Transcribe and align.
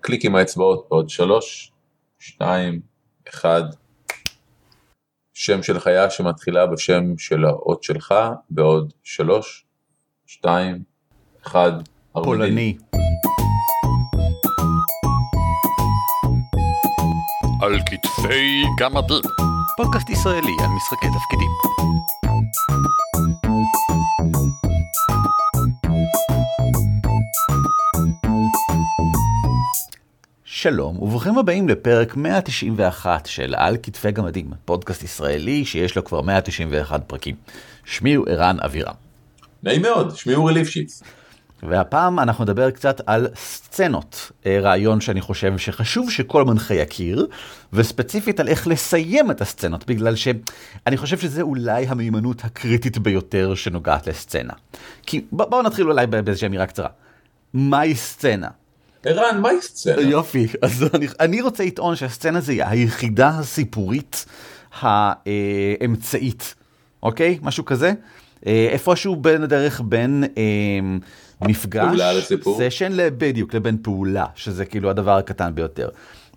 קליק 0.00 0.24
עם 0.24 0.36
האצבעות 0.36 0.86
בעוד 0.90 1.08
שלוש, 1.08 1.72
שתיים, 2.18 2.80
אחד. 3.28 3.62
שם 5.34 5.62
של 5.62 5.80
חיה 5.80 6.10
שמתחילה 6.10 6.66
בשם 6.66 7.18
של 7.18 7.44
האות 7.44 7.82
שלך 7.82 8.14
בעוד 8.50 8.92
שלוש, 9.02 9.64
שתיים, 10.26 10.82
אחד. 11.46 11.72
פולני. 12.12 12.76
על 17.62 17.78
כתפי 17.86 18.62
גמדים. 18.78 19.30
פודקאסט 19.76 20.10
ישראלי 20.10 20.56
על 20.60 20.68
משחקי 20.76 21.06
תפקידים. 21.06 21.50
שלום 30.62 31.02
וברוכים 31.02 31.38
הבאים 31.38 31.68
לפרק 31.68 32.16
191 32.16 33.26
של 33.26 33.54
על 33.56 33.76
כתפי 33.82 34.10
גמדים, 34.10 34.50
פודקאסט 34.64 35.02
ישראלי 35.02 35.64
שיש 35.64 35.96
לו 35.96 36.04
כבר 36.04 36.20
191 36.20 37.02
פרקים. 37.06 37.34
שמי 37.84 38.14
הוא 38.14 38.26
ערן 38.28 38.56
אבירם. 38.64 38.94
נעים 39.62 39.82
מאוד, 39.82 40.16
שמי 40.16 40.34
אורי 40.34 40.54
ליפשיץ. 40.54 41.02
והפעם 41.62 42.18
אנחנו 42.18 42.44
נדבר 42.44 42.70
קצת 42.70 43.00
על 43.06 43.28
סצנות, 43.36 44.30
אה, 44.46 44.60
רעיון 44.60 45.00
שאני 45.00 45.20
חושב 45.20 45.58
שחשוב 45.58 46.10
שכל 46.10 46.44
מנחה 46.44 46.74
יכיר, 46.74 47.26
וספציפית 47.72 48.40
על 48.40 48.48
איך 48.48 48.66
לסיים 48.66 49.30
את 49.30 49.40
הסצנות, 49.40 49.86
בגלל 49.86 50.14
שאני 50.16 50.96
חושב 50.96 51.18
שזה 51.18 51.42
אולי 51.42 51.86
המיומנות 51.86 52.44
הקריטית 52.44 52.98
ביותר 52.98 53.54
שנוגעת 53.54 54.06
לסצנה. 54.06 54.54
כי 55.02 55.24
בואו 55.32 55.62
נתחיל 55.62 55.90
אולי 55.90 56.06
באיזושהי 56.06 56.46
אמירה 56.46 56.66
קצרה. 56.66 56.88
מהי 57.54 57.94
סצנה? 57.94 58.48
ערן, 59.04 59.40
מהי 59.40 59.62
סצנה? 59.62 60.02
יופי, 60.02 60.46
אז 60.62 60.84
אני, 60.94 61.06
אני 61.20 61.40
רוצה 61.40 61.64
לטעון 61.64 61.96
שהסצנה 61.96 62.40
זה 62.40 62.52
היחידה 62.68 63.28
הסיפורית 63.28 64.24
האמצעית, 64.80 66.54
אוקיי? 67.02 67.38
משהו 67.42 67.64
כזה? 67.64 67.92
אה, 68.46 68.68
איפשהו 68.72 69.16
בין 69.16 69.42
הדרך 69.42 69.80
בין 69.84 70.24
אה, 70.36 71.48
מפגש, 71.48 72.00
סשן, 72.58 72.96
בדיוק, 73.18 73.54
לבין 73.54 73.78
פעולה, 73.82 74.26
שזה 74.34 74.64
כאילו 74.64 74.90
הדבר 74.90 75.16
הקטן 75.16 75.54
ביותר. 75.54 75.88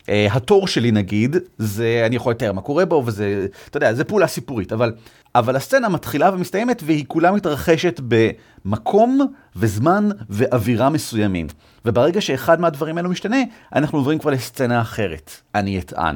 Uh, 0.06 0.10
התור 0.32 0.68
שלי 0.68 0.92
נגיד, 0.92 1.36
זה, 1.58 2.04
אני 2.06 2.16
יכול 2.16 2.32
לתאר 2.32 2.52
מה 2.52 2.62
קורה 2.62 2.86
בו, 2.86 3.04
וזה, 3.06 3.48
אתה 3.70 3.78
יודע, 3.78 3.94
זה 3.94 4.04
פעולה 4.04 4.28
סיפורית, 4.28 4.74
אבל, 4.74 4.94
אבל 5.36 5.56
הסצנה 5.56 5.90
מתחילה 5.90 6.30
ומסתיימת, 6.34 6.82
והיא 6.86 7.06
כולה 7.08 7.32
מתרחשת 7.32 8.02
במקום 8.08 9.28
וזמן 9.56 10.10
ואווירה 10.30 10.90
מסוימים. 10.90 11.48
וברגע 11.86 12.22
שאחד 12.22 12.62
מהדברים 12.62 12.98
האלו 12.98 13.10
משתנה, 13.10 13.38
אנחנו 13.76 13.98
עוברים 13.98 14.20
כבר 14.20 14.32
לסצנה 14.32 14.82
אחרת, 14.82 15.32
אני 15.56 15.80
אטען. 15.80 16.16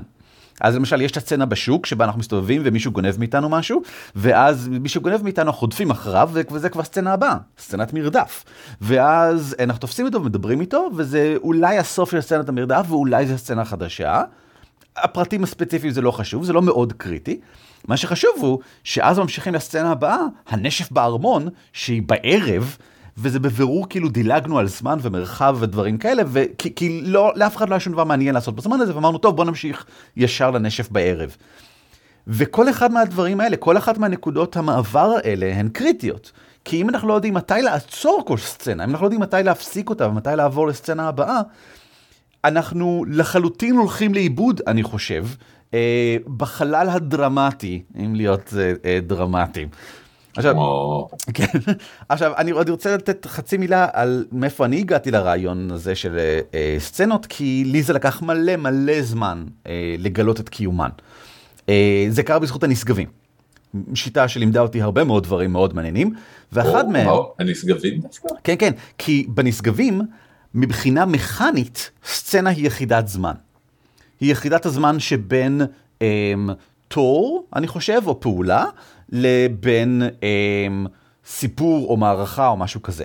אז 0.62 0.76
למשל 0.76 1.02
יש 1.02 1.12
את 1.12 1.18
הסצנה 1.18 1.46
בשוק 1.46 1.86
שבה 1.86 2.06
אנחנו 2.06 2.20
מסתובבים 2.20 2.62
ומישהו 2.66 2.92
גונב 2.92 3.20
מאיתנו 3.20 3.50
משהו 3.50 3.82
ואז 4.16 4.68
מישהו 4.68 5.02
גונב 5.02 5.24
מאיתנו 5.24 5.54
חוטפים 5.54 5.92
אחריו 5.92 6.30
וזה 6.34 6.70
כבר 6.70 6.84
סצנה 6.84 7.14
הבאה, 7.14 7.38
סצנת 7.60 7.94
מרדף. 7.94 8.44
ואז 8.82 9.56
אנחנו 9.60 9.80
תופסים 9.80 10.06
אותו 10.06 10.22
ומדברים 10.22 10.62
איתו 10.62 10.90
וזה 10.96 11.36
אולי 11.44 11.78
הסוף 11.78 12.12
של 12.12 12.22
סצנת 12.22 12.50
המרדף 12.50 12.86
ואולי 12.90 13.28
זו 13.28 13.38
סצנה 13.38 13.66
חדשה. 13.66 14.22
הפרטים 14.98 15.44
הספציפיים 15.44 15.94
זה 15.94 16.02
לא 16.02 16.12
חשוב, 16.12 16.44
זה 16.44 16.54
לא 16.54 16.62
מאוד 16.62 16.94
קריטי. 16.94 17.40
מה 17.88 17.98
שחשוב 17.98 18.32
הוא 18.38 18.60
שאז 18.84 19.20
ממשיכים 19.20 19.54
לסצנה 19.54 19.92
הבאה, 19.92 20.20
הנשף 20.48 20.92
בארמון 20.92 21.48
שהיא 21.74 22.02
בערב. 22.06 22.78
וזה 23.18 23.40
בבירור 23.40 23.90
כאילו 23.90 24.10
דילגנו 24.10 24.60
על 24.60 24.68
זמן 24.68 24.98
ומרחב 25.02 25.58
ודברים 25.60 25.98
כאלה, 25.98 26.24
וכי, 26.28 26.76
כי 26.76 27.02
לא, 27.02 27.32
לאף 27.36 27.58
אחד 27.58 27.70
לא 27.70 27.76
היה 27.76 27.80
שום 27.80 27.94
דבר 27.94 28.04
מעניין 28.04 28.36
לעשות 28.36 28.56
בזמן 28.56 28.82
הזה, 28.82 28.96
ואמרנו, 28.96 29.18
טוב, 29.18 29.36
בוא 29.36 29.46
נמשיך 29.46 29.86
ישר 30.18 30.52
לנשף 30.52 30.92
בערב. 30.92 31.36
וכל 32.28 32.70
אחד 32.70 32.92
מהדברים 32.92 33.40
האלה, 33.40 33.58
כל 33.58 33.78
אחת 33.78 33.98
מהנקודות 33.98 34.58
המעבר 34.58 35.14
האלה 35.24 35.56
הן 35.56 35.70
קריטיות. 35.70 36.32
כי 36.66 36.82
אם 36.82 36.90
אנחנו 36.90 37.08
לא 37.08 37.14
יודעים 37.14 37.34
מתי 37.34 37.62
לעצור 37.62 38.24
כל 38.28 38.38
סצנה, 38.38 38.84
אם 38.84 38.90
אנחנו 38.90 39.04
לא 39.04 39.08
יודעים 39.08 39.22
מתי 39.22 39.38
להפסיק 39.44 39.90
אותה 39.90 40.08
ומתי 40.08 40.30
לעבור 40.36 40.68
לסצנה 40.68 41.08
הבאה, 41.08 41.42
אנחנו 42.46 43.06
לחלוטין 43.08 43.76
הולכים 43.76 44.14
לאיבוד, 44.14 44.62
אני 44.68 44.84
חושב, 44.84 45.26
אה, 45.74 46.18
בחלל 46.38 46.90
הדרמטי, 46.90 47.84
אם 48.04 48.16
להיות 48.16 48.54
אה, 48.58 48.74
אה, 48.86 49.00
דרמטיים. 49.02 49.68
עכשיו, 50.38 50.56
כן, 51.34 51.46
עכשיו 52.10 52.34
אני 52.38 52.52
עוד 52.52 52.70
רוצה 52.70 52.96
לתת 52.96 53.26
חצי 53.26 53.58
מילה 53.58 53.88
על 53.94 54.26
מאיפה 54.32 54.66
אני 54.66 54.80
הגעתי 54.80 55.12
לרעיון 55.12 55.72
הזה 55.72 55.96
של 55.96 56.18
אה, 56.18 56.40
אה, 56.54 56.76
סצנות, 56.80 57.26
כי 57.26 57.64
לי 57.66 57.84
זה 57.84 57.94
לקח 57.94 58.22
מלא 58.22 58.56
מלא 58.56 59.02
זמן 59.02 59.46
אה, 59.68 59.96
לגלות 59.98 60.40
את 60.40 60.50
קיומן. 60.50 60.90
אה, 61.70 62.06
זה 62.10 62.24
קרה 62.24 62.40
בזכות 62.40 62.64
הנשגבים. 62.64 63.08
שיטה 63.94 64.28
שלימדה 64.28 64.62
אותי 64.62 64.82
הרבה 64.82 65.04
מאוד 65.04 65.24
דברים 65.24 65.52
מאוד 65.52 65.76
מעניינים, 65.76 66.14
ואחד 66.52 66.86
או, 66.86 66.90
מהם... 66.90 67.08
או, 67.08 67.34
הנשגבים 67.40 68.00
דווקא? 68.00 68.28
כן, 68.44 68.56
כן, 68.60 68.72
כי 68.98 69.26
בנשגבים, 69.30 70.02
מבחינה 70.54 71.06
מכנית, 71.06 71.92
סצנה 72.06 72.50
היא 72.50 72.68
יחידת 72.68 73.08
זמן. 73.08 73.34
היא 74.20 74.32
יחידת 74.32 74.66
הזמן 74.66 75.00
שבין 75.00 75.62
אה, 76.02 76.34
תור, 76.88 77.48
אני 77.56 77.68
חושב, 77.68 78.02
או 78.06 78.20
פעולה, 78.20 78.66
לבין 79.10 80.04
אה, 80.24 80.68
סיפור 81.26 81.88
או 81.90 81.98
מערכה 81.98 82.48
או 82.48 82.58
משהו 82.58 82.82
כזה. 82.82 83.04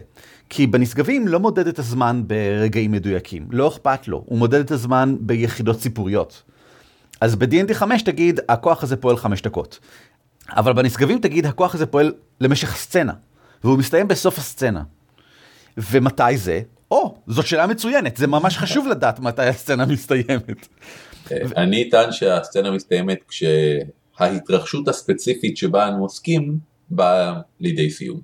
כי 0.48 0.66
בנשגבים 0.66 1.28
לא 1.28 1.40
מודד 1.40 1.66
את 1.66 1.78
הזמן 1.78 2.22
ברגעים 2.26 2.92
מדויקים, 2.92 3.46
לא 3.50 3.68
אכפת 3.68 4.08
לו, 4.08 4.24
הוא 4.26 4.38
מודד 4.38 4.60
את 4.60 4.70
הזמן 4.70 5.16
ביחידות 5.20 5.80
סיפוריות. 5.80 6.42
אז 7.20 7.34
ב-D&D 7.34 7.74
5 7.74 8.02
תגיד, 8.02 8.40
הכוח 8.48 8.82
הזה 8.82 8.96
פועל 8.96 9.16
5 9.16 9.42
דקות. 9.42 9.78
אבל 10.50 10.72
בנשגבים 10.72 11.18
תגיד, 11.18 11.46
הכוח 11.46 11.74
הזה 11.74 11.86
פועל 11.86 12.12
למשך 12.40 12.76
סצנה, 12.76 13.12
והוא 13.64 13.78
מסתיים 13.78 14.08
בסוף 14.08 14.38
הסצנה. 14.38 14.82
ומתי 15.76 16.36
זה? 16.36 16.60
או, 16.90 17.14
זאת 17.26 17.46
שאלה 17.46 17.66
מצוינת, 17.66 18.16
זה 18.16 18.26
ממש 18.26 18.58
חשוב 18.58 18.88
לדעת 18.88 19.20
מתי 19.20 19.42
הסצנה 19.42 19.86
מסתיימת. 19.86 20.68
אני 21.56 21.88
אטען 21.88 22.12
שהסצנה 22.12 22.70
מסתיימת 22.70 23.18
כש... 23.28 23.44
ההתרחשות 24.18 24.88
הספציפית 24.88 25.56
שבה 25.56 25.88
אנו 25.88 26.02
עוסקים 26.02 26.58
באה 26.90 27.40
לידי 27.60 27.90
סיום. 27.90 28.20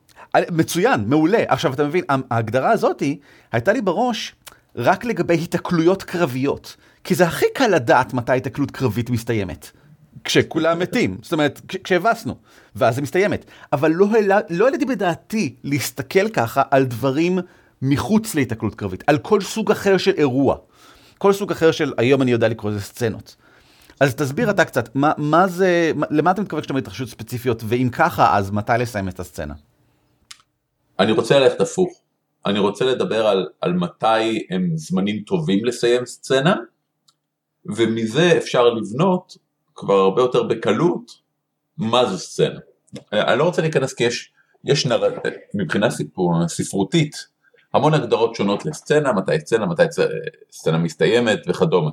מצוין, 0.51 1.05
מעולה. 1.07 1.45
עכשיו 1.49 1.75
אתה 1.75 1.85
מבין, 1.85 2.05
ההגדרה 2.31 2.71
הזאתי 2.71 3.19
הייתה 3.53 3.73
לי 3.73 3.81
בראש 3.81 4.35
רק 4.77 5.05
לגבי 5.05 5.35
התקלויות 5.35 6.03
קרביות. 6.03 6.77
כי 7.05 7.15
זה 7.15 7.27
הכי 7.27 7.47
קל 7.55 7.69
לדעת 7.69 8.15
מתי 8.15 8.33
התקלות 8.33 8.71
קרבית 8.71 9.11
מסתיימת. 9.11 9.71
כשכולם 10.25 10.79
מתים, 10.79 11.19
זאת 11.23 11.33
אומרת, 11.33 11.61
כשהבסנו, 11.85 12.37
ואז 12.77 12.99
היא 12.99 13.03
מסתיימת. 13.03 13.45
אבל 13.73 13.91
לא, 13.91 14.07
לא 14.51 14.65
העליתי 14.65 14.85
בדעתי 14.85 15.55
להסתכל 15.65 16.29
ככה 16.29 16.63
על 16.71 16.85
דברים 16.85 17.39
מחוץ 17.83 18.35
להתקלות 18.35 18.75
קרבית, 18.75 19.05
על 19.07 19.19
כל 19.19 19.41
סוג 19.41 19.71
אחר 19.71 19.97
של 19.97 20.13
אירוע. 20.17 20.57
כל 21.19 21.33
סוג 21.33 21.53
אחר 21.53 21.71
של, 21.71 21.93
היום 21.97 22.23
אני 22.23 22.31
יודע 22.31 22.49
לקרוא 22.49 22.71
לזה 22.71 22.81
סצנות. 22.81 23.37
אז 24.01 24.15
תסביר 24.15 24.51
אתה 24.51 24.65
קצת, 24.65 24.89
מה, 24.95 25.13
מה 25.17 25.49
זה, 25.49 25.93
למה 26.11 26.31
אתה 26.31 26.43
מתכוון 26.43 26.61
כשאתה 26.61 26.73
אומר 26.73 26.81
התרחשות 26.81 27.09
ספציפיות, 27.09 27.63
ואם 27.67 27.89
ככה, 27.93 28.37
אז 28.37 28.51
מתי 28.51 28.73
לסיים 28.79 29.09
את 29.09 29.21
הסצנה? 29.21 29.55
אני 30.99 31.13
רוצה 31.13 31.39
ללכת 31.39 31.61
הפוך. 31.61 32.01
אני 32.47 32.59
רוצה 32.59 32.85
לדבר 32.85 33.27
על, 33.27 33.49
על 33.61 33.73
מתי 33.73 34.47
הם 34.51 34.71
זמנים 34.75 35.23
טובים 35.27 35.65
לסיים 35.65 36.07
סצנה, 36.07 36.57
ומזה 37.77 38.39
אפשר 38.39 38.69
לבנות 38.69 39.37
כבר 39.75 39.95
הרבה 39.95 40.23
יותר 40.23 40.43
בקלות 40.43 41.13
מה 41.79 42.07
זו 42.07 42.19
סצנה. 42.19 42.59
אני 43.13 43.39
לא 43.39 43.45
רוצה 43.45 43.63
להיכנס 43.63 43.93
כי 43.93 44.05
יש, 44.05 44.33
יש 44.65 44.87
נר... 44.87 45.03
מבחינה 45.55 45.91
סיפור, 45.91 46.49
ספרותית 46.49 47.15
המון 47.75 47.95
הגדרות 47.95 48.35
שונות 48.35 48.67
לסצנה, 48.67 49.13
מתי 49.13 49.41
סצנה, 49.41 49.67
מתי 49.67 49.83
סצנה 50.53 50.79
מסתיימת 50.79 51.39
וכדומה. 51.49 51.91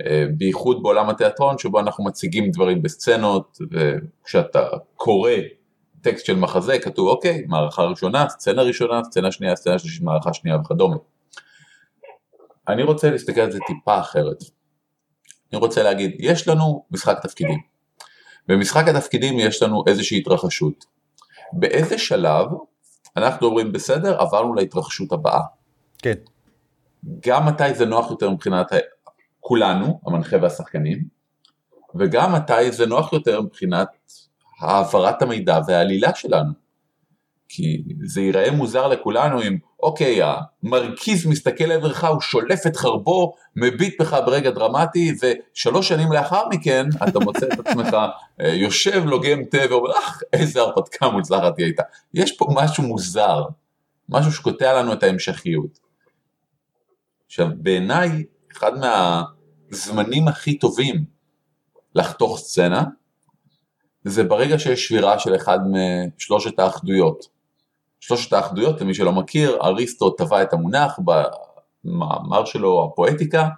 אה, 0.00 0.24
בייחוד 0.36 0.82
בעולם 0.82 1.08
התיאטרון 1.08 1.58
שבו 1.58 1.80
אנחנו 1.80 2.04
מציגים 2.04 2.50
דברים 2.50 2.82
בסצנות 2.82 3.58
וכשאתה 3.70 4.68
קורא 4.96 5.30
טקסט 6.00 6.26
של 6.26 6.36
מחזה 6.36 6.78
כתוב 6.78 7.08
אוקיי 7.08 7.44
מערכה 7.46 7.82
ראשונה, 7.82 8.28
סצנה 8.28 8.62
ראשונה, 8.62 9.04
סצנה 9.04 9.32
שנייה, 9.32 9.56
סצנה 9.56 9.78
שלישית, 9.78 10.02
מערכה 10.02 10.32
שנייה 10.32 10.56
וכדומה. 10.56 10.96
אני 12.68 12.82
רוצה 12.82 13.10
להסתכל 13.10 13.40
על 13.40 13.52
זה 13.52 13.58
טיפה 13.66 14.00
אחרת. 14.00 14.42
אני 15.52 15.60
רוצה 15.60 15.82
להגיד 15.82 16.16
יש 16.18 16.48
לנו 16.48 16.84
משחק 16.90 17.18
תפקידים. 17.22 17.58
במשחק 18.48 18.88
התפקידים 18.88 19.38
יש 19.38 19.62
לנו 19.62 19.84
איזושהי 19.86 20.18
התרחשות. 20.18 20.84
באיזה 21.52 21.98
שלב 21.98 22.46
אנחנו 23.16 23.46
אומרים 23.46 23.72
בסדר 23.72 24.20
עברנו 24.20 24.54
להתרחשות 24.54 25.12
הבאה. 25.12 25.40
כן. 25.98 26.14
גם 27.20 27.46
מתי 27.46 27.74
זה 27.74 27.86
נוח 27.86 28.10
יותר 28.10 28.30
מבחינת 28.30 28.72
כולנו, 29.44 30.00
המנחה 30.06 30.36
והשחקנים, 30.42 31.04
וגם 31.94 32.32
מתי 32.32 32.72
זה 32.72 32.86
נוח 32.86 33.12
יותר 33.12 33.40
מבחינת 33.40 33.88
העברת 34.60 35.22
המידע 35.22 35.58
והעלילה 35.66 36.14
שלנו. 36.14 36.52
כי 37.48 37.82
זה 38.04 38.20
ייראה 38.20 38.50
מוזר 38.50 38.88
לכולנו 38.88 39.42
אם 39.42 39.56
אוקיי 39.82 40.20
המרכיז 40.62 41.26
מסתכל 41.26 41.64
לעברך 41.64 42.04
הוא 42.04 42.20
שולף 42.20 42.66
את 42.66 42.76
חרבו 42.76 43.34
מביט 43.56 44.00
בך 44.00 44.16
ברגע 44.26 44.50
דרמטי 44.50 45.14
ושלוש 45.22 45.88
שנים 45.88 46.12
לאחר 46.12 46.48
מכן 46.48 46.86
אתה 47.08 47.18
מוצא 47.18 47.46
את 47.46 47.66
עצמך 47.66 47.96
אה, 48.40 48.48
יושב 48.48 49.04
לוגם 49.06 49.44
תה 49.44 49.58
ואומר 49.70 49.98
אך 49.98 50.22
איזה 50.32 50.60
הרפתקה 50.60 51.08
מוצלחת 51.08 51.58
היא 51.58 51.66
הייתה 51.66 51.82
יש 52.14 52.36
פה 52.36 52.46
משהו 52.54 52.82
מוזר 52.82 53.44
משהו 54.08 54.32
שקוטע 54.32 54.82
לנו 54.82 54.92
את 54.92 55.02
ההמשכיות. 55.02 55.78
עכשיו 57.26 57.46
בעיניי 57.56 58.24
אחד 58.56 58.72
מהזמנים 58.78 60.28
הכי 60.28 60.58
טובים 60.58 61.04
לחתוך 61.94 62.38
סצנה 62.38 62.84
זה 64.04 64.24
ברגע 64.24 64.58
שיש 64.58 64.86
שבירה 64.86 65.18
של 65.18 65.36
אחד 65.36 65.58
משלושת 65.66 66.58
האחדויות. 66.58 67.26
שלושת 68.00 68.32
האחדויות, 68.32 68.80
למי 68.80 68.94
שלא 68.94 69.12
מכיר, 69.12 69.58
אריסטו 69.62 70.10
טבע 70.10 70.42
את 70.42 70.52
המונח 70.52 70.98
במאמר 71.84 72.44
שלו, 72.44 72.90
הפואטיקה, 72.92 73.48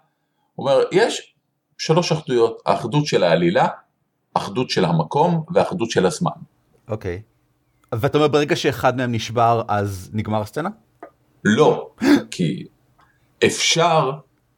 הוא 0.55 0.69
אומר, 0.69 0.83
יש 0.93 1.35
שלוש 1.79 2.13
אחדויות, 2.13 2.63
האחדות 2.67 3.07
של 3.07 3.25
העלילה, 3.25 3.69
אחדות 4.35 4.71
של 4.71 4.85
המקום 4.85 5.45
ואחדות 5.55 5.91
של 5.91 6.07
הזמן. 6.07 6.31
אוקיי. 6.89 7.23
Okay. 7.23 7.97
ואתה 8.01 8.19
אומר 8.19 8.29
ברגע 8.29 8.57
שאחד 8.57 8.97
מהם 8.97 9.13
נשבר 9.13 9.63
אז 9.69 10.11
נגמר 10.13 10.41
הסצנה? 10.41 10.69
לא, 11.45 11.91
כי 12.31 12.65
אפשר 13.45 14.11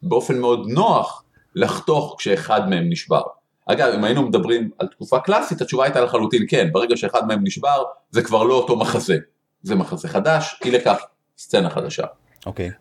באופן 0.08 0.38
מאוד 0.38 0.66
נוח 0.66 1.24
לחתוך 1.54 2.14
כשאחד 2.18 2.68
מהם 2.68 2.90
נשבר. 2.90 3.22
אגב, 3.66 3.92
אם 3.94 4.04
היינו 4.04 4.22
מדברים 4.22 4.70
על 4.78 4.86
תקופה 4.86 5.18
קלאסית, 5.18 5.60
התשובה 5.60 5.84
הייתה 5.84 6.00
לחלוטין 6.00 6.44
כן, 6.48 6.68
ברגע 6.72 6.96
שאחד 6.96 7.26
מהם 7.26 7.40
נשבר, 7.44 7.82
זה 8.10 8.22
כבר 8.22 8.42
לא 8.42 8.54
אותו 8.54 8.76
מחזה. 8.76 9.16
זה 9.62 9.74
מחזה 9.74 10.08
חדש, 10.08 10.60
אי 10.64 10.70
לכך 10.70 10.98
סצנה 11.38 11.70
חדשה. 11.70 12.04
אוקיי. 12.46 12.70
Okay. 12.70 12.72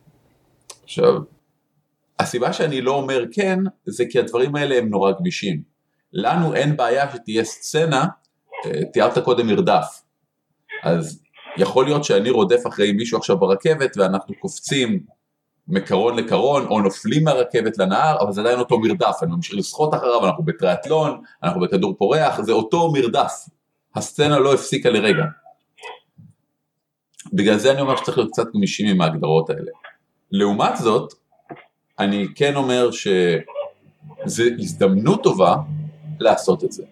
עכשיו, 0.84 1.14
הסיבה 2.20 2.54
שאני 2.54 2.82
לא 2.82 2.92
אומר 2.92 3.24
כן, 3.32 3.60
זה 3.86 4.04
כי 4.10 4.20
הדברים 4.20 4.56
האלה 4.56 4.78
הם 4.78 4.90
נורא 4.90 5.12
גמישים. 5.20 5.62
לנו 6.14 6.54
אין 6.54 6.78
בעיה 6.78 7.12
שתהיה 7.14 7.44
סצנה, 7.44 8.06
אה, 8.66 8.86
תיארת 8.94 9.18
קודם 9.18 9.48
מרדף. 9.48 10.02
אז 10.84 11.22
יכול 11.58 11.86
להיות 11.86 12.04
שאני 12.04 12.30
רודף 12.30 12.68
אחרי 12.68 12.92
מישהו 12.92 13.18
עכשיו 13.18 13.38
ברכבת 13.38 13.98
ואנחנו 13.98 14.36
קופצים 14.40 15.00
מקרון 15.68 16.16
לקרון 16.16 16.66
או 16.66 16.82
נופלים 16.82 17.24
מהרכבת 17.24 17.78
לנהר, 17.78 18.18
אבל 18.22 18.32
זה 18.32 18.42
עדיין 18.42 18.60
אותו 18.60 18.80
מרדף, 18.80 19.18
אני 19.22 19.32
ממשיך 19.32 19.56
לשחות 19.56 19.94
אחריו, 19.94 20.26
אנחנו 20.26 20.44
בטריאטלון, 20.44 21.22
אנחנו 21.44 21.62
בכדור 21.62 21.96
פורח, 21.98 22.42
זה 22.42 22.52
אותו 22.52 22.92
מרדף. 22.92 23.34
הסצנה 23.96 24.40
לא 24.40 24.54
הפסיקה 24.54 24.90
לרגע. 24.90 25.24
בגלל 27.34 27.58
זה 27.58 27.72
אני 27.72 27.82
אומר 27.82 27.96
שצריך 27.96 28.18
להיות 28.18 28.32
קצת 28.32 28.48
גמישים 28.54 28.88
עם 28.88 29.02
ההגדרות 29.02 29.50
האלה. 29.50 29.72
לעומת 30.32 30.78
זאת, 30.78 31.14
אני 32.00 32.28
כן 32.36 32.56
אומר 32.56 32.90
שזו 32.92 34.44
הזדמנות 34.60 35.24
טובה 35.24 35.56
לעשות 36.20 36.64
את 36.64 36.72
זה. 36.72 36.84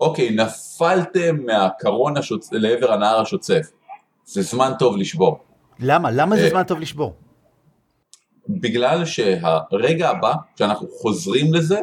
אוקיי, 0.00 0.30
נפלתם 0.30 1.36
מהקרון 1.46 2.16
השוצ... 2.16 2.52
לעבר 2.52 2.92
הנהר 2.92 3.20
השוצף, 3.20 3.70
זה 4.24 4.42
זמן 4.42 4.72
טוב 4.78 4.96
לשבור. 4.96 5.38
למה? 5.78 6.10
למה 6.10 6.36
זה 6.36 6.44
אה, 6.44 6.50
זמן 6.50 6.62
טוב 6.62 6.80
לשבור? 6.80 7.14
בגלל 8.48 9.04
שהרגע 9.04 10.10
הבא, 10.10 10.34
כשאנחנו 10.54 10.88
חוזרים 10.88 11.54
לזה, 11.54 11.80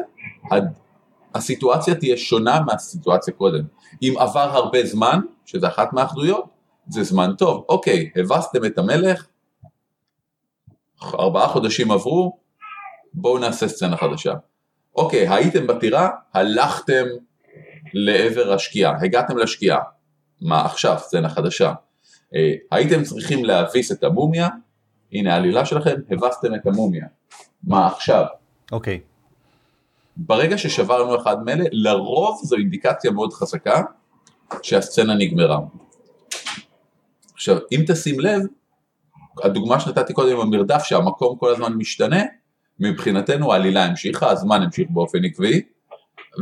הסיטואציה 1.34 1.94
תהיה 1.94 2.16
שונה 2.16 2.60
מהסיטואציה 2.60 3.34
קודם. 3.34 3.64
אם 4.02 4.14
עבר 4.18 4.40
הרבה 4.40 4.86
זמן, 4.86 5.20
שזה 5.46 5.68
אחת 5.68 5.92
מהאחדויות, 5.92 6.44
זה 6.88 7.02
זמן 7.02 7.32
טוב. 7.38 7.64
אוקיי, 7.68 8.10
הבסתם 8.16 8.64
את 8.64 8.78
המלך, 8.78 9.26
ארבעה 11.02 11.48
חודשים 11.48 11.90
עברו, 11.90 12.38
בואו 13.14 13.38
נעשה 13.38 13.68
סצנה 13.68 13.96
חדשה. 13.96 14.34
אוקיי, 14.96 15.28
הייתם 15.28 15.66
בטירה, 15.66 16.08
הלכתם 16.34 17.04
לעבר 17.94 18.52
השקיעה, 18.52 18.92
הגעתם 19.02 19.38
לשקיעה. 19.38 19.78
מה 20.40 20.64
עכשיו, 20.64 20.96
סצנה 20.98 21.28
חדשה. 21.28 21.72
אה, 22.34 22.52
הייתם 22.70 23.02
צריכים 23.02 23.44
להביס 23.44 23.92
את 23.92 24.04
המומיה, 24.04 24.48
הנה 25.14 25.34
העלילה 25.34 25.66
שלכם, 25.66 25.94
הבסתם 26.10 26.54
את 26.54 26.66
המומיה. 26.66 27.06
מה 27.64 27.86
עכשיו? 27.86 28.24
אוקיי. 28.72 29.00
ברגע 30.16 30.58
ששברנו 30.58 31.16
אחד 31.16 31.44
מאלה, 31.44 31.64
לרוב 31.72 32.40
זו 32.44 32.56
אינדיקציה 32.56 33.10
מאוד 33.10 33.32
חזקה 33.32 33.82
שהסצנה 34.62 35.14
נגמרה. 35.14 35.58
עכשיו, 37.34 37.58
אם 37.72 37.84
תשים 37.86 38.20
לב, 38.20 38.42
הדוגמה 39.42 39.80
שנתתי 39.80 40.12
קודם 40.12 40.36
עם 40.36 40.40
המרדף 40.40 40.82
שהמקום 40.84 41.36
כל 41.38 41.52
הזמן 41.52 41.72
משתנה, 41.72 42.22
מבחינתנו 42.80 43.52
העלילה 43.52 43.84
המשיכה, 43.84 44.30
הזמן 44.30 44.62
המשיך 44.62 44.86
באופן 44.90 45.24
עקבי, 45.24 45.62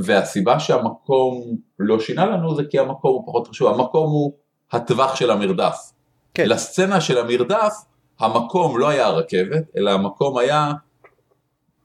והסיבה 0.05 0.61
שהמקום 0.61 1.57
לא 1.79 2.01
שינה 2.01 2.27
לנו 2.27 2.55
זה 2.55 2.63
כי 2.71 2.79
המקום 2.79 3.13
הוא 3.13 3.27
פחות 3.27 3.49
חשוב, 3.49 3.69
המקום 3.69 4.11
הוא 4.11 4.33
הטווח 4.73 5.17
של 5.17 5.31
המרדף. 5.31 5.93
כן. 6.35 6.49
לסצנה 6.49 7.01
של 7.01 7.19
המרדף, 7.19 7.75
המקום 8.23 8.79
לא 8.79 8.89
היה 8.89 9.07
הרכבת, 9.07 9.63
אלא 9.77 9.91
המקום 9.91 10.39
היה 10.39 10.73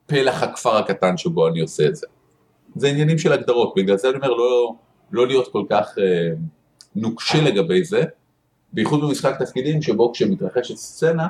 פלח 0.06 0.42
הכפר 0.42 0.76
הקטן 0.76 1.16
שבו 1.16 1.48
אני 1.48 1.60
עושה 1.60 1.86
את 1.86 1.96
זה. 1.96 2.06
זה 2.76 2.88
עניינים 2.88 3.18
של 3.18 3.32
הגדרות, 3.32 3.72
בגלל 3.76 3.96
זה 3.96 4.08
אני 4.08 4.16
אומר 4.16 4.30
לא, 4.30 4.74
לא 5.12 5.26
להיות 5.26 5.52
כל 5.52 5.62
כך 5.70 5.98
אה, 5.98 6.34
נוקשה 6.96 7.42
לגבי 7.42 7.84
זה, 7.84 8.02
בייחוד 8.72 9.00
במשחק 9.00 9.38
תפקידים 9.38 9.82
שבו 9.82 10.12
כשמתרחשת 10.12 10.76
סצנה, 10.76 11.26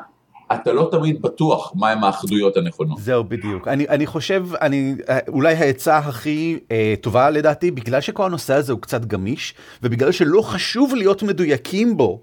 אתה 0.54 0.72
לא 0.72 0.88
תמיד 0.90 1.22
בטוח 1.22 1.72
מהם 1.76 2.04
האחדויות 2.04 2.56
הנכונות. 2.56 2.98
זהו 2.98 3.24
בדיוק. 3.24 3.68
אני, 3.68 3.88
אני 3.88 4.06
חושב, 4.06 4.46
אני, 4.60 4.94
אולי 5.28 5.54
העצה 5.54 5.98
הכי 5.98 6.58
אה, 6.70 6.94
טובה 7.00 7.30
לדעתי, 7.30 7.70
בגלל 7.70 8.00
שכל 8.00 8.26
הנושא 8.26 8.54
הזה 8.54 8.72
הוא 8.72 8.80
קצת 8.80 9.04
גמיש, 9.04 9.54
ובגלל 9.82 10.12
שלא 10.12 10.42
חשוב 10.42 10.94
להיות 10.94 11.22
מדויקים 11.22 11.96
בו, 11.96 12.20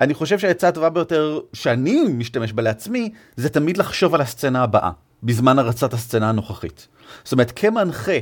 אני 0.00 0.14
חושב 0.14 0.38
שהעצה 0.38 0.68
הטובה 0.68 0.88
ביותר 0.88 1.40
שאני 1.52 2.04
משתמש 2.08 2.52
בה 2.52 2.62
לעצמי, 2.62 3.12
זה 3.36 3.48
תמיד 3.48 3.76
לחשוב 3.76 4.14
על 4.14 4.20
הסצנה 4.20 4.62
הבאה, 4.62 4.90
בזמן 5.22 5.58
הרצת 5.58 5.92
הסצנה 5.94 6.28
הנוכחית. 6.28 6.88
זאת 7.24 7.32
אומרת, 7.32 7.52
כמנחה, 7.56 8.18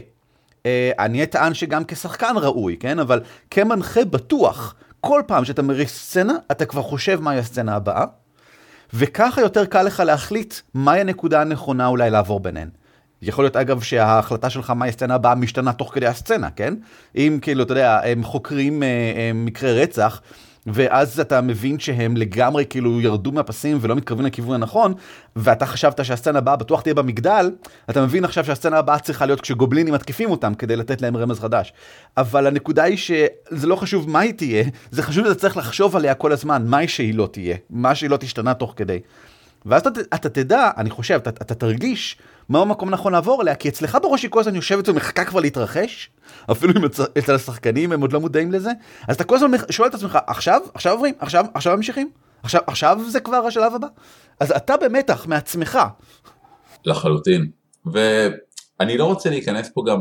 אה, 0.66 0.90
אני 0.98 1.22
אטען 1.22 1.54
שגם 1.54 1.84
כשחקן 1.88 2.34
ראוי, 2.36 2.76
כן? 2.80 2.98
אבל 2.98 3.20
כמנחה 3.50 4.04
בטוח. 4.04 4.74
כל 5.00 5.22
פעם 5.26 5.44
שאתה 5.44 5.62
מריץ 5.62 5.90
סצנה, 5.90 6.34
אתה 6.50 6.64
כבר 6.64 6.82
חושב 6.82 7.20
מהי 7.20 7.38
הסצנה 7.38 7.74
הבאה, 7.74 8.04
וככה 8.94 9.40
יותר 9.40 9.64
קל 9.64 9.82
לך 9.82 10.00
להחליט 10.00 10.54
מהי 10.74 11.00
הנקודה 11.00 11.40
הנכונה 11.40 11.86
אולי 11.86 12.10
לעבור 12.10 12.40
ביניהן. 12.40 12.68
יכול 13.22 13.44
להיות 13.44 13.56
אגב 13.56 13.80
שההחלטה 13.80 14.50
שלך 14.50 14.70
מהי 14.70 14.88
הסצנה 14.88 15.14
הבאה 15.14 15.34
משתנה 15.34 15.72
תוך 15.72 15.94
כדי 15.94 16.06
הסצנה, 16.06 16.50
כן? 16.50 16.74
אם 17.16 17.38
כאילו, 17.42 17.62
אתה 17.62 17.72
יודע, 17.72 18.00
הם 18.04 18.24
חוקרים 18.24 18.82
אה, 18.82 19.28
הם 19.30 19.44
מקרה 19.44 19.72
רצח, 19.72 20.20
ואז 20.66 21.20
אתה 21.20 21.40
מבין 21.40 21.78
שהם 21.78 22.16
לגמרי 22.16 22.64
כאילו 22.66 23.00
ירדו 23.00 23.32
מהפסים 23.32 23.78
ולא 23.80 23.96
מתקרבים 23.96 24.26
לכיוון 24.26 24.54
הנכון, 24.54 24.94
ואתה 25.36 25.66
חשבת 25.66 26.04
שהסצנה 26.04 26.38
הבאה 26.38 26.56
בטוח 26.56 26.80
תהיה 26.80 26.94
במגדל, 26.94 27.50
אתה 27.90 28.02
מבין 28.02 28.24
עכשיו 28.24 28.44
שהסצנה 28.44 28.78
הבאה 28.78 28.98
צריכה 28.98 29.26
להיות 29.26 29.40
כשגובלינים 29.40 29.94
מתקיפים 29.94 30.30
אותם 30.30 30.54
כדי 30.54 30.76
לתת 30.76 31.02
להם 31.02 31.16
רמז 31.16 31.40
חדש. 31.40 31.72
אבל 32.16 32.46
הנקודה 32.46 32.82
היא 32.82 32.96
שזה 32.96 33.66
לא 33.66 33.76
חשוב 33.76 34.10
מה 34.10 34.20
היא 34.20 34.32
תהיה, 34.32 34.64
זה 34.90 35.02
חשוב 35.02 35.24
שאתה 35.24 35.34
צריך 35.34 35.56
לחשוב 35.56 35.96
עליה 35.96 36.14
כל 36.14 36.32
הזמן, 36.32 36.66
מה 36.66 36.78
היא 36.78 36.88
שהיא 36.88 37.14
לא 37.14 37.28
תהיה, 37.32 37.56
מה 37.70 37.94
שהיא 37.94 38.10
לא 38.10 38.16
תשתנה 38.16 38.54
תוך 38.54 38.74
כדי. 38.76 39.00
ואז 39.66 39.86
אתה, 39.86 40.00
אתה 40.14 40.28
תדע, 40.28 40.70
אני 40.76 40.90
חושב, 40.90 41.14
אתה, 41.14 41.30
אתה 41.30 41.54
תרגיש 41.54 42.16
מהו 42.48 42.62
המקום 42.62 42.88
הנכון 42.88 43.12
לעבור 43.12 43.42
אליה, 43.42 43.54
כי 43.54 43.68
אצלך 43.68 43.98
בראש 44.02 44.22
היא 44.22 44.30
כל 44.30 44.40
הזמן 44.40 44.54
יושבת 44.54 44.88
ומחכה 44.88 45.24
כבר 45.24 45.40
להתרחש, 45.40 46.10
אפילו 46.50 46.72
אם 46.76 46.84
אצל 47.18 47.34
השחקנים 47.34 47.92
הם 47.92 48.00
עוד 48.00 48.12
לא 48.12 48.20
מודעים 48.20 48.52
לזה, 48.52 48.70
אז 49.08 49.16
אתה 49.16 49.24
כל 49.24 49.36
הזמן 49.36 49.50
שואל 49.70 49.88
את 49.88 49.94
עצמך, 49.94 50.18
עכשיו, 50.26 50.60
עכשיו 50.74 50.92
עוברים, 50.92 51.14
עכשיו, 51.18 51.44
עכשיו 51.54 51.76
ממשיכים, 51.76 52.10
עכשיו, 52.42 52.60
עכשיו 52.66 52.98
זה 53.08 53.20
כבר 53.20 53.36
השלב 53.36 53.74
הבא. 53.74 53.86
אז 54.40 54.52
אתה 54.52 54.76
במתח 54.76 55.26
מעצמך. 55.26 55.78
לחלוטין, 56.84 57.50
ואני 57.86 58.98
לא 58.98 59.04
רוצה 59.04 59.30
להיכנס 59.30 59.70
פה 59.74 59.82
גם 59.88 60.00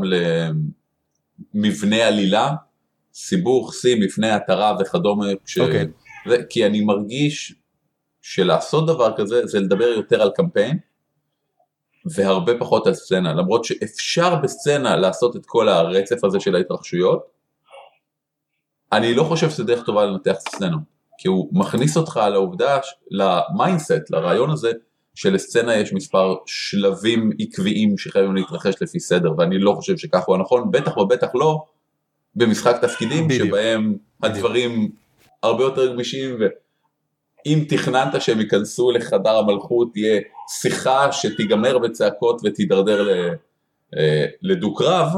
למבנה 1.54 2.06
עלילה, 2.06 2.50
סיבוך, 3.14 3.72
סים, 3.72 4.02
לפני 4.02 4.30
התרה 4.30 4.76
וכדומה, 4.80 5.26
ש... 5.46 5.58
okay. 5.58 5.86
ו... 6.28 6.34
כי 6.48 6.66
אני 6.66 6.80
מרגיש 6.80 7.54
שלעשות 8.30 8.86
דבר 8.86 9.16
כזה 9.16 9.46
זה 9.46 9.60
לדבר 9.60 9.84
יותר 9.84 10.22
על 10.22 10.30
קמפיין 10.30 10.78
והרבה 12.14 12.58
פחות 12.58 12.86
על 12.86 12.94
סצנה, 12.94 13.34
למרות 13.34 13.64
שאפשר 13.64 14.34
בסצנה 14.34 14.96
לעשות 14.96 15.36
את 15.36 15.46
כל 15.46 15.68
הרצף 15.68 16.24
הזה 16.24 16.40
של 16.40 16.54
ההתרחשויות, 16.54 17.26
אני 18.92 19.14
לא 19.14 19.24
חושב 19.24 19.50
שזה 19.50 19.64
דרך 19.64 19.84
טובה 19.84 20.04
לנתח 20.04 20.36
סצנה, 20.38 20.76
כי 21.18 21.28
הוא 21.28 21.48
מכניס 21.52 21.96
אותך 21.96 22.20
לעובדה, 22.32 22.78
ל 23.10 23.21
mindset, 23.21 24.10
לרעיון 24.10 24.50
הזה, 24.50 24.72
שלסצנה 25.14 25.76
יש 25.76 25.92
מספר 25.92 26.34
שלבים 26.46 27.30
עקביים 27.38 27.98
שחייבים 27.98 28.34
להתרחש 28.34 28.74
לפי 28.82 29.00
סדר, 29.00 29.32
ואני 29.38 29.58
לא 29.58 29.72
חושב 29.72 29.96
שכך 29.96 30.24
הוא 30.26 30.36
הנכון, 30.36 30.70
בטח 30.70 30.96
ובטח 30.96 31.28
לא 31.34 31.64
במשחק 32.34 32.76
תפקידים 32.80 33.28
בדיוק. 33.28 33.48
שבהם 33.48 33.96
הדברים 34.22 34.90
הרבה 35.42 35.62
יותר 35.64 35.92
גמישים 35.92 36.38
ואם 37.46 37.64
תכננת 37.68 38.22
שהם 38.22 38.40
ייכנסו 38.40 38.90
לחדר 38.90 39.36
המלכות 39.36 39.92
תהיה 39.92 40.20
שיחה 40.48 41.12
שתיגמר 41.12 41.78
בצעקות 41.78 42.40
ותידרדר 42.44 43.28
אה, 43.98 44.26
לדו-קרב 44.42 45.12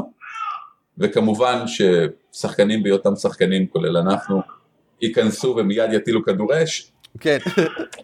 וכמובן 0.98 1.64
ששחקנים 1.66 2.82
בהיותם 2.82 3.16
שחקנים 3.16 3.66
כולל 3.66 3.96
אנחנו 3.96 4.40
ייכנסו 5.02 5.54
ומיד 5.56 5.92
יטילו 5.92 6.24
כדור 6.24 6.62
אש. 6.62 6.92
כן. 7.20 7.38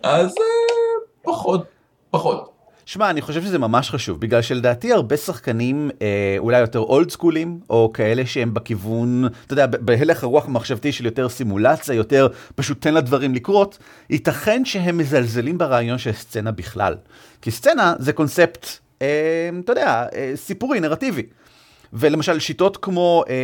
אז 0.02 0.28
אה, 0.28 0.44
פחות 1.22 1.64
פחות 2.10 2.57
שמע, 2.88 3.10
אני 3.10 3.20
חושב 3.20 3.42
שזה 3.42 3.58
ממש 3.58 3.90
חשוב, 3.90 4.20
בגלל 4.20 4.42
שלדעתי 4.42 4.92
הרבה 4.92 5.16
שחקנים 5.16 5.90
אה, 6.02 6.34
אולי 6.38 6.60
יותר 6.60 6.78
אולד 6.78 7.10
סקולים, 7.10 7.60
או 7.70 7.90
כאלה 7.94 8.26
שהם 8.26 8.54
בכיוון, 8.54 9.24
אתה 9.46 9.52
יודע, 9.52 9.66
בהלך 9.66 10.24
הרוח 10.24 10.46
המחשבתי 10.46 10.92
של 10.92 11.04
יותר 11.04 11.28
סימולציה, 11.28 11.94
יותר 11.94 12.28
פשוט 12.54 12.80
תן 12.80 12.94
לדברים 12.94 13.34
לקרות, 13.34 13.78
ייתכן 14.10 14.64
שהם 14.64 14.98
מזלזלים 14.98 15.58
ברעיון 15.58 15.98
של 15.98 16.12
סצנה 16.12 16.50
בכלל. 16.50 16.94
כי 17.42 17.50
סצנה 17.50 17.94
זה 17.98 18.12
קונספט, 18.12 18.66
אה, 19.02 19.50
אתה 19.64 19.72
יודע, 19.72 20.06
אה, 20.14 20.32
סיפורי, 20.34 20.80
נרטיבי. 20.80 21.22
ולמשל 21.92 22.38
שיטות 22.38 22.76
כמו 22.76 23.24
אה, 23.28 23.34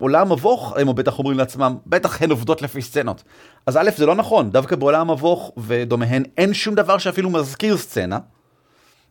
עולם 0.00 0.32
מבוך, 0.32 0.76
הם 0.76 0.94
בטח 0.94 1.18
אומרים 1.18 1.38
לעצמם, 1.38 1.76
בטח 1.86 2.22
הן 2.22 2.30
עובדות 2.30 2.62
לפי 2.62 2.82
סצנות. 2.82 3.22
אז 3.66 3.76
א', 3.76 3.90
זה 3.96 4.06
לא 4.06 4.14
נכון, 4.14 4.50
דווקא 4.50 4.76
בעולם 4.76 5.10
מבוך 5.10 5.52
ודומיהן 5.56 6.22
אין 6.36 6.54
שום 6.54 6.74
דבר 6.74 6.98
שאפילו 6.98 7.30
מזכיר 7.30 7.76
סצנה. 7.76 8.18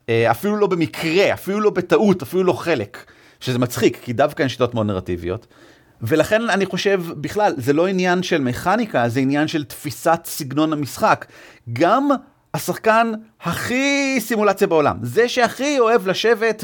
אה, 0.10 0.32
אפילו 0.32 0.58
לא 0.58 0.68
במקרה, 0.68 1.34
אפילו 1.34 1.60
לא 1.60 1.70
בטעות, 1.70 2.22
אפילו 2.22 2.44
לא 2.44 2.54
חלק, 2.54 3.12
שזה 3.40 3.60
מצחיק, 3.60 4.00
כי 4.04 4.14
דווקא 4.14 4.44
הן 4.44 4.50
שיטות 4.50 4.74
מאוד 4.74 4.88
נרטיביות. 4.88 5.48
ולכן 6.02 6.50
אני 6.50 6.66
חושב, 6.66 7.04
בכלל, 7.16 7.54
זה 7.58 7.74
לא 7.74 7.88
עניין 7.88 8.24
של 8.24 8.42
מכניקה, 8.42 9.10
זה 9.10 9.20
עניין 9.20 9.48
של 9.48 9.64
תפיסת 9.64 10.20
סגנון 10.26 10.74
המשחק. 10.74 11.26
גם 11.74 12.10
השחקן 12.54 13.12
הכי 13.42 14.18
סימולציה 14.20 14.68
בעולם, 14.68 14.98
זה 15.02 15.30
שהכי 15.30 15.80
אוהב 15.80 16.08
לשבת 16.08 16.64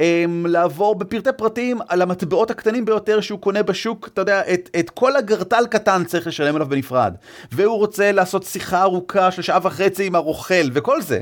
ולעבור 0.00 0.94
בפרטי 0.94 1.30
פרטים 1.36 1.78
על 1.88 2.02
המטבעות 2.02 2.50
הקטנים 2.50 2.84
ביותר 2.84 3.20
שהוא 3.20 3.40
קונה 3.40 3.62
בשוק, 3.62 4.08
אתה 4.12 4.20
יודע, 4.20 4.40
את, 4.54 4.70
את 4.78 4.90
כל 4.90 5.16
הגרטל 5.16 5.66
קטן 5.70 6.04
צריך 6.04 6.26
לשלם 6.26 6.54
עליו 6.54 6.68
בנפרד. 6.68 7.14
והוא 7.52 7.78
רוצה 7.78 8.12
לעשות 8.12 8.44
שיחה 8.44 8.82
ארוכה 8.82 9.30
של 9.30 9.42
שעה 9.42 9.58
וחצי 9.62 10.06
עם 10.06 10.14
הרוכל 10.14 10.70
וכל 10.72 11.02
זה. 11.02 11.20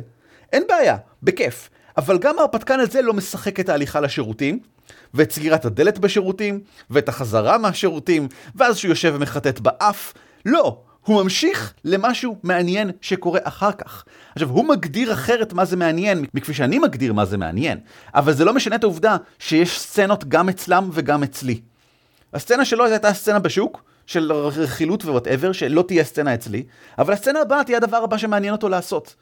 אין 0.55 0.63
בעיה, 0.69 0.97
בכיף. 1.23 1.71
אבל 1.97 2.19
גם 2.19 2.39
ההרפתקן 2.39 2.81
הזה 2.81 3.03
לא 3.03 3.15
משחק 3.15 3.61
את 3.61 3.69
ההליכה 3.69 4.01
לשירותים, 4.01 4.59
ואת 5.15 5.33
סגירת 5.33 5.65
הדלת 5.65 5.99
בשירותים, 5.99 6.61
ואת 6.91 7.09
החזרה 7.09 7.59
מהשירותים, 7.59 8.29
ואז 8.55 8.77
שהוא 8.77 8.89
יושב 8.89 9.13
ומחטט 9.17 9.61
באף. 9.61 10.13
לא, 10.47 10.81
הוא 11.05 11.23
ממשיך 11.23 11.75
למשהו 11.85 12.37
מעניין 12.43 12.91
שקורה 13.01 13.41
אחר 13.43 13.73
כך. 13.73 14.05
עכשיו, 14.33 14.49
הוא 14.51 14.65
מגדיר 14.69 15.13
אחרת 15.13 15.53
מה 15.53 15.65
זה 15.65 15.77
מעניין, 15.77 16.25
מכפי 16.35 16.55
שאני 16.55 16.79
מגדיר 16.79 17.13
מה 17.13 17.25
זה 17.25 17.37
מעניין, 17.37 17.79
אבל 18.15 18.33
זה 18.33 18.45
לא 18.45 18.55
משנה 18.55 18.77
את 18.77 18.85
העובדה 18.85 19.17
שיש 19.39 19.81
סצנות 19.81 20.25
גם 20.25 20.49
אצלם 20.49 20.91
וגם 20.93 21.23
אצלי. 21.23 21.61
הסצנה 22.35 22.65
שלו 22.65 22.85
הייתה 22.85 23.15
סצנה 23.15 23.39
בשוק, 23.39 23.83
של 24.07 24.33
רכילות 24.33 25.05
ווואטאבר, 25.05 25.53
שלא 25.53 25.85
תהיה 25.89 26.05
סצנה 26.05 26.35
אצלי, 26.35 26.63
אבל 26.99 27.13
הסצנה 27.13 27.41
הבאה 27.41 27.65
תהיה 27.65 27.77
הדבר 27.77 27.97
הבא 27.97 28.19
שמעניין 28.19 28.53
אותו 28.53 28.69
לעשות. 28.69 29.15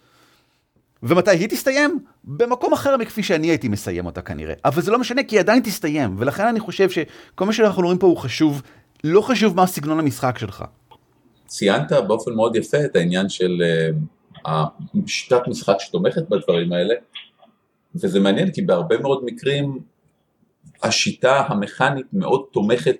ומתי 1.03 1.31
היא 1.31 1.49
תסתיים? 1.49 1.99
במקום 2.25 2.73
אחר 2.73 2.97
מכפי 2.97 3.23
שאני 3.23 3.47
הייתי 3.47 3.69
מסיים 3.69 4.07
אותה 4.07 4.23
כנראה. 4.23 4.55
אבל 4.65 4.83
זה 4.83 4.91
לא 4.91 4.99
משנה 4.99 5.23
כי 5.23 5.37
היא 5.37 5.41
עדיין 5.41 5.63
תסתיים, 5.63 6.15
ולכן 6.19 6.47
אני 6.47 6.61
חושב 6.61 6.91
שכל 6.91 7.45
מה 7.45 7.53
שאנחנו 7.53 7.83
רואים 7.83 7.99
פה 7.99 8.07
הוא 8.07 8.17
חשוב, 8.17 8.63
לא 9.05 9.21
חשוב 9.21 9.57
מה 9.57 9.67
סגנון 9.67 9.99
המשחק 9.99 10.39
שלך. 10.39 10.65
ציינת 11.47 11.93
באופן 11.93 12.33
מאוד 12.33 12.57
יפה 12.57 12.85
את 12.85 12.97
העניין 12.97 13.29
של 13.29 13.63
uh, 14.45 14.49
השיטת 15.05 15.49
משחק 15.49 15.77
שתומכת 15.79 16.29
בדברים 16.29 16.73
האלה, 16.73 16.95
וזה 17.95 18.21
מעניין 18.21 18.51
כי 18.51 18.63
בהרבה 18.63 18.99
מאוד 18.99 19.25
מקרים 19.25 19.79
השיטה 20.83 21.43
המכנית 21.49 22.07
מאוד 22.13 22.45
תומכת 22.53 22.97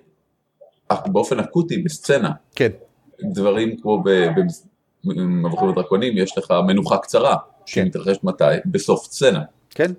באופן 1.05 1.39
אקוטי 1.39 1.77
בסצנה. 1.77 2.31
כן. 2.55 2.69
דברים 3.23 3.77
כמו 3.77 4.03
במבוכים 5.03 5.69
ודרקונים 5.69 6.17
יש 6.17 6.37
לך 6.37 6.53
מנוחה 6.67 6.97
קצרה. 6.97 7.35
שמתרחשת 7.65 8.23
מתי? 8.23 8.43
בסוף 8.65 9.05
סצנה. 9.05 9.41
כן. 9.69 9.91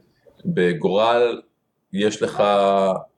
בגורל 0.44 1.40
יש 1.92 2.22
לך 2.22 2.42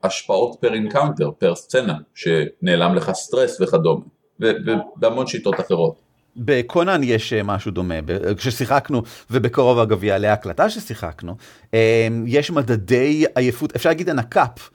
השפעות 0.02 0.56
per 0.60 0.74
encounter, 0.74 1.30
פר 1.38 1.54
סצנה, 1.54 1.94
שנעלם 2.14 2.94
לך 2.94 3.10
סטרס 3.12 3.60
וכדומה, 3.60 4.04
ובהמון 4.40 5.26
שיטות 5.26 5.60
אחרות. 5.60 6.06
בקונן 6.36 7.00
יש 7.04 7.32
אה, 7.32 7.42
משהו 7.42 7.70
דומה, 7.70 7.94
כששיחקנו, 8.36 9.02
ובקרוב 9.30 9.78
אגב 9.78 10.04
יעלה 10.04 10.32
הקלטה 10.32 10.70
ששיחקנו, 10.70 11.36
אה, 11.74 12.08
יש 12.26 12.50
מדדי 12.50 13.24
עייפות, 13.34 13.76
אפשר 13.76 13.88
להגיד 13.88 14.08
הנקאפ, 14.08 14.70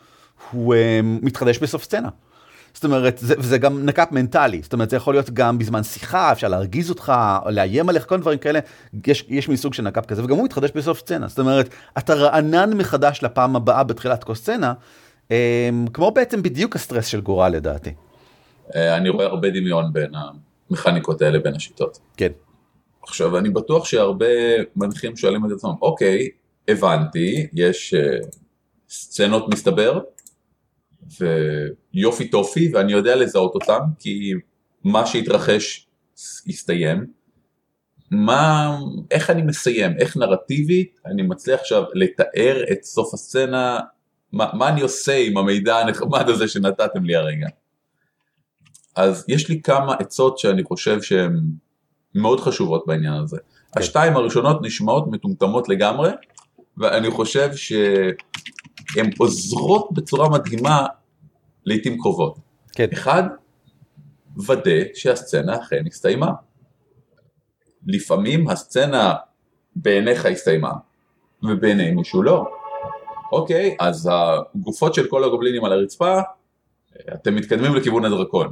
הוא 0.52 0.76
אה, 0.76 1.00
מתחדש 1.04 1.58
בסוף 1.58 1.84
סצנה. 1.84 2.10
זאת 2.74 2.86
אומרת, 2.86 3.18
זה, 3.18 3.36
זה 3.40 3.58
גם 3.58 3.86
נקאפ 3.86 4.12
מנטלי, 4.12 4.62
זאת 4.64 4.74
אומרת, 4.74 4.90
זה 4.90 4.96
יכול 4.96 5.14
להיות 5.14 5.30
גם 5.30 5.58
בזמן 5.58 5.84
שיחה, 5.84 6.32
אפשר 6.32 6.48
להרגיז 6.48 6.90
אותך, 6.90 7.14
לאיים 7.50 7.90
עליך, 7.90 8.10
כל 8.10 8.20
דברים 8.20 8.38
כאלה, 8.38 8.60
יש, 9.08 9.26
יש 9.30 9.50
מסוג 9.50 9.74
של 9.74 9.84
נקאפ 9.84 10.06
כזה, 10.06 10.24
וגם 10.24 10.36
הוא 10.36 10.46
מתחדש 10.46 10.72
בסוף 10.76 11.00
סצנה, 11.00 11.28
זאת 11.28 11.40
אומרת, 11.40 11.70
אתה 11.98 12.14
רענן 12.14 12.74
מחדש 12.74 13.20
לפעם 13.24 13.56
הבאה 13.56 13.84
בתחילת 13.84 14.24
כל 14.24 14.36
סצנה, 14.36 14.74
אמ, 15.32 15.86
כמו 15.94 16.12
בעצם 16.12 16.44
בדיוק 16.44 16.76
הסטרס 16.76 17.06
של 17.06 17.22
גורל 17.22 17.50
לדעתי. 17.50 17.94
אה, 18.76 18.98
אני 18.98 19.10
רואה 19.10 19.26
הרבה 19.26 19.50
דמיון 19.50 19.94
בין 19.94 20.12
המכניקות 20.70 21.22
האלה, 21.22 21.40
בין 21.40 21.56
השיטות. 21.56 22.00
כן. 22.18 22.32
עכשיו, 23.04 23.38
אני 23.38 23.50
בטוח 23.50 23.86
שהרבה 23.86 24.26
מנחים 24.76 25.16
שואלים 25.16 25.46
את 25.46 25.52
עצמם, 25.52 25.74
אוקיי, 25.82 26.30
הבנתי, 26.68 27.48
יש 27.54 27.94
uh, 27.94 28.28
סצנות 28.90 29.50
מסתבר, 29.54 30.00
ויופי 31.20 32.28
טופי 32.28 32.72
ואני 32.74 32.92
יודע 32.92 33.16
לזהות 33.16 33.56
אותם 33.56 33.80
כי 34.00 34.32
מה 34.84 35.06
שהתרחש 35.06 35.88
הסתיים. 36.48 37.06
מה, 38.12 38.78
איך 39.12 39.30
אני 39.30 39.42
מסיים, 39.42 39.92
איך 40.00 40.18
נרטיבית 40.18 41.00
אני 41.06 41.22
מצליח 41.22 41.60
עכשיו 41.60 41.84
לתאר 41.94 42.64
את 42.72 42.84
סוף 42.84 43.14
הסצנה, 43.14 43.80
מה, 44.32 44.50
מה 44.54 44.70
אני 44.70 44.82
עושה 44.82 45.18
עם 45.18 45.38
המידע 45.38 45.78
הנחמד 45.78 46.30
הזה 46.30 46.48
שנתתם 46.48 47.06
לי 47.06 47.16
הרגע. 47.16 47.48
אז 48.96 49.26
יש 49.28 49.50
לי 49.50 49.62
כמה 49.62 49.94
עצות 49.94 50.40
שאני 50.40 50.64
חושב 50.64 51.02
שהן 51.02 51.40
מאוד 52.16 52.40
חשובות 52.40 52.84
בעניין 52.88 53.14
הזה. 53.14 53.38
כן. 53.38 53.80
השתיים 53.80 54.16
הראשונות 54.16 54.62
נשמעות 54.62 55.08
מטומטמות 55.08 55.70
לגמרי, 55.70 56.10
ואני 56.78 57.12
חושב 57.12 57.56
שהן 57.56 59.10
עוזרות 59.20 59.92
בצורה 59.92 60.30
מדהימה 60.30 60.88
לעיתים 61.66 61.98
קרובות. 61.98 62.38
כן. 62.72 62.88
אחד, 62.94 63.24
ודא 64.48 64.82
שהסצנה 64.94 65.56
אכן 65.62 65.84
הסתיימה. 65.88 66.32
לפעמים 67.88 68.50
הסצנה 68.50 69.14
בעיניך 69.76 70.26
הסתיימה, 70.26 70.72
ובעיני 71.44 71.92
מישהו 71.92 72.24
לא. 72.24 72.46
אוקיי, 73.32 73.76
אז 73.80 74.10
הגופות 74.12 74.94
של 74.94 75.10
כל 75.10 75.24
הגובלינים 75.24 75.66
על 75.66 75.72
הרצפה, 75.72 76.20
אתם 77.14 77.36
מתקדמים 77.36 77.76
לכיוון 77.76 78.06
הדרקון. 78.06 78.52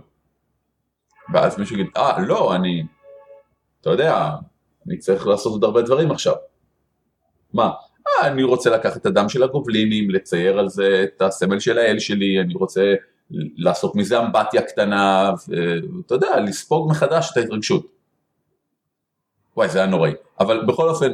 ואז 1.34 1.60
מישהו 1.60 1.76
יגיד, 1.76 1.88
אה, 1.98 2.20
לא, 2.20 2.56
אני, 2.56 2.84
אתה 3.82 3.90
יודע, 3.90 4.30
אני 4.88 4.98
צריך 4.98 5.28
לעשות 5.28 5.52
עוד 5.52 5.64
הרבה 5.64 5.82
דברים 5.82 6.12
עכשיו. 6.12 6.36
מה? 7.54 7.72
אני 8.22 8.44
רוצה 8.44 8.70
לקחת 8.70 8.98
את 8.98 9.06
הדם 9.06 9.30
של 9.30 9.44
הגובלינים, 9.44 10.10
לצייר 10.10 10.60
על 10.60 10.70
זה 10.70 11.04
את 11.04 11.22
הסמל 11.22 11.60
של 11.60 11.78
האל 11.78 12.00
שלי, 12.00 12.42
אני 12.42 12.54
רוצה 12.54 12.94
לעשות 13.58 13.96
מזה 13.96 14.20
אמבטיה 14.20 14.62
קטנה, 14.62 15.32
ואתה 15.98 16.16
יודע, 16.16 16.40
לספוג 16.40 16.90
מחדש 16.92 17.32
את 17.32 17.38
ההתרגשות. 17.38 17.86
וואי, 19.58 19.70
זה 19.70 19.80
היה 19.80 19.88
נוראי. 19.88 20.12
אבל 20.40 20.66
בכל 20.66 20.90
אופן, 20.90 21.14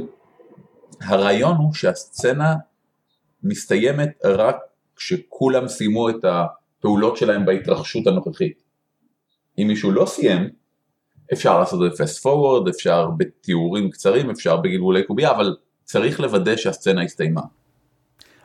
הרעיון 1.01 1.55
הוא 1.55 1.73
שהסצנה 1.73 2.55
מסתיימת 3.43 4.09
רק 4.25 4.57
כשכולם 4.95 5.67
סיימו 5.67 6.09
את 6.09 6.25
הפעולות 6.25 7.17
שלהם 7.17 7.45
בהתרחשות 7.45 8.07
הנוכחית. 8.07 8.63
אם 9.57 9.67
מישהו 9.67 9.91
לא 9.91 10.05
סיים, 10.05 10.49
אפשר 11.33 11.59
לעשות 11.59 11.79
את 11.85 11.95
זה 11.95 12.03
fast 12.03 12.21
forward, 12.23 12.69
אפשר 12.69 13.09
בתיאורים 13.17 13.89
קצרים, 13.89 14.29
אפשר 14.29 14.57
בגלגולי 14.57 15.03
קובייה, 15.03 15.31
אבל 15.31 15.55
צריך 15.85 16.19
לוודא 16.19 16.55
שהסצנה 16.55 17.01
הסתיימה. 17.01 17.41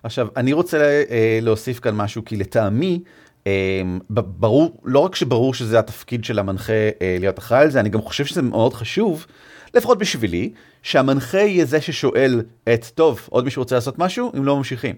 עכשיו, 0.03 0.29
אני 0.37 0.53
רוצה 0.53 1.05
אה, 1.11 1.39
להוסיף 1.43 1.81
כאן 1.81 1.95
משהו, 1.95 2.25
כי 2.25 2.37
לטעמי, 2.37 3.01
אה, 3.47 3.83
ברור, 4.11 4.81
לא 4.85 4.99
רק 4.99 5.15
שברור 5.15 5.55
שזה 5.55 5.79
התפקיד 5.79 6.25
של 6.25 6.39
המנחה 6.39 6.73
אה, 6.73 7.17
להיות 7.21 7.39
אחראי 7.39 7.63
על 7.63 7.71
זה, 7.71 7.81
אני 7.81 7.89
גם 7.89 8.03
חושב 8.03 8.25
שזה 8.25 8.43
מאוד 8.43 8.75
חשוב, 8.75 9.27
לפחות 9.75 9.99
בשבילי, 9.99 10.53
שהמנחה 10.83 11.39
יהיה 11.39 11.65
זה 11.65 11.81
ששואל 11.81 12.43
את, 12.75 12.87
טוב, 12.95 13.29
עוד 13.31 13.45
מישהו 13.45 13.63
רוצה 13.63 13.75
לעשות 13.75 13.99
משהו? 13.99 14.33
אם 14.37 14.45
לא 14.45 14.57
ממשיכים. 14.57 14.97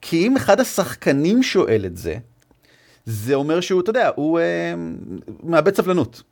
כי 0.00 0.26
אם 0.26 0.36
אחד 0.36 0.60
השחקנים 0.60 1.42
שואל 1.42 1.86
את 1.86 1.96
זה, 1.96 2.16
זה 3.04 3.34
אומר 3.34 3.60
שהוא, 3.60 3.80
אתה 3.80 3.90
יודע, 3.90 4.10
הוא 4.16 4.38
אה, 4.38 4.74
מאבד 5.42 5.76
סבלנות. 5.76 6.22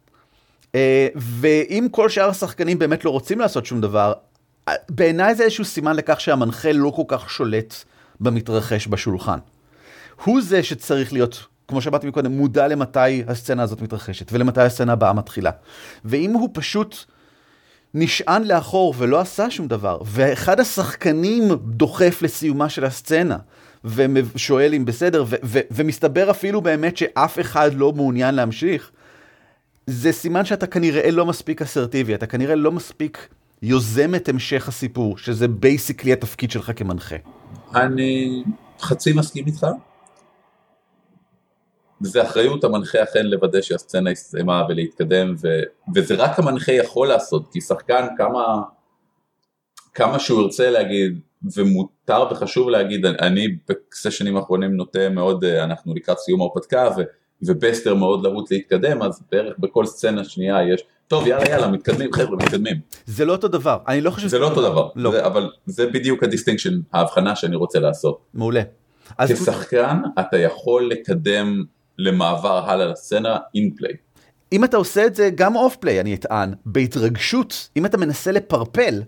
ואם 1.16 1.87
כל 1.90 2.09
שאר 2.09 2.28
השחקנים 2.28 2.78
באמת 2.78 3.04
לא 3.04 3.11
רוצים 3.11 3.38
לעשות 3.38 3.66
שום 3.66 3.80
דבר, 3.80 4.12
בעיניי 4.88 5.35
זה 5.35 5.43
איזשהו 5.43 5.64
סימן 5.64 5.97
לכך 5.97 6.21
שהמנחה 6.21 6.73
לא 6.73 6.93
כל 6.97 7.02
כך 7.09 7.31
שולט 7.31 7.75
במתרחש 8.21 8.88
בשולחן. 8.88 9.38
הוא 10.25 10.40
זה 10.43 10.62
שצריך 10.62 11.12
להיות, 11.12 11.47
כמו 11.69 11.81
שאמרתי 11.81 12.07
מקודם, 12.07 12.33
מודע 12.33 12.69
למתי 12.69 13.23
הסצנה 13.26 13.62
הזאת 13.62 13.83
מתרחשת 13.83 14.33
ולמתי 14.33 14.61
הסצנה 14.61 14.93
הבאה 14.93 15.12
מתחילה. 15.12 15.50
ואם 16.05 16.33
הוא 16.33 16.49
פשוט 16.52 16.97
נשען 17.95 18.45
לאחור 18.45 18.95
ולא 18.99 19.21
עשה 19.21 19.50
שום 19.50 19.69
דבר, 19.69 20.00
ואחד 20.05 20.61
השחקנים 20.61 21.49
דוחף 21.64 22.23
לסיומה 22.23 22.69
של 22.69 22.85
הסצנה, 22.85 23.37
ושואל 23.85 24.75
אם 24.75 24.85
בסדר, 24.85 25.25
ומסתבר 25.71 26.31
אפילו 26.31 26.61
באמת 26.61 26.97
שאף 26.97 27.40
אחד 27.40 27.75
לא 27.75 27.93
מעוניין 27.93 28.35
להמשיך, 28.35 28.90
זה 29.87 30.12
סימן 30.12 30.45
שאתה 30.45 30.67
כנראה 30.67 31.11
לא 31.11 31.26
מספיק 31.26 31.62
אסרטיבי, 31.62 32.14
אתה 32.14 32.26
כנראה 32.26 32.55
לא 32.55 32.73
מספיק 32.73 33.29
יוזם 33.62 34.14
את 34.14 34.29
המשך 34.29 34.69
הסיפור, 34.69 35.19
שזה 35.19 35.49
basically 35.49 36.12
התפקיד 36.12 36.50
שלך 36.50 36.73
כמנחה. 36.76 37.17
אני 37.75 38.43
חצי 38.81 39.12
מסכים 39.12 39.47
איתך. 39.47 39.67
זה 42.00 42.23
אחריות 42.23 42.64
המנחה 42.64 43.02
אכן 43.02 43.26
לוודא 43.26 43.61
שהסצנה 43.61 44.11
הסתיימה 44.11 44.62
ולהתקדם, 44.69 45.35
ו... 45.43 45.49
וזה 45.95 46.14
רק 46.14 46.38
המנחה 46.38 46.73
יכול 46.73 47.09
לעשות, 47.09 47.52
כי 47.52 47.61
שחקן 47.61 48.07
כמה, 48.17 48.62
כמה 49.95 50.19
שהוא 50.19 50.43
ירצה 50.43 50.71
להגיד, 50.71 51.21
ומותר 51.57 52.25
וחשוב 52.31 52.69
להגיד, 52.69 53.07
אני 53.07 53.57
בסשנים 53.69 54.37
האחרונים 54.37 54.76
נוטה 54.76 55.09
מאוד, 55.09 55.45
אנחנו 55.45 55.95
לקראת 55.95 56.19
סיום 56.19 56.40
ההרפתקה, 56.40 56.88
ו... 56.97 57.02
ובסטר 57.43 57.95
מאוד 57.95 58.23
להוט 58.23 58.50
להתקדם, 58.50 59.02
אז 59.02 59.23
בערך 59.33 59.59
בכל 59.59 59.87
סצנה 59.87 60.25
שנייה 60.25 60.73
יש, 60.75 60.85
טוב 61.11 61.26
יאללה 61.26 61.50
יאללה 61.50 61.69
מתקדמים 61.69 62.12
חבר'ה 62.12 62.37
מתקדמים. 62.37 62.76
זה 63.07 63.25
לא 63.25 63.33
אותו 63.33 63.49
דבר, 63.49 63.79
אני 63.88 64.00
לא 64.00 64.11
חושב 64.11 64.29
זה 64.29 64.38
לא 64.38 64.49
אותו 64.49 64.62
דבר, 64.62 64.88
לא. 64.97 65.11
זה, 65.11 65.26
אבל 65.26 65.50
זה 65.67 65.87
בדיוק 65.87 66.23
ה 66.23 66.27
distinction, 66.27 66.80
ההבחנה 66.93 67.37
שאני 67.37 67.57
רוצה 67.57 67.79
לעשות. 67.79 68.21
מעולה. 68.35 68.62
כשחקן 69.29 69.97
אתה 70.21 70.38
יכול 70.38 70.90
לקדם 70.90 71.64
למעבר 71.99 72.71
הלאה 72.71 72.87
לסצנה 72.87 73.38
in 73.54 73.71
play. 73.76 73.92
אם 74.52 74.64
אתה 74.64 74.76
עושה 74.76 75.07
את 75.07 75.14
זה 75.14 75.31
גם 75.35 75.57
off 75.57 75.76
play 75.76 76.00
אני 76.00 76.14
אטען, 76.14 76.55
בהתרגשות, 76.67 77.69
אם 77.76 77.87
אתה 77.87 77.97
מנסה 77.99 78.33
לפרפל, 78.33 79.02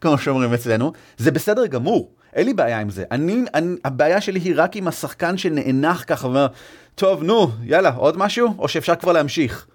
כמו 0.00 0.18
שאומרים 0.18 0.54
אצלנו, 0.54 0.92
זה 1.16 1.30
בסדר 1.30 1.66
גמור. 1.66 2.12
אין 2.34 2.46
לי 2.46 2.54
בעיה 2.54 2.80
עם 2.80 2.90
זה. 2.90 3.04
אני, 3.10 3.44
אני, 3.54 3.76
הבעיה 3.84 4.20
שלי 4.20 4.40
היא 4.40 4.54
רק 4.56 4.76
עם 4.76 4.88
השחקן 4.88 5.36
שנאנח 5.36 6.04
ככה 6.06 6.26
ואומר, 6.26 6.46
טוב, 6.94 7.22
נו, 7.22 7.50
יאללה, 7.62 7.90
עוד 7.90 8.18
משהו? 8.18 8.54
או 8.58 8.68
שאפשר 8.68 8.94
כבר 8.94 9.12
להמשיך? 9.12 9.66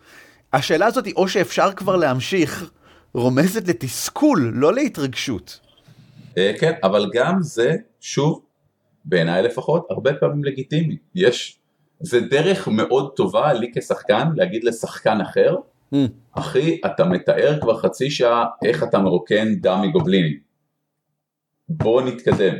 השאלה 0.53 0.85
הזאת 0.85 1.05
היא 1.05 1.13
או 1.15 1.27
שאפשר 1.27 1.71
כבר 1.75 1.95
להמשיך, 1.95 2.71
רומזת 3.13 3.67
לתסכול, 3.67 4.51
לא 4.55 4.73
להתרגשות. 4.73 5.59
אה, 6.37 6.51
כן, 6.59 6.73
אבל 6.83 7.09
גם 7.13 7.41
זה, 7.41 7.75
שוב, 7.99 8.41
בעיניי 9.05 9.43
לפחות, 9.43 9.87
הרבה 9.89 10.13
פעמים 10.13 10.43
לגיטימי. 10.43 10.97
יש, 11.15 11.59
זה 11.99 12.19
דרך 12.19 12.67
מאוד 12.67 13.11
טובה 13.15 13.53
לי 13.53 13.71
כשחקן 13.75 14.27
להגיד 14.35 14.63
לשחקן 14.63 15.21
אחר, 15.21 15.55
mm. 15.93 15.97
אחי, 16.31 16.81
אתה 16.85 17.05
מתאר 17.05 17.57
כבר 17.61 17.77
חצי 17.77 18.09
שעה 18.11 18.45
איך 18.65 18.83
אתה 18.83 18.99
מרוקן 18.99 19.55
דם 19.55 19.81
מגובלינים. 19.81 20.37
בוא 21.69 22.01
נתקדם. 22.01 22.55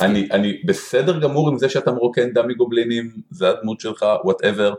אני, 0.00 0.28
אני 0.32 0.62
בסדר 0.66 1.20
גמור 1.20 1.48
עם 1.48 1.58
זה 1.58 1.68
שאתה 1.68 1.92
מרוקן 1.92 2.32
דם 2.32 2.48
מגובלינים, 2.48 3.10
זה 3.30 3.48
הדמות 3.48 3.80
שלך, 3.80 4.04
whatever. 4.24 4.74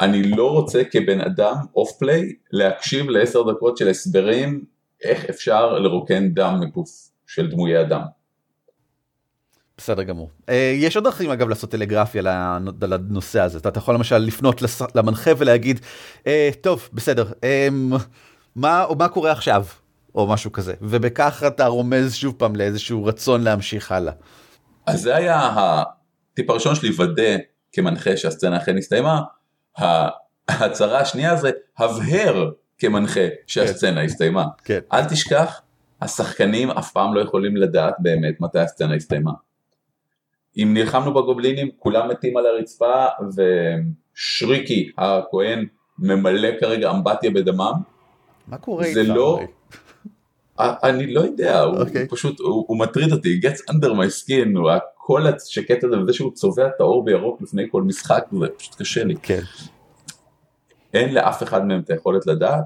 אני 0.00 0.22
לא 0.22 0.50
רוצה 0.50 0.82
כבן 0.90 1.20
אדם 1.20 1.54
off 1.76 1.92
play 1.98 2.32
להקשיב 2.52 3.10
לעשר 3.10 3.42
דקות 3.52 3.76
של 3.76 3.88
הסברים 3.88 4.64
איך 5.04 5.24
אפשר 5.30 5.78
לרוקן 5.78 6.28
דם 6.34 6.60
מגוף 6.60 6.90
של 7.26 7.50
דמויי 7.50 7.80
אדם. 7.80 8.02
בסדר 9.78 10.02
גמור. 10.02 10.30
אה, 10.48 10.72
יש 10.76 10.96
עוד 10.96 11.04
דרכים 11.04 11.30
אגב 11.30 11.48
לעשות 11.48 11.70
טלגרפיה 11.70 12.22
לנושא 12.82 13.40
הזה. 13.40 13.58
אתה 13.58 13.78
יכול 13.78 13.94
למשל 13.94 14.18
לפנות 14.18 14.62
למנחה 14.94 15.30
ולהגיד, 15.38 15.80
אה, 16.26 16.50
טוב, 16.60 16.88
בסדר, 16.92 17.32
אמ, 17.42 17.92
מה, 18.56 18.84
מה 18.98 19.08
קורה 19.08 19.32
עכשיו? 19.32 19.64
או 20.14 20.26
משהו 20.26 20.52
כזה, 20.52 20.74
ובכך 20.80 21.44
אתה 21.46 21.66
רומז 21.66 22.14
שוב 22.14 22.34
פעם 22.38 22.56
לאיזשהו 22.56 23.04
רצון 23.04 23.42
להמשיך 23.42 23.92
הלאה. 23.92 24.12
אז 24.86 25.00
זה 25.00 25.16
היה 25.16 25.54
הטיפ 25.56 26.50
הראשון 26.50 26.74
שלי, 26.74 26.90
ודא 26.98 27.36
כמנחה 27.72 28.16
שהסצנה 28.16 28.56
אכן 28.56 28.78
הסתיימה. 28.78 29.20
ההצהרה 30.48 31.00
השנייה 31.00 31.36
זה 31.36 31.50
הבהר 31.78 32.50
כמנחה 32.78 33.26
שהסצנה 33.46 34.00
כן. 34.00 34.06
הסתיימה. 34.06 34.44
כן. 34.64 34.78
אל 34.92 35.04
תשכח, 35.04 35.60
השחקנים 36.00 36.70
אף 36.70 36.92
פעם 36.92 37.14
לא 37.14 37.20
יכולים 37.20 37.56
לדעת 37.56 37.94
באמת 37.98 38.40
מתי 38.40 38.58
הסצנה 38.58 38.94
הסתיימה. 38.94 39.32
אם 40.56 40.70
נלחמנו 40.74 41.14
בגובלינים, 41.14 41.70
כולם 41.78 42.08
מתים 42.08 42.36
על 42.36 42.46
הרצפה, 42.46 43.06
ושריקי 43.36 44.92
הכהן 44.98 45.66
ממלא 45.98 46.48
כרגע 46.60 46.90
אמבטיה 46.90 47.30
בדמם. 47.30 47.72
מה 48.48 48.58
קורה 48.58 48.84
איתך? 48.84 48.94
זה 48.94 49.02
לא... 49.02 49.40
אני 50.58 51.14
לא 51.14 51.20
יודע, 51.20 51.60
הוא, 51.60 51.76
okay. 51.76 51.80
אוקיי. 51.80 52.00
הוא 52.00 52.16
פשוט, 52.16 52.40
הוא, 52.40 52.64
הוא 52.68 52.78
מטריד 52.78 53.12
אותי, 53.12 53.40
gets 53.44 53.70
under 53.70 53.88
my 53.88 54.08
skin, 54.22 54.58
הוא 54.58 54.70
הקול 55.04 55.26
השקט 55.26 55.84
הזה 55.84 55.98
וזה 55.98 56.12
שהוא 56.12 56.32
צובע 56.32 56.66
את 56.66 56.80
האור 56.80 57.04
בירוק 57.04 57.42
לפני 57.42 57.62
כל 57.70 57.82
משחק, 57.82 58.24
זה 58.40 58.46
פשוט 58.58 58.74
קשה 58.74 59.04
לי. 59.04 59.14
כן. 59.22 59.40
אין 60.94 61.14
לאף 61.14 61.42
אחד 61.42 61.66
מהם 61.66 61.80
את 61.80 61.90
היכולת 61.90 62.26
לדעת, 62.26 62.64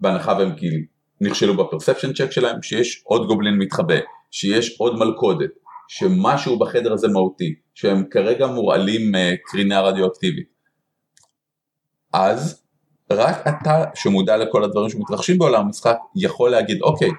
בהנחה 0.00 0.32
והם 0.38 0.56
כאילו 0.56 0.76
נכשלו 1.20 1.56
בפרספשן 1.56 2.12
צ'ק 2.12 2.30
שלהם, 2.30 2.62
שיש 2.62 3.02
עוד 3.04 3.26
גובלין 3.26 3.58
מתחבא, 3.58 3.94
שיש 4.30 4.76
עוד 4.78 4.98
מלכודת, 4.98 5.50
שמשהו 5.88 6.58
בחדר 6.58 6.92
הזה 6.92 7.08
מהותי, 7.08 7.54
שהם 7.74 8.04
כרגע 8.10 8.46
מורעלים 8.46 9.14
uh, 9.14 9.18
קרינה 9.44 9.80
רדיואקטיבית. 9.80 10.48
אז 12.12 12.62
רק 13.10 13.36
אתה 13.48 13.84
שמודע 13.94 14.36
לכל 14.36 14.64
הדברים 14.64 14.90
שמתרחשים 14.90 15.38
בעולם 15.38 15.60
המשחק 15.60 15.96
יכול 16.16 16.50
להגיד 16.50 16.82
אוקיי, 16.82 17.10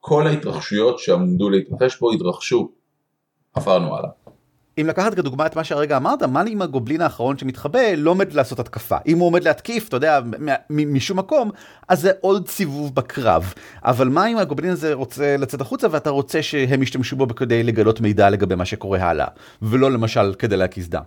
כל 0.00 0.26
ההתרחשויות 0.26 0.98
שעמדו 0.98 1.50
להתרחש 1.50 1.96
פה 1.96 2.12
התרחשו, 2.14 2.72
עברנו 3.54 3.96
הלאה. 3.96 4.23
אם 4.80 4.86
לקחת 4.86 5.14
כדוגמה 5.14 5.46
את 5.46 5.56
מה 5.56 5.64
שהרגע 5.64 5.96
אמרת, 5.96 6.22
מה 6.22 6.44
אם 6.46 6.62
הגובלין 6.62 7.00
האחרון 7.00 7.38
שמתחבא 7.38 7.80
לא 7.96 8.10
עומד 8.10 8.32
לעשות 8.32 8.60
התקפה? 8.60 8.96
אם 9.06 9.18
הוא 9.18 9.26
עומד 9.26 9.44
להתקיף, 9.44 9.88
אתה 9.88 9.96
יודע, 9.96 10.20
משום 10.70 11.18
מקום, 11.18 11.50
אז 11.88 12.00
זה 12.00 12.10
עוד 12.20 12.48
סיבוב 12.48 12.94
בקרב. 12.94 13.54
אבל 13.84 14.08
מה 14.08 14.26
אם 14.26 14.38
הגובלין 14.38 14.70
הזה 14.70 14.94
רוצה 14.94 15.36
לצאת 15.36 15.60
החוצה 15.60 15.86
ואתה 15.90 16.10
רוצה 16.10 16.42
שהם 16.42 16.82
ישתמשו 16.82 17.16
בו 17.16 17.34
כדי 17.34 17.62
לגלות 17.62 18.00
מידע 18.00 18.30
לגבי 18.30 18.54
מה 18.54 18.64
שקורה 18.64 18.98
הלאה, 18.98 19.28
ולא 19.62 19.90
למשל 19.90 20.34
כדי 20.38 20.56
להקיז 20.56 20.88
דם. 20.88 21.02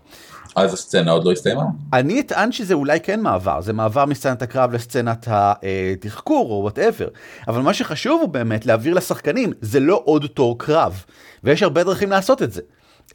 אז 0.56 0.73
הסצנה 0.73 1.12
עוד 1.12 1.25
לא 1.25 1.32
הסתיימה? 1.32 1.63
אני 1.93 2.19
אטען 2.19 2.51
שזה 2.51 2.73
אולי 2.73 2.99
כן 2.99 3.21
מעבר, 3.21 3.62
זה 3.62 3.73
מעבר 3.73 4.06
מסצנת 4.06 4.41
הקרב 4.41 4.73
לסצנת 4.73 5.27
התחקור 5.30 6.51
או 6.51 6.62
whatever. 6.62 7.07
אבל 7.47 7.62
מה 7.62 7.73
שחשוב 7.73 8.21
הוא 8.21 8.30
באמת 8.30 8.65
להעביר 8.65 8.93
לשחקנים, 8.93 9.53
זה 9.62 9.80
לא 9.80 10.01
עוד 10.06 10.25
תור 10.25 10.60
קרב. 10.60 11.03
ויש 11.43 11.63
הרבה 11.63 11.84
דרכים 11.84 12.10
לעשות 12.10 12.41
את 12.41 12.51
זה. 12.51 12.62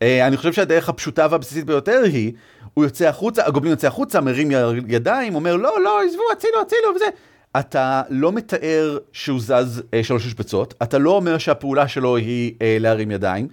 אה, 0.03 0.27
אני 0.27 0.37
חושב 0.37 0.53
שהדרך 0.53 0.89
הפשוטה 0.89 1.27
והבסיסית 1.31 1.65
ביותר 1.65 2.01
היא, 2.05 2.33
הוא 2.75 2.85
יוצא 2.85 3.09
החוצה, 3.09 3.47
הגובלין 3.47 3.71
יוצא 3.71 3.87
החוצה, 3.87 4.21
מרים 4.21 4.51
ידיים, 4.89 5.35
אומר 5.35 5.57
לא, 5.57 5.83
לא, 5.85 6.03
עזבו, 6.03 6.23
הצילו, 6.33 6.61
הצילו, 6.61 6.95
וזה. 6.97 7.05
אתה 7.61 8.03
לא 8.09 8.33
מתאר 8.33 8.99
שהוא 9.13 9.41
זז 9.41 9.83
אה, 9.95 10.05
שלוש 10.05 10.27
משבצות, 10.27 10.75
אתה 10.83 10.99
לא 10.99 11.11
אומר 11.11 11.39
שהפעולה 11.39 11.89
שלו 11.89 12.17
היא 12.17 12.55
אה, 12.63 12.77
להרים 12.81 13.11
ידיים, 13.11 13.49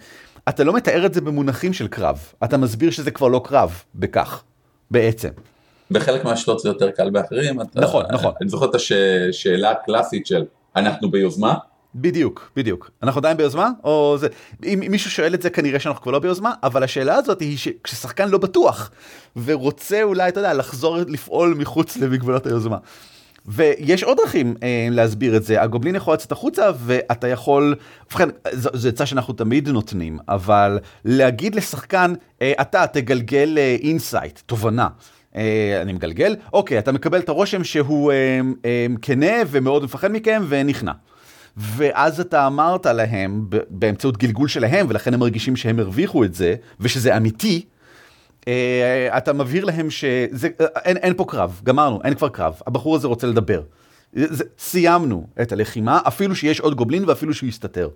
אתה 0.49 0.63
לא 0.63 0.73
מתאר 0.73 1.05
את 1.05 1.13
זה 1.13 1.21
במונחים 1.21 1.73
של 1.73 1.87
קרב, 1.87 2.19
אתה 2.43 2.57
מסביר 2.57 2.91
שזה 2.91 3.11
כבר 3.11 3.27
לא 3.27 3.41
קרב, 3.45 3.83
בכך, 3.95 4.43
בעצם. 4.91 5.29
בחלק 5.91 6.25
מהשיטות 6.25 6.59
זה 6.59 6.69
יותר 6.69 6.91
קל 6.91 7.09
באחרים. 7.09 7.61
אתה, 7.61 7.79
נכון, 7.79 8.05
נכון. 8.11 8.33
אני 8.41 8.49
זוכר 8.49 8.65
את 8.65 8.75
השאלה 8.75 9.71
הקלאסית 9.71 10.27
של 10.27 10.45
אנחנו 10.75 11.11
ביוזמה, 11.11 11.55
בדיוק, 11.95 12.51
בדיוק. 12.55 12.91
אנחנו 13.03 13.19
עדיין 13.19 13.37
ביוזמה? 13.37 13.69
או 13.83 14.15
זה... 14.19 14.27
אם 14.63 14.83
מישהו 14.89 15.11
שואל 15.11 15.33
את 15.33 15.41
זה 15.41 15.49
כנראה 15.49 15.79
שאנחנו 15.79 16.01
כבר 16.01 16.11
לא 16.11 16.19
ביוזמה, 16.19 16.53
אבל 16.63 16.83
השאלה 16.83 17.15
הזאת 17.15 17.39
היא 17.39 17.57
שכששחקן 17.57 18.29
לא 18.29 18.37
בטוח, 18.37 18.91
ורוצה 19.43 20.03
אולי, 20.03 20.29
אתה 20.29 20.39
יודע, 20.39 20.53
לחזור 20.53 20.97
לפעול 20.97 21.55
מחוץ 21.57 21.97
למגבלות 21.97 22.45
היוזמה. 22.45 22.77
ויש 23.45 24.03
עוד 24.03 24.17
דרכים 24.17 24.55
אה, 24.63 24.87
להסביר 24.91 25.37
את 25.37 25.43
זה, 25.43 25.61
הגובלין 25.61 25.95
יכול 25.95 26.13
לצאת 26.13 26.31
החוצה 26.31 26.71
ואתה 26.85 27.27
יכול, 27.27 27.75
ובכן, 28.09 28.29
זו 28.51 28.89
עצה 28.89 29.05
שאנחנו 29.05 29.33
תמיד 29.33 29.69
נותנים, 29.69 30.19
אבל 30.27 30.79
להגיד 31.05 31.55
לשחקן, 31.55 32.13
אה, 32.41 32.53
אתה 32.61 32.87
תגלגל 32.87 33.57
insight, 33.81 34.37
אה, 34.37 34.41
תובנה. 34.45 34.87
אה, 35.35 35.81
אני 35.81 35.93
מגלגל, 35.93 36.35
אוקיי, 36.53 36.79
אתה 36.79 36.91
מקבל 36.91 37.19
את 37.19 37.29
הרושם 37.29 37.63
שהוא 37.63 38.11
אה, 38.11 38.39
אה, 38.65 38.85
כנה 39.01 39.35
ומאוד 39.47 39.83
מפחד 39.83 40.11
מכם 40.11 40.43
ונכנע. 40.49 40.91
ואז 41.59 42.19
אתה 42.19 42.47
אמרת 42.47 42.85
להם 42.85 43.45
באמצעות 43.69 44.17
גלגול 44.17 44.47
שלהם, 44.47 44.85
ולכן 44.89 45.13
הם 45.13 45.19
מרגישים 45.19 45.55
שהם 45.55 45.79
הרוויחו 45.79 46.23
את 46.23 46.33
זה, 46.33 46.55
ושזה 46.79 47.17
אמיתי, 47.17 47.65
אה, 48.47 49.17
אתה 49.17 49.33
מבהיר 49.33 49.65
להם 49.65 49.89
שאין 49.89 51.13
פה 51.17 51.25
קרב, 51.27 51.61
גמרנו, 51.63 51.99
אין 52.03 52.15
כבר 52.15 52.29
קרב, 52.29 52.61
הבחור 52.67 52.95
הזה 52.95 53.07
רוצה 53.07 53.27
לדבר. 53.27 53.61
זה, 54.13 54.43
סיימנו 54.59 55.27
את 55.41 55.51
הלחימה, 55.51 55.99
אפילו 56.07 56.35
שיש 56.35 56.59
עוד 56.59 56.75
גובלין 56.75 57.05
ואפילו 57.05 57.33
שהוא 57.33 57.49
יסתתר. 57.49 57.89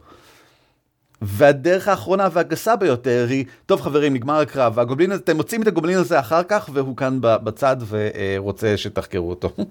והדרך 1.21 1.88
האחרונה 1.88 2.28
והגסה 2.32 2.76
ביותר 2.76 3.26
היא, 3.30 3.45
טוב 3.65 3.82
חברים, 3.82 4.13
נגמר 4.13 4.39
הקרב, 4.39 4.73
והגובלין 4.76 5.12
הזה, 5.12 5.21
אתם 5.23 5.36
מוצאים 5.36 5.62
את 5.62 5.67
הגובלין 5.67 5.97
הזה 5.97 6.19
אחר 6.19 6.43
כך, 6.43 6.69
והוא 6.73 6.97
כאן 6.97 7.17
בצד 7.21 7.78
ורוצה 7.89 8.78
שתחקרו 8.78 9.30
אותו. 9.30 9.49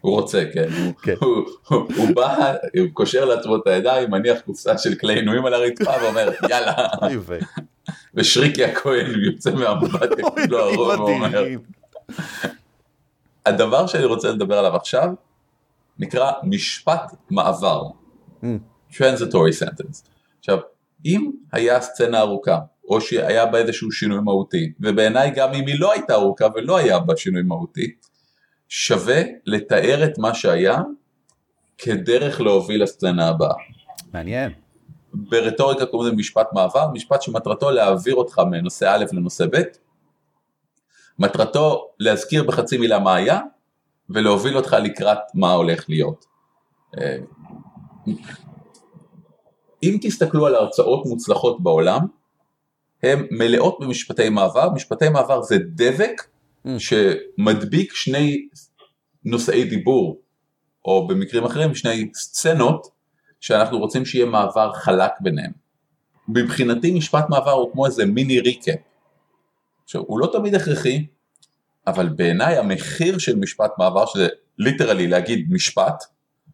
הוא 0.00 0.12
רוצה, 0.12 0.44
כן. 0.54 0.68
כן. 1.02 1.14
הוא, 1.68 2.14
בא, 2.14 2.54
הוא 2.78 2.88
קושר 2.92 3.24
לעצמו 3.24 3.56
את 3.56 3.66
הידיים, 3.66 4.10
מניח 4.10 4.40
קופסה 4.40 4.78
של 4.78 4.94
כלי 4.94 5.14
עינויים 5.14 5.46
על 5.46 5.54
הרצפה 5.54 5.92
ואומר, 6.02 6.30
יאללה. 6.50 6.74
ושריקי 8.14 8.64
הכהן 8.64 9.20
יוצא 9.24 9.50
מהמבט, 9.50 10.10
לא 10.48 10.70
הרוב, 10.70 11.00
ואומר. 11.00 11.44
הדבר 13.46 13.86
שאני 13.86 14.04
רוצה 14.04 14.30
לדבר 14.30 14.58
עליו 14.58 14.76
עכשיו, 14.76 15.08
נקרא 15.98 16.32
משפט 16.42 17.14
מעבר. 17.30 17.82
Mm. 18.42 18.46
Transitory 18.92 19.62
sentence. 19.62 20.08
עכשיו, 20.38 20.58
אם 21.04 21.30
היה 21.52 21.80
סצנה 21.80 22.20
ארוכה, 22.20 22.58
או 22.88 23.00
שהיה 23.00 23.46
בה 23.46 23.58
איזשהו 23.58 23.92
שינוי 23.92 24.20
מהותי, 24.20 24.72
ובעיניי 24.80 25.30
גם 25.30 25.54
אם 25.54 25.66
היא 25.66 25.80
לא 25.80 25.92
הייתה 25.92 26.14
ארוכה 26.14 26.46
ולא 26.54 26.76
היה 26.76 26.98
בה 26.98 27.16
שינוי 27.16 27.42
מהותי, 27.42 27.94
שווה 28.68 29.22
לתאר 29.46 30.04
את 30.04 30.18
מה 30.18 30.34
שהיה 30.34 30.78
כדרך 31.78 32.40
להוביל 32.40 32.82
לסצנה 32.82 33.28
הבאה. 33.28 33.54
מעניין. 34.12 34.52
ברטוריקה 35.14 35.86
קוראים 35.86 36.08
לזה 36.08 36.16
משפט 36.16 36.46
מעבר, 36.52 36.88
משפט 36.92 37.22
שמטרתו 37.22 37.70
להעביר 37.70 38.14
אותך 38.14 38.38
מנושא 38.50 38.90
א' 38.90 39.04
לנושא 39.12 39.46
ב', 39.52 39.62
מטרתו 41.18 41.88
להזכיר 41.98 42.44
בחצי 42.44 42.78
מילה 42.78 42.98
מה 42.98 43.14
היה, 43.14 43.40
ולהוביל 44.10 44.56
אותך 44.56 44.76
לקראת 44.82 45.18
מה 45.34 45.52
הולך 45.52 45.84
להיות. 45.88 46.26
אם 49.82 49.98
תסתכלו 50.02 50.46
על 50.46 50.54
הרצאות 50.54 51.06
מוצלחות 51.06 51.62
בעולם, 51.62 52.00
הן 53.02 53.26
מלאות 53.30 53.78
במשפטי 53.80 54.28
מעבר, 54.28 54.70
משפטי 54.70 55.08
מעבר 55.08 55.42
זה 55.42 55.56
דבק. 55.58 56.22
שמדביק 56.78 57.94
שני 57.94 58.48
נושאי 59.24 59.64
דיבור, 59.64 60.20
או 60.84 61.06
במקרים 61.06 61.44
אחרים 61.44 61.74
שני 61.74 62.10
סצנות, 62.14 62.86
שאנחנו 63.40 63.78
רוצים 63.78 64.04
שיהיה 64.04 64.26
מעבר 64.26 64.72
חלק 64.72 65.12
ביניהם. 65.20 65.52
מבחינתי 66.28 66.90
משפט 66.90 67.24
מעבר 67.28 67.50
הוא 67.50 67.72
כמו 67.72 67.86
איזה 67.86 68.06
mini 68.06 68.40
recap. 68.40 68.78
עכשיו, 69.84 70.02
הוא 70.06 70.20
לא 70.20 70.30
תמיד 70.32 70.54
הכרחי, 70.54 71.06
אבל 71.86 72.08
בעיניי 72.08 72.56
המחיר 72.56 73.18
של 73.18 73.36
משפט 73.36 73.70
מעבר, 73.78 74.06
שזה 74.06 74.28
literally 74.58 75.06
להגיד 75.06 75.46
משפט, 75.50 76.04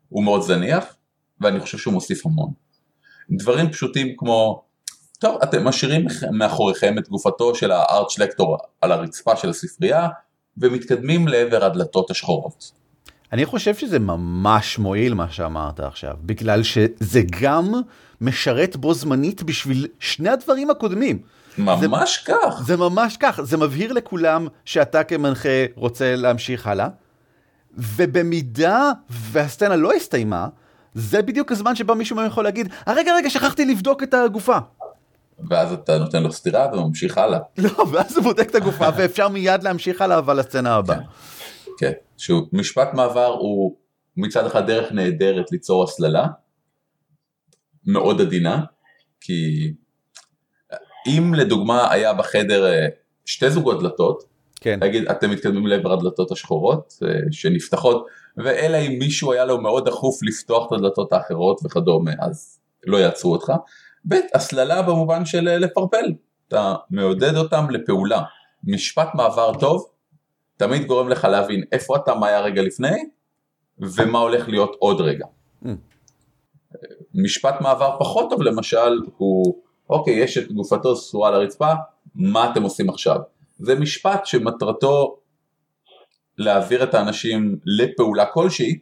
הוא 0.09 0.25
מאוד 0.25 0.43
זניח, 0.43 0.97
ואני 1.41 1.61
חושב 1.61 1.79
שהוא 1.79 1.95
מוסיף 1.95 2.27
המון. 2.27 2.53
דברים 3.31 3.71
פשוטים 3.71 4.15
כמו, 4.17 4.65
טוב, 5.23 5.39
אתם 5.43 5.65
משאירים 5.65 6.07
מאחוריכם 6.31 6.99
את 6.99 7.09
גופתו 7.09 7.55
של 7.55 7.71
הארצ'לקטור 7.71 8.59
על 8.81 8.93
הרצפה 8.93 9.37
של 9.37 9.51
הספרייה, 9.51 10.09
ומתקדמים 10.57 11.29
לעבר 11.29 11.65
הדלתות 11.65 12.11
השחורות. 12.11 12.73
אני 13.33 13.47
חושב 13.47 13.75
שזה 13.75 13.99
ממש 13.99 14.79
מועיל 14.79 15.15
מה 15.15 15.31
שאמרת 15.31 15.81
עכשיו, 15.81 16.15
בגלל 16.23 16.63
שזה 16.63 17.21
גם 17.41 17.73
משרת 18.21 18.77
בו 18.77 18.95
זמנית 18.95 19.43
בשביל 19.43 19.87
שני 19.99 20.29
הדברים 20.29 20.71
הקודמים. 20.71 21.19
ממש 21.59 22.25
זה, 22.27 22.33
כך. 22.33 22.63
זה 22.67 22.77
ממש 22.77 23.17
כך, 23.17 23.41
זה 23.43 23.57
מבהיר 23.57 23.93
לכולם 23.93 24.47
שאתה 24.65 25.05
כמנחה 25.05 25.65
רוצה 25.75 26.17
להמשיך 26.17 26.67
הלאה, 26.67 26.89
ובמידה 27.77 28.91
והסצנה 29.11 29.77
לא 29.77 29.93
הסתיימה, 29.93 30.49
זה 30.95 31.23
בדיוק 31.23 31.53
הזמן 31.53 31.75
שבו 31.75 31.95
מישהו 31.95 32.27
יכול 32.27 32.45
להגיד, 32.45 32.69
הרגע 32.87 33.15
רגע 33.15 33.31
שכחתי 33.31 33.65
לבדוק 33.65 34.03
את 34.03 34.15
הגופה. 34.15 34.59
ואז 35.51 35.73
אתה 35.73 35.99
נותן 35.99 36.23
לו 36.23 36.33
סטירה 36.33 36.67
וממשיך 36.73 37.19
הלאה. 37.19 37.39
לא, 37.59 37.85
ואז 37.93 38.17
הוא 38.17 38.25
בודק 38.25 38.51
את 38.51 38.55
הגופה 38.55 38.89
ואפשר 38.97 39.29
מיד 39.29 39.63
להמשיך 39.63 40.01
הלאה 40.03 40.19
אבל 40.19 40.39
לסצנה 40.39 40.75
הבאה. 40.75 40.97
כן, 40.97 41.03
כן, 41.79 41.93
שהוא 42.17 42.47
משפט 42.53 42.89
מעבר 42.95 43.27
הוא 43.27 43.77
מצד 44.17 44.47
אחד 44.47 44.67
דרך 44.67 44.93
נהדרת 44.93 45.53
ליצור 45.53 45.85
הסללה, 45.85 46.27
מאוד 47.87 48.21
עדינה, 48.21 48.65
כי 49.21 49.73
אם 51.07 51.35
לדוגמה 51.35 51.93
היה 51.93 52.13
בחדר 52.13 52.67
אה, 52.67 52.87
שתי 53.25 53.51
זוגות 53.51 53.81
דלתות, 53.81 54.25
כן. 54.61 54.79
להגיד 54.83 55.09
אתם 55.09 55.31
מתקדמים 55.31 55.67
לעבר 55.67 55.93
הדלתות 55.93 56.33
השחורות 56.33 56.95
אה, 57.03 57.09
שנפתחות, 57.31 58.07
ואלא 58.37 58.77
אם 58.77 58.99
מישהו 58.99 59.33
היה 59.33 59.45
לו 59.45 59.61
מאוד 59.61 59.89
דחוף 59.89 60.23
לפתוח 60.23 60.67
את 60.67 60.73
הדלתות 60.73 61.13
האחרות 61.13 61.61
וכדומה, 61.65 62.13
אז 62.21 62.59
לא 62.87 62.97
יעצרו 62.97 63.33
אותך. 63.33 63.53
ב', 64.09 64.15
הסללה 64.35 64.83
במובן 64.83 65.25
של 65.25 65.49
אה, 65.49 65.59
לפרפל, 65.59 66.15
אתה 66.49 66.75
מעודד 66.91 67.37
אותם 67.37 67.71
לפעולה. 67.71 68.23
משפט 68.65 69.09
מעבר 69.15 69.59
טוב 69.59 69.87
תמיד 70.57 70.87
גורם 70.87 71.09
לך 71.09 71.25
להבין 71.25 71.65
איפה 71.73 71.97
אתה, 71.97 72.15
מה 72.15 72.27
היה 72.27 72.41
רגע 72.41 72.63
לפני, 72.63 73.05
ומה 73.79 74.19
הולך 74.19 74.49
להיות 74.49 74.77
עוד 74.79 75.01
רגע. 75.01 75.27
Mm. 75.65 75.69
משפט 77.15 77.61
מעבר 77.61 77.97
פחות 77.99 78.31
טוב 78.31 78.43
למשל 78.43 79.01
הוא, 79.17 79.63
אוקיי, 79.91 80.15
יש 80.15 80.39
את 80.39 80.53
גופתו 80.53 80.97
סורה 80.97 81.29
על 81.29 81.35
הרצפה, 81.35 81.73
מה 82.15 82.51
אתם 82.51 82.63
עושים 82.63 82.91
עכשיו? 82.91 83.21
זה 83.59 83.75
משפט 83.75 84.27
שמטרתו 84.27 85.17
להעביר 86.39 86.83
את 86.83 86.95
האנשים 86.95 87.59
לפעולה 87.67 88.27
כלשהי, 88.27 88.79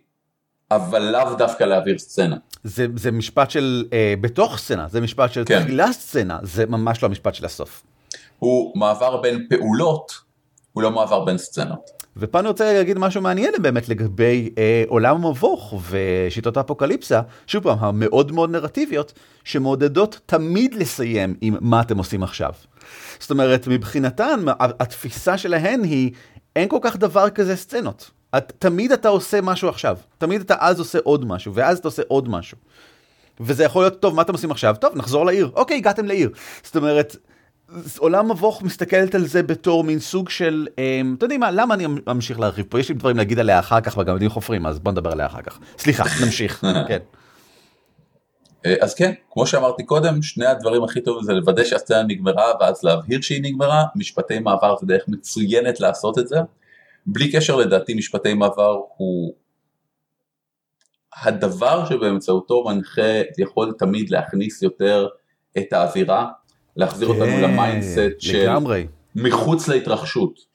אבל 0.70 1.02
לאו 1.02 1.34
דווקא 1.34 1.64
להעביר 1.64 1.98
סצנה. 1.98 2.36
זה, 2.64 2.86
זה 2.96 3.10
משפט 3.10 3.50
של 3.50 3.84
אה, 3.92 4.14
בתוך 4.20 4.58
סצנה, 4.58 4.88
זה 4.88 5.00
משפט 5.00 5.32
של 5.32 5.42
כן. 5.46 5.62
תחילה 5.62 5.92
סצנה, 5.92 6.38
זה 6.42 6.66
ממש 6.66 7.02
לא 7.02 7.08
המשפט 7.08 7.34
של 7.34 7.44
הסוף. 7.44 7.82
הוא 8.38 8.78
מעבר 8.78 9.16
בין 9.16 9.46
פעולות, 9.50 10.12
הוא 10.72 10.82
לא 10.82 10.90
מעבר 10.90 11.24
בין 11.24 11.38
סצנות. 11.38 11.90
ופה 12.16 12.40
אני 12.40 12.48
רוצה 12.48 12.72
להגיד 12.72 12.98
משהו 12.98 13.22
מעניין 13.22 13.54
באמת 13.62 13.88
לגבי 13.88 14.50
אה, 14.58 14.84
עולם 14.88 15.16
המבוך 15.16 15.74
ושיטות 15.90 16.56
האפוקליפסה, 16.56 17.20
שוב 17.46 17.62
פעם, 17.62 17.78
המאוד 17.80 18.32
מאוד 18.32 18.50
נרטיביות, 18.50 19.12
שמעודדות 19.44 20.20
תמיד 20.26 20.74
לסיים 20.74 21.34
עם 21.40 21.56
מה 21.60 21.80
אתם 21.80 21.98
עושים 21.98 22.22
עכשיו. 22.22 22.52
זאת 23.20 23.30
אומרת, 23.30 23.66
מבחינתן, 23.68 24.40
התפיסה 24.58 25.38
שלהן 25.38 25.84
היא, 25.84 26.10
אין 26.56 26.68
כל 26.68 26.78
כך 26.82 26.96
דבר 26.96 27.30
כזה 27.30 27.56
סצנות. 27.56 28.10
את, 28.36 28.52
תמיד 28.58 28.92
אתה 28.92 29.08
עושה 29.08 29.40
משהו 29.40 29.68
עכשיו, 29.68 29.96
תמיד 30.18 30.40
אתה 30.40 30.54
אז 30.58 30.78
עושה 30.78 30.98
עוד 31.04 31.24
משהו, 31.24 31.54
ואז 31.54 31.78
אתה 31.78 31.88
עושה 31.88 32.02
עוד 32.08 32.28
משהו. 32.28 32.58
וזה 33.40 33.64
יכול 33.64 33.82
להיות, 33.82 34.00
טוב, 34.00 34.14
מה 34.14 34.22
אתם 34.22 34.32
עושים 34.32 34.50
עכשיו? 34.50 34.76
טוב, 34.80 34.96
נחזור 34.96 35.26
לעיר. 35.26 35.50
אוקיי, 35.54 35.76
הגעתם 35.76 36.06
לעיר. 36.06 36.30
זאת 36.62 36.76
אומרת, 36.76 37.16
עולם 37.98 38.30
מבוך 38.30 38.62
מסתכלת 38.62 39.14
על 39.14 39.26
זה 39.26 39.42
בתור 39.42 39.84
מין 39.84 39.98
סוג 39.98 40.28
של, 40.28 40.66
אמ, 40.78 41.14
אתה 41.18 41.24
יודעים 41.24 41.40
מה, 41.40 41.50
למה 41.50 41.74
אני 41.74 41.86
אמשיך 42.10 42.40
להרחיב 42.40 42.66
פה? 42.68 42.80
יש 42.80 42.88
לי 42.88 42.94
דברים 42.94 43.16
להגיד 43.16 43.38
עליה 43.38 43.58
אחר 43.58 43.80
כך, 43.80 43.96
וגם 43.96 44.12
יודעים 44.12 44.30
חופרים, 44.30 44.66
אז 44.66 44.78
בוא 44.78 44.92
נדבר 44.92 45.12
עליה 45.12 45.26
אחר 45.26 45.42
כך. 45.42 45.58
סליחה, 45.78 46.04
נמשיך, 46.24 46.64
כן. 46.88 46.98
אה, 48.66 48.74
אז 48.80 48.94
כן, 48.94 49.12
כמו 49.30 49.46
שאמרתי 49.46 49.84
קודם, 49.84 50.22
שני 50.22 50.46
הדברים 50.46 50.84
הכי 50.84 51.00
טובים 51.00 51.24
זה 51.24 51.32
לוודא 51.32 51.64
שהסצנה 51.64 52.02
נגמרה 52.02 52.52
ואז 52.60 52.82
להבהיר 52.82 53.20
שהיא 53.20 53.42
נגמרה, 53.42 53.84
משפטי 53.96 54.38
מעבר 54.38 54.76
זה 54.80 54.86
דרך 54.86 55.04
מצוינת 55.08 55.80
לעשות 55.80 56.18
את 56.18 56.28
זה. 56.28 56.36
בלי 57.06 57.32
קשר 57.32 57.56
לדעתי 57.56 57.94
משפטי 57.94 58.34
מעבר 58.34 58.80
הוא 58.96 59.34
הדבר 61.22 61.86
שבאמצעותו 61.86 62.64
מנחה 62.64 63.22
יכול 63.38 63.74
תמיד 63.78 64.10
להכניס 64.10 64.62
יותר 64.62 65.08
את 65.58 65.72
האווירה, 65.72 66.28
להחזיר 66.76 67.08
כן, 67.08 67.14
אותנו 67.14 67.40
ל 67.42 67.52
mindset 67.52 68.20
של 68.20 68.42
לגמרי. 68.42 68.86
מחוץ 69.14 69.68
להתרחשות. 69.68 70.50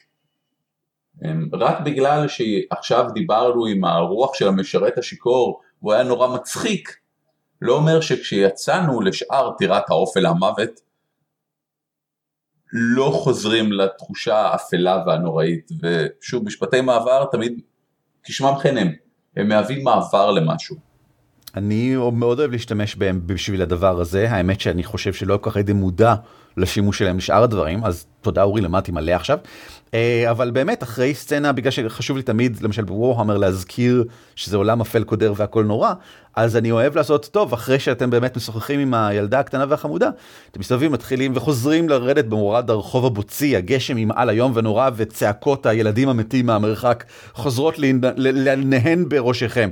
אמ, 1.25 1.49
רק 1.53 1.79
בגלל 1.79 2.27
שעכשיו 2.27 3.05
דיברנו 3.13 3.65
עם 3.65 3.83
הרוח 3.83 4.33
של 4.33 4.47
המשרת 4.47 4.97
השיכור 4.97 5.61
והוא 5.81 5.93
היה 5.93 6.03
נורא 6.03 6.35
מצחיק, 6.35 6.97
לא 7.61 7.75
אומר 7.75 8.01
שכשיצאנו 8.01 9.01
לשאר 9.01 9.51
טירת 9.57 9.89
האופל 9.89 10.25
המוות, 10.25 10.81
לא 12.73 13.11
חוזרים 13.23 13.71
לתחושה 13.71 14.37
האפלה 14.37 15.03
והנוראית, 15.07 15.69
ושוב, 15.81 16.45
משפטי 16.45 16.81
מעבר 16.81 17.25
תמיד, 17.31 17.61
כשמם 18.23 18.53
כן 18.63 18.77
הם, 18.77 18.91
הם 19.37 19.47
מהווים 19.47 19.83
מעבר 19.83 20.31
למשהו. 20.31 20.75
אני 21.55 21.95
מאוד 22.13 22.39
אוהב 22.39 22.51
להשתמש 22.51 22.95
בהם 22.95 23.21
בשביל 23.25 23.61
הדבר 23.61 23.99
הזה, 23.99 24.31
האמת 24.31 24.61
שאני 24.61 24.83
חושב 24.83 25.13
שלא 25.13 25.37
כל 25.41 25.49
כך 25.49 25.55
הייתי 25.55 25.73
מודע 25.73 26.15
לשימוש 26.57 26.99
שלהם 26.99 27.17
לשאר 27.17 27.43
הדברים, 27.43 27.85
אז 27.85 28.05
תודה 28.21 28.43
אורי, 28.43 28.61
למדתי 28.61 28.91
מלא 28.91 29.11
עכשיו. 29.11 29.37
אה, 29.95 30.31
אבל 30.31 30.51
באמת, 30.51 30.83
אחרי 30.83 31.13
סצנה, 31.13 31.51
בגלל 31.51 31.71
שחשוב 31.71 32.17
לי 32.17 32.23
תמיד, 32.23 32.61
למשל 32.61 32.83
בוורהמר, 32.83 33.37
להזכיר 33.37 34.03
שזה 34.35 34.57
עולם 34.57 34.81
אפל 34.81 35.03
קודר 35.03 35.33
והכל 35.35 35.63
נורא, 35.63 35.93
אז 36.35 36.55
אני 36.55 36.71
אוהב 36.71 36.95
לעשות 36.95 37.25
טוב, 37.25 37.53
אחרי 37.53 37.79
שאתם 37.79 38.09
באמת 38.09 38.37
משוחחים 38.37 38.79
עם 38.79 38.93
הילדה 38.93 39.39
הקטנה 39.39 39.65
והחמודה, 39.69 40.09
אתם 40.51 40.59
מסתובבים, 40.59 40.91
מתחילים 40.91 41.31
וחוזרים 41.35 41.89
לרדת 41.89 42.25
במורד 42.25 42.69
הרחוב 42.69 43.05
הבוצי, 43.05 43.55
הגשם 43.55 43.97
ימעל 43.97 44.29
היום 44.29 44.51
ונורא, 44.55 44.89
וצעקות 44.95 45.65
הילדים 45.65 46.09
המתים 46.09 46.45
מהמרחק 46.45 47.03
חוזרות 47.33 47.75
לנהן 48.17 49.09
בראשיכם. 49.09 49.69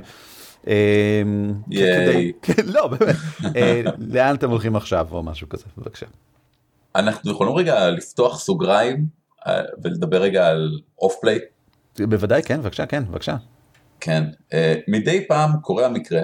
אה, 0.68 1.22
ייי. 1.70 2.32
כן, 2.42 2.62
לא, 2.66 2.86
באמת. 2.86 3.16
אה, 3.56 3.82
לאן 3.98 4.34
אתם 4.34 4.50
הולכים 4.50 4.76
עכשיו 4.76 5.06
או 5.10 5.22
משהו 5.22 5.48
כזה, 5.48 5.64
בבקשה. 5.78 6.06
אנחנו 6.96 7.30
יכולים 7.30 7.54
רגע 7.54 7.90
לפתוח 7.90 8.38
סוגריים 8.38 9.23
ולדבר 9.82 10.22
רגע 10.22 10.46
על 10.46 10.80
אוף 10.98 11.16
פליי? 11.20 11.38
בוודאי 11.98 12.42
כן, 12.42 12.60
בבקשה, 12.60 12.86
כן, 12.86 13.04
בבקשה. 13.04 13.36
כן, 14.00 14.24
אה, 14.52 14.74
מדי 14.88 15.28
פעם 15.28 15.50
קורה 15.62 15.86
המקרה 15.86 16.22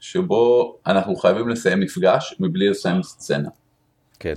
שבו 0.00 0.76
אנחנו 0.86 1.16
חייבים 1.16 1.48
לסיים 1.48 1.80
מפגש 1.80 2.34
מבלי 2.40 2.68
לסיים 2.68 3.02
סצנה. 3.02 3.48
כן. 4.18 4.34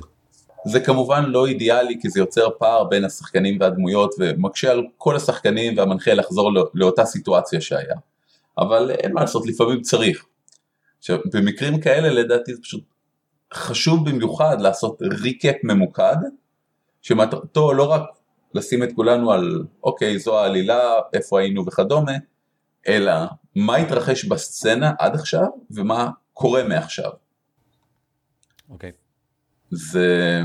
זה 0.66 0.80
כמובן 0.80 1.26
לא 1.26 1.48
אידיאלי 1.48 1.98
כי 2.02 2.10
זה 2.10 2.20
יוצר 2.20 2.50
פער 2.60 2.84
בין 2.84 3.06
השחקנים 3.06 3.58
והדמויות 3.60 4.16
ומקשה 4.20 4.72
על 4.72 4.84
כל 4.98 5.16
השחקנים 5.16 5.78
והמנחה 5.78 6.14
לחזור 6.14 6.54
לא, 6.54 6.70
לאותה 6.74 7.06
סיטואציה 7.06 7.62
שהיה. 7.62 7.96
אבל 8.58 8.92
אין 8.92 9.14
מה 9.14 9.22
לעשות, 9.22 9.48
לפעמים 9.48 9.82
צריך. 9.82 10.26
עכשיו, 11.00 11.20
במקרים 11.34 11.82
כאלה 11.82 12.10
לדעתי 12.10 12.56
זה 12.56 12.62
פשוט 12.62 12.84
חשוב 13.54 14.10
במיוחד 14.10 14.62
לעשות 14.62 15.02
ריקאפ 15.22 15.56
ממוקד, 15.64 16.16
שמטרתו 17.02 17.74
לא 17.74 17.84
רק 17.92 18.02
לשים 18.54 18.84
את 18.84 18.90
כולנו 18.96 19.32
על 19.32 19.64
אוקיי 19.84 20.20
זו 20.20 20.40
העלילה, 20.40 20.82
איפה 21.14 21.40
היינו 21.40 21.66
וכדומה, 21.66 22.12
אלא 22.88 23.14
מה 23.56 23.76
התרחש 23.76 24.26
בסצנה 24.26 24.94
עד 25.00 25.16
עכשיו 25.16 25.46
ומה 25.72 26.10
קורה 26.34 26.64
מעכשיו. 26.64 27.12
אוקיי. 28.70 28.92
זה 29.72 30.42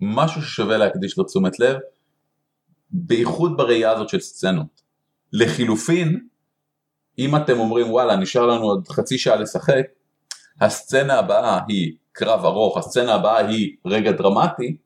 משהו 0.00 0.42
ששווה 0.42 0.76
להקדיש 0.76 1.18
לו 1.18 1.24
תשומת 1.24 1.60
לב, 1.60 1.76
בייחוד 2.90 3.56
בראייה 3.56 3.90
הזאת 3.90 4.08
של 4.08 4.20
סצנות. 4.20 4.82
לחילופין, 5.32 6.26
אם 7.18 7.36
אתם 7.36 7.58
אומרים 7.58 7.90
וואלה 7.90 8.16
נשאר 8.16 8.46
לנו 8.46 8.64
עוד 8.64 8.88
חצי 8.88 9.18
שעה 9.18 9.36
לשחק, 9.36 9.86
הסצנה 10.60 11.18
הבאה 11.18 11.60
היא 11.68 11.96
קרב 12.12 12.44
ארוך, 12.44 12.76
הסצנה 12.76 13.14
הבאה 13.14 13.38
היא 13.38 13.76
רגע 13.86 14.12
דרמטי, 14.12 14.76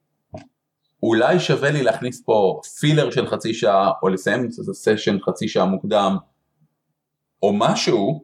אולי 1.03 1.39
שווה 1.39 1.71
לי 1.71 1.83
להכניס 1.83 2.21
פה 2.25 2.61
פילר 2.79 3.11
של 3.11 3.27
חצי 3.27 3.53
שעה, 3.53 3.91
או 4.03 4.09
לסיים 4.09 4.45
את 4.45 4.69
הסשן 4.69 5.17
חצי 5.19 5.47
שעה 5.47 5.65
מוקדם, 5.65 6.17
או 7.43 7.53
משהו, 7.53 8.23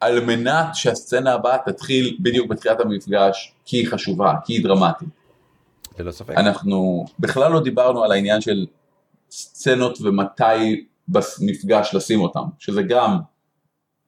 על 0.00 0.24
מנת 0.24 0.66
שהסצנה 0.74 1.32
הבאה 1.32 1.58
תתחיל 1.66 2.18
בדיוק 2.20 2.48
בתחילת 2.50 2.80
המפגש, 2.80 3.54
כי 3.64 3.76
היא 3.76 3.88
חשובה, 3.88 4.34
כי 4.44 4.52
היא 4.52 4.64
דרמטית. 4.64 5.08
ללא 5.98 6.10
ספק. 6.10 6.34
אנחנו 6.36 7.04
בכלל 7.18 7.52
לא 7.52 7.60
דיברנו 7.60 8.04
על 8.04 8.12
העניין 8.12 8.40
של 8.40 8.66
סצנות 9.30 9.98
ומתי 10.00 10.86
במפגש 11.08 11.94
לשים 11.94 12.20
אותם, 12.20 12.44
שזה 12.58 12.82
גם 12.82 13.18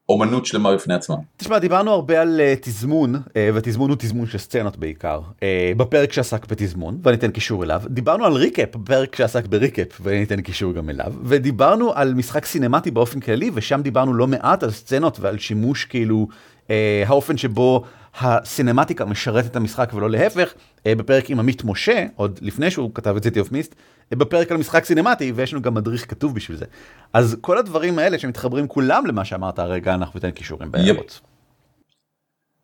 אומנות 0.09 0.45
שלמה 0.45 0.73
בפני 0.73 0.93
עצמה. 0.93 1.15
תשמע, 1.37 1.59
דיברנו 1.59 1.91
הרבה 1.91 2.21
על 2.21 2.41
uh, 2.41 2.59
תזמון, 2.61 3.15
uh, 3.15 3.19
ותזמון 3.53 3.89
הוא 3.89 3.97
תזמון 3.99 4.27
של 4.27 4.37
סצנות 4.37 4.77
בעיקר, 4.77 5.21
uh, 5.35 5.41
בפרק 5.77 6.13
שעסק 6.13 6.45
בתזמון, 6.45 6.97
ואני 7.03 7.17
אתן 7.17 7.31
קישור 7.31 7.63
אליו. 7.63 7.81
דיברנו 7.87 8.25
על 8.25 8.33
ריקאפ, 8.33 8.75
בפרק 8.75 9.15
שעסק 9.15 9.47
בריקאפ, 9.47 9.87
ואני 10.01 10.23
אתן 10.23 10.41
קישור 10.41 10.73
גם 10.73 10.89
אליו. 10.89 11.13
ודיברנו 11.23 11.93
על 11.93 12.13
משחק 12.13 12.45
סינמטי 12.45 12.91
באופן 12.91 13.19
כללי, 13.19 13.51
ושם 13.53 13.81
דיברנו 13.83 14.13
לא 14.13 14.27
מעט 14.27 14.63
על 14.63 14.71
סצנות 14.71 15.19
ועל 15.19 15.37
שימוש 15.37 15.85
כאילו, 15.85 16.27
uh, 16.67 16.71
האופן 17.07 17.37
שבו 17.37 17.83
הסינמטיקה 18.19 19.05
משרת 19.05 19.45
את 19.45 19.55
המשחק 19.55 19.91
ולא 19.93 20.09
להפך. 20.09 20.53
uh, 20.53 20.81
בפרק 20.97 21.29
עם 21.29 21.39
עמית 21.39 21.63
משה, 21.63 22.05
עוד 22.15 22.39
לפני 22.41 22.71
שהוא 22.71 22.91
כתב 22.93 23.15
את 23.15 23.23
סיטי 23.23 23.39
אוף 23.39 23.51
מיסט, 23.51 23.75
בפרק 24.11 24.51
על 24.51 24.57
משחק 24.57 24.85
סינמטי, 24.85 25.31
ויש 25.35 25.53
לנו 25.53 25.61
גם 25.61 25.73
מדריך 25.73 26.09
כתוב 26.09 26.35
בשביל 26.35 26.57
זה. 26.57 26.65
אז 27.13 27.37
כל 27.41 27.57
הדברים 27.57 27.99
האלה 27.99 28.19
שמתחברים 28.19 28.67
כולם 28.67 29.05
למה 29.05 29.25
שאמרת 29.25 29.59
הרגע, 29.59 29.93
אנחנו 29.93 30.17
ניתן 30.17 30.31
קישורים 30.31 30.71
בהערות. 30.71 31.21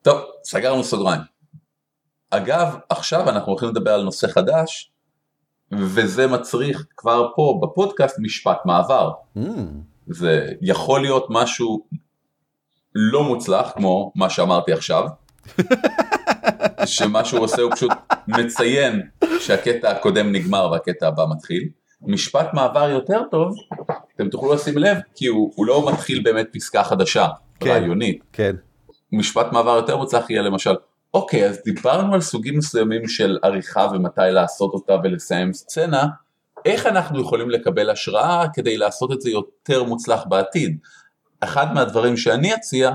טוב, 0.01 0.21
סגרנו 0.43 0.83
סוגריים. 0.83 1.21
אגב, 2.29 2.75
עכשיו 2.89 3.29
אנחנו 3.29 3.51
הולכים 3.51 3.69
לדבר 3.69 3.91
על 3.91 4.03
נושא 4.03 4.27
חדש, 4.27 4.91
וזה 5.71 6.27
מצריך 6.27 6.85
כבר 6.97 7.27
פה 7.35 7.59
בפודקאסט 7.63 8.19
משפט 8.19 8.57
מעבר. 8.65 9.11
Mm. 9.37 9.41
זה 10.07 10.51
יכול 10.61 11.01
להיות 11.01 11.25
משהו 11.29 11.85
לא 12.95 13.23
מוצלח, 13.23 13.71
כמו 13.75 14.11
מה 14.15 14.29
שאמרתי 14.29 14.73
עכשיו. 14.73 15.03
שמה 16.85 17.25
שהוא 17.25 17.39
עושה 17.39 17.61
הוא 17.61 17.71
פשוט 17.71 17.91
מציין 18.27 19.01
שהקטע 19.39 19.91
הקודם 19.91 20.31
נגמר 20.31 20.69
והקטע 20.71 21.07
הבא 21.07 21.25
מתחיל. 21.35 21.69
משפט 22.01 22.53
מעבר 22.53 22.89
יותר 22.89 23.21
טוב, 23.31 23.55
אתם 24.15 24.29
תוכלו 24.29 24.53
לשים 24.53 24.77
לב, 24.77 24.97
כי 25.15 25.27
הוא, 25.27 25.51
הוא 25.55 25.65
לא 25.65 25.91
מתחיל 25.91 26.21
באמת 26.23 26.47
פסקה 26.53 26.83
חדשה, 26.83 27.27
כן, 27.59 27.69
רעיונית. 27.69 28.23
כן. 28.33 28.55
משפט 29.11 29.51
מעבר 29.51 29.75
יותר 29.75 29.97
מוצלח 29.97 30.29
יהיה 30.29 30.41
למשל, 30.41 30.75
אוקיי, 31.13 31.45
אז 31.45 31.61
דיברנו 31.65 32.13
על 32.13 32.21
סוגים 32.21 32.57
מסוימים 32.57 33.07
של 33.07 33.37
עריכה 33.43 33.87
ומתי 33.93 34.21
לעשות 34.21 34.73
אותה 34.73 34.95
ולסיים 35.03 35.53
סצנה, 35.53 36.07
איך 36.65 36.85
אנחנו 36.85 37.21
יכולים 37.21 37.49
לקבל 37.49 37.89
השראה 37.89 38.45
כדי 38.53 38.77
לעשות 38.77 39.11
את 39.11 39.21
זה 39.21 39.29
יותר 39.29 39.83
מוצלח 39.83 40.23
בעתיד? 40.29 40.77
אחד 41.39 41.73
מהדברים 41.73 42.17
שאני 42.17 42.55
אציע 42.55 42.91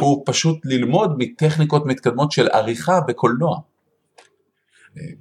הוא 0.00 0.22
פשוט 0.26 0.58
ללמוד 0.64 1.14
מטכניקות 1.18 1.86
מתקדמות 1.86 2.32
של 2.32 2.48
עריכה 2.48 3.00
בקולנוע. 3.00 3.58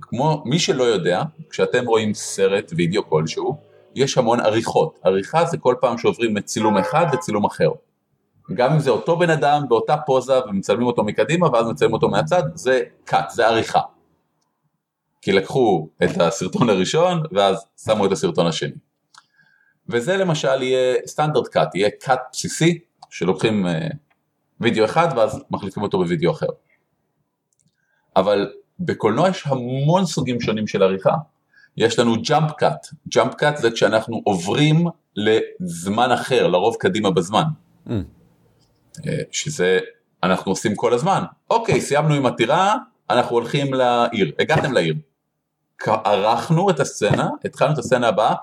כמו 0.02 0.44
מי 0.46 0.60
שלא 0.60 0.84
יודע, 0.84 1.24
כשאתם 1.50 1.86
רואים 1.86 2.14
סרט 2.14 2.72
וידאו 2.76 3.10
כלשהו, 3.10 3.58
יש 3.96 4.18
המון 4.18 4.40
עריכות. 4.40 5.00
עריכה 5.04 5.46
זה 5.46 5.58
כל 5.58 5.76
פעם 5.82 5.98
שעוברים 5.98 6.34
מצילום 6.34 6.78
אחד 6.78 7.06
לצילום 7.14 7.46
אחר. 7.46 7.70
גם 8.54 8.74
אם 8.74 8.80
זה 8.80 8.90
אותו 8.90 9.18
בן 9.18 9.30
אדם 9.30 9.64
באותה 9.70 9.98
פוזה 9.98 10.40
ומצלמים 10.50 10.88
אותו 10.88 11.04
מקדימה 11.04 11.48
ואז 11.54 11.68
מצלמים 11.68 11.94
אותו 11.94 12.10
מהצד, 12.10 12.44
זה 12.54 12.82
cut, 13.10 13.30
זה 13.30 13.48
עריכה. 13.48 13.82
כי 15.22 15.32
לקחו 15.32 15.90
את 16.04 16.22
הסרטון 16.22 16.70
הראשון 16.70 17.24
ואז 17.32 17.66
שמו 17.86 18.06
את 18.06 18.12
הסרטון 18.12 18.48
השני. 18.48 18.76
וזה 19.90 20.18
למשל 20.18 20.62
יהיה 20.62 20.96
standard 21.06 21.58
cut, 21.58 21.70
יהיה 21.76 21.90
cut 22.04 22.20
בסיסי 22.32 22.80
שלוקחים 23.10 23.68
אה, 23.68 23.88
וידאו 24.60 24.86
אחד 24.86 25.08
ואז 25.16 25.44
מחליפים 25.52 25.84
אותו 25.84 25.98
בווידאו 25.98 26.32
אחר. 26.32 26.48
אבל 28.16 28.54
בקולנוע 28.80 29.30
יש 29.30 29.44
המון 29.48 30.06
סוגים 30.06 30.42
שונים 30.42 30.68
של 30.68 30.84
עריכה. 30.84 31.14
יש 31.78 32.00
לנו 32.00 32.22
jump 32.22 32.52
cut, 32.52 32.88
jump 33.08 33.36
cut 33.36 33.58
זה 33.58 33.72
כשאנחנו 33.72 34.22
עוברים 34.24 34.88
לזמן 35.16 36.12
אחר, 36.12 36.48
לרוב 36.48 36.76
קדימה 36.80 37.12
בזמן. 37.12 37.44
Mm. 37.88 37.92
שזה 39.32 39.80
אנחנו 40.24 40.52
עושים 40.52 40.76
כל 40.76 40.94
הזמן. 40.94 41.24
אוקיי, 41.50 41.82
סיימנו 41.82 42.14
עם 42.14 42.26
הטירה, 42.26 42.76
אנחנו 43.10 43.36
הולכים 43.36 43.74
לעיר, 43.74 44.32
הגעתם 44.40 44.72
לעיר. 44.72 44.96
ערכנו 45.88 46.70
את 46.70 46.80
הסצנה, 46.80 47.30
התחלנו 47.46 47.74
את 47.74 47.78
הסצנה 47.78 48.08
הבאה, 48.08 48.36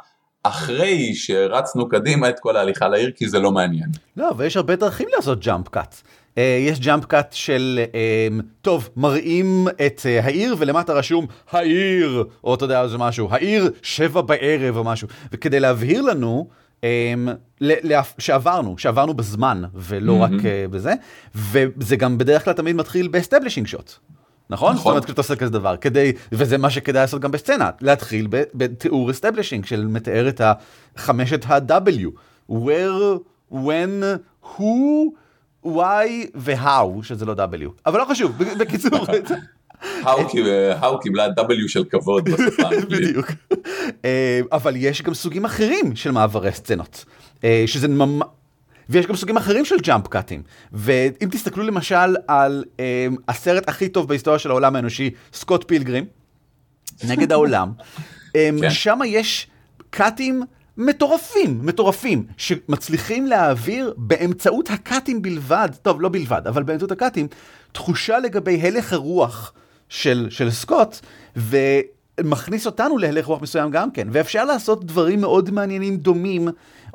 אחרי 0.42 1.14
שרצנו 1.14 1.88
קדימה 1.88 2.28
את 2.28 2.40
כל 2.40 2.56
ההליכה 2.56 2.88
לעיר 2.88 3.10
כי 3.16 3.28
זה 3.28 3.38
לא 3.38 3.52
מעניין. 3.52 3.88
לא, 4.16 4.32
ויש 4.36 4.56
הרבה 4.56 4.76
דרכים 4.76 5.08
לעשות 5.16 5.40
jump 5.40 5.68
cut. 5.68 6.02
Uh, 6.34 6.38
יש 6.60 6.80
jump 6.80 7.04
cut 7.04 7.32
של, 7.32 7.80
uh, 7.84 8.42
טוב, 8.62 8.88
מראים 8.96 9.68
את 9.86 10.00
uh, 10.00 10.24
העיר 10.24 10.56
ולמטה 10.58 10.92
רשום 10.92 11.26
העיר, 11.50 12.24
או 12.44 12.54
אתה 12.54 12.64
יודע, 12.64 12.86
זה 12.86 12.98
משהו, 12.98 13.28
העיר 13.30 13.70
שבע 13.82 14.20
בערב 14.20 14.76
או 14.76 14.84
משהו, 14.84 15.08
וכדי 15.32 15.60
להבהיר 15.60 16.02
לנו 16.02 16.48
um, 16.80 16.84
שעברנו, 18.18 18.78
שעברנו 18.78 19.14
בזמן 19.14 19.62
ולא 19.74 20.12
mm-hmm. 20.12 20.22
רק 20.22 20.30
uh, 20.30 20.70
בזה, 20.70 20.92
וזה 21.34 21.96
גם 21.96 22.18
בדרך 22.18 22.44
כלל 22.44 22.54
תמיד 22.54 22.76
מתחיל 22.76 23.08
ב 23.08 23.13
establishing 23.13 23.66
shot. 23.66 23.98
נכון? 24.50 24.76
זאת 24.76 24.86
אומרת, 24.86 25.04
כשאתה 25.04 25.20
עושה 25.20 25.36
כזה 25.36 25.50
דבר, 25.50 25.76
כדי, 25.76 26.12
וזה 26.32 26.58
מה 26.58 26.70
שכדאי 26.70 27.02
לעשות 27.02 27.20
גם 27.20 27.30
בסצנה, 27.30 27.70
להתחיל 27.80 28.28
בתיאור 28.54 29.10
establishing 29.10 29.64
של 29.64 29.86
מתאר 29.86 30.28
את 30.28 30.40
החמשת 30.96 31.44
ה-W, 31.50 32.08
where, 32.50 33.18
when, 33.52 34.02
who, 34.44 34.62
why 35.66 36.28
ו-how, 36.34 37.02
שזה 37.02 37.24
לא 37.24 37.34
W, 37.34 37.68
אבל 37.86 37.98
לא 37.98 38.04
חשוב, 38.04 38.32
בקיצור. 38.58 38.98
האו 40.80 40.98
קיבלה 41.00 41.26
W 41.26 41.68
של 41.68 41.84
כבוד 41.84 42.24
בשפה. 42.24 42.68
בדיוק. 42.90 43.26
אה, 44.04 44.40
אבל 44.52 44.74
יש 44.76 45.02
גם 45.02 45.14
סוגים 45.14 45.44
אחרים 45.44 45.96
של 45.96 46.10
מעברי 46.10 46.52
סצנות, 46.52 47.04
אה, 47.44 47.64
שזה 47.66 47.88
ממש... 47.88 48.26
ויש 48.88 49.06
גם 49.06 49.16
סוגים 49.16 49.36
אחרים 49.36 49.64
של 49.64 49.76
ג'אמפ 49.82 50.08
קאטים. 50.08 50.42
ואם 50.72 51.28
תסתכלו 51.30 51.64
למשל 51.64 52.16
על 52.28 52.64
אה, 52.80 53.06
הסרט 53.28 53.68
הכי 53.68 53.88
טוב 53.88 54.08
בהיסטוריה 54.08 54.38
של 54.38 54.50
העולם 54.50 54.76
האנושי, 54.76 55.10
סקוט 55.32 55.64
פילגרים, 55.68 56.04
נגד 57.04 57.32
העולם, 57.32 57.72
אה, 58.36 58.50
כן. 58.60 58.70
שם 58.70 58.98
יש 59.06 59.46
קאטים 59.90 60.42
מטורפים, 60.76 61.60
מטורפים, 61.62 62.26
שמצליחים 62.36 63.26
להעביר 63.26 63.94
באמצעות 63.96 64.70
הקאטים 64.70 65.22
בלבד, 65.22 65.68
טוב, 65.82 66.00
לא 66.00 66.08
בלבד, 66.08 66.42
אבל 66.46 66.62
באמצעות 66.62 66.92
הקאטים, 66.92 67.26
תחושה 67.72 68.18
לגבי 68.18 68.60
הלך 68.60 68.92
הרוח 68.92 69.52
של, 69.88 70.26
של 70.30 70.50
סקוט, 70.50 71.00
ומכניס 72.20 72.66
אותנו 72.66 72.98
להלך 72.98 73.26
רוח 73.26 73.42
מסוים 73.42 73.70
גם 73.70 73.90
כן. 73.90 74.08
ואפשר 74.12 74.44
לעשות 74.44 74.84
דברים 74.84 75.20
מאוד 75.20 75.50
מעניינים 75.50 75.96
דומים, 75.96 76.48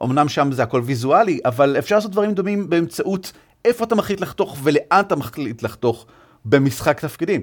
אמנם 0.03 0.29
שם 0.29 0.51
זה 0.51 0.63
הכל 0.63 0.81
ויזואלי, 0.85 1.39
אבל 1.45 1.75
אפשר 1.79 1.95
לעשות 1.95 2.11
דברים 2.11 2.33
דומים 2.33 2.69
באמצעות 2.69 3.31
איפה 3.65 3.83
אתה 3.83 3.95
מחליט 3.95 4.21
לחתוך 4.21 4.57
ולאן 4.63 4.99
אתה 4.99 5.15
מחליט 5.15 5.63
לחתוך 5.63 6.05
במשחק 6.45 6.99
תפקידים. 6.99 7.41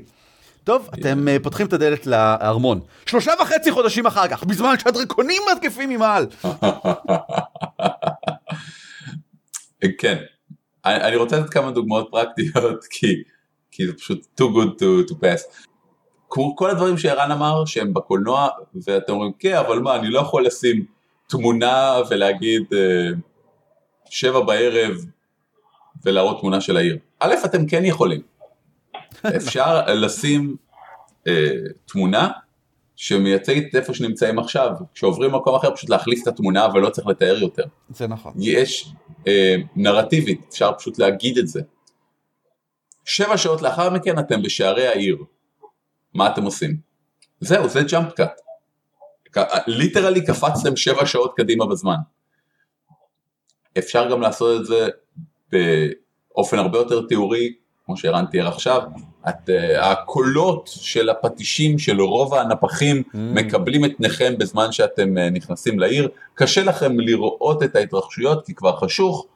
טוב, 0.64 0.88
אתם 0.94 1.28
אה, 1.28 1.36
פותחים 1.42 1.66
את 1.66 1.72
הדלת 1.72 2.06
לארמון. 2.06 2.80
שלושה 3.06 3.32
וחצי 3.42 3.70
חודשים 3.70 4.06
אחר 4.06 4.28
כך, 4.28 4.44
בזמן 4.44 4.74
שהדרקונים 4.78 5.42
מתקפים 5.52 5.90
ממעל. 5.90 6.26
כן. 9.98 10.16
אני 10.84 11.16
רוצה 11.16 11.38
לתת 11.38 11.50
כמה 11.50 11.70
דוגמאות 11.70 12.08
פרקטיות, 12.10 12.84
כי, 12.92 13.06
כי 13.70 13.86
זה 13.86 13.92
פשוט 13.92 14.40
too 14.40 14.44
good 14.44 14.80
to, 14.80 15.10
to 15.10 15.14
pass. 15.14 15.66
כל 16.28 16.70
הדברים 16.70 16.98
שערן 16.98 17.30
אמר, 17.30 17.64
שהם 17.64 17.94
בקולנוע, 17.94 18.48
ואתם 18.86 19.12
אומרים, 19.12 19.32
כן, 19.38 19.56
אבל 19.56 19.78
מה, 19.78 19.96
אני 19.96 20.10
לא 20.10 20.20
יכול 20.20 20.46
לשים 20.46 20.84
תמונה 21.28 21.94
ולהגיד 22.10 22.62
אה, 22.72 23.10
שבע 24.10 24.40
בערב 24.40 24.96
ולהראות 26.04 26.40
תמונה 26.40 26.60
של 26.60 26.76
העיר. 26.76 26.98
א', 27.20 27.34
אתם 27.44 27.66
כן 27.66 27.84
יכולים. 27.84 28.20
אפשר 29.36 29.86
לשים 29.86 30.56
אה, 31.26 31.50
תמונה 31.86 32.28
שמייצגת 32.96 33.74
איפה 33.74 33.94
שנמצאים 33.94 34.38
עכשיו, 34.38 34.70
כשעוברים 34.94 35.30
למקום 35.30 35.54
אחר 35.54 35.74
פשוט 35.74 35.90
להחליף 35.90 36.22
את 36.22 36.28
התמונה 36.28 36.68
ולא 36.74 36.90
צריך 36.90 37.06
לתאר 37.06 37.38
יותר. 37.42 37.64
זה 37.90 38.06
נכון. 38.06 38.32
יש 38.36 38.92
אה, 39.26 39.56
נרטיבית, 39.76 40.46
אפשר 40.50 40.72
פשוט 40.78 40.98
להגיד 40.98 41.38
את 41.38 41.48
זה. 41.48 41.60
שבע 43.04 43.36
שעות 43.36 43.62
לאחר 43.62 43.90
מכן 43.90 44.18
אתם 44.18 44.42
בשערי 44.42 44.86
העיר, 44.86 45.16
מה 46.14 46.32
אתם 46.32 46.44
עושים? 46.44 46.76
זהו, 47.40 47.68
זה 47.68 47.82
jump 47.82 48.12
cut. 48.12 48.40
literally 49.66 50.26
קפצתם 50.26 50.76
שבע 50.76 51.06
שעות 51.06 51.34
קדימה 51.36 51.66
בזמן. 51.66 51.96
אפשר 53.78 54.10
גם 54.10 54.20
לעשות 54.20 54.60
את 54.60 54.66
זה 54.66 54.88
באופן 55.52 56.58
הרבה 56.58 56.78
יותר 56.78 57.06
תיאורי, 57.08 57.54
כמו 57.86 57.96
שערן 57.96 58.26
תיאר 58.26 58.48
עכשיו, 58.48 58.82
את, 59.28 59.48
uh, 59.48 59.84
הקולות 59.84 60.70
של 60.74 61.10
הפטישים 61.10 61.78
של 61.78 62.00
רוב 62.00 62.34
הנפחים 62.34 63.02
mm. 63.06 63.16
מקבלים 63.16 63.84
את 63.84 63.90
פניכם 63.96 64.34
בזמן 64.38 64.72
שאתם 64.72 65.16
uh, 65.16 65.30
נכנסים 65.30 65.78
לעיר, 65.78 66.08
קשה 66.34 66.64
לכם 66.64 67.00
לראות 67.00 67.62
את 67.62 67.76
ההתרחשויות 67.76 68.46
כי 68.46 68.54
כבר 68.54 68.76
חשוך, 68.76 69.26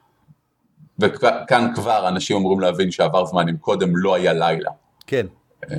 וכאן 0.99 1.71
כבר 1.75 2.07
אנשים 2.07 2.37
אמורים 2.37 2.59
להבין 2.59 2.91
שעבר 2.91 3.25
זמן 3.25 3.49
אם 3.49 3.57
קודם 3.57 3.97
לא 3.97 4.15
היה 4.15 4.33
לילה. 4.33 4.71
כן. 5.07 5.25
Um, 5.65 5.69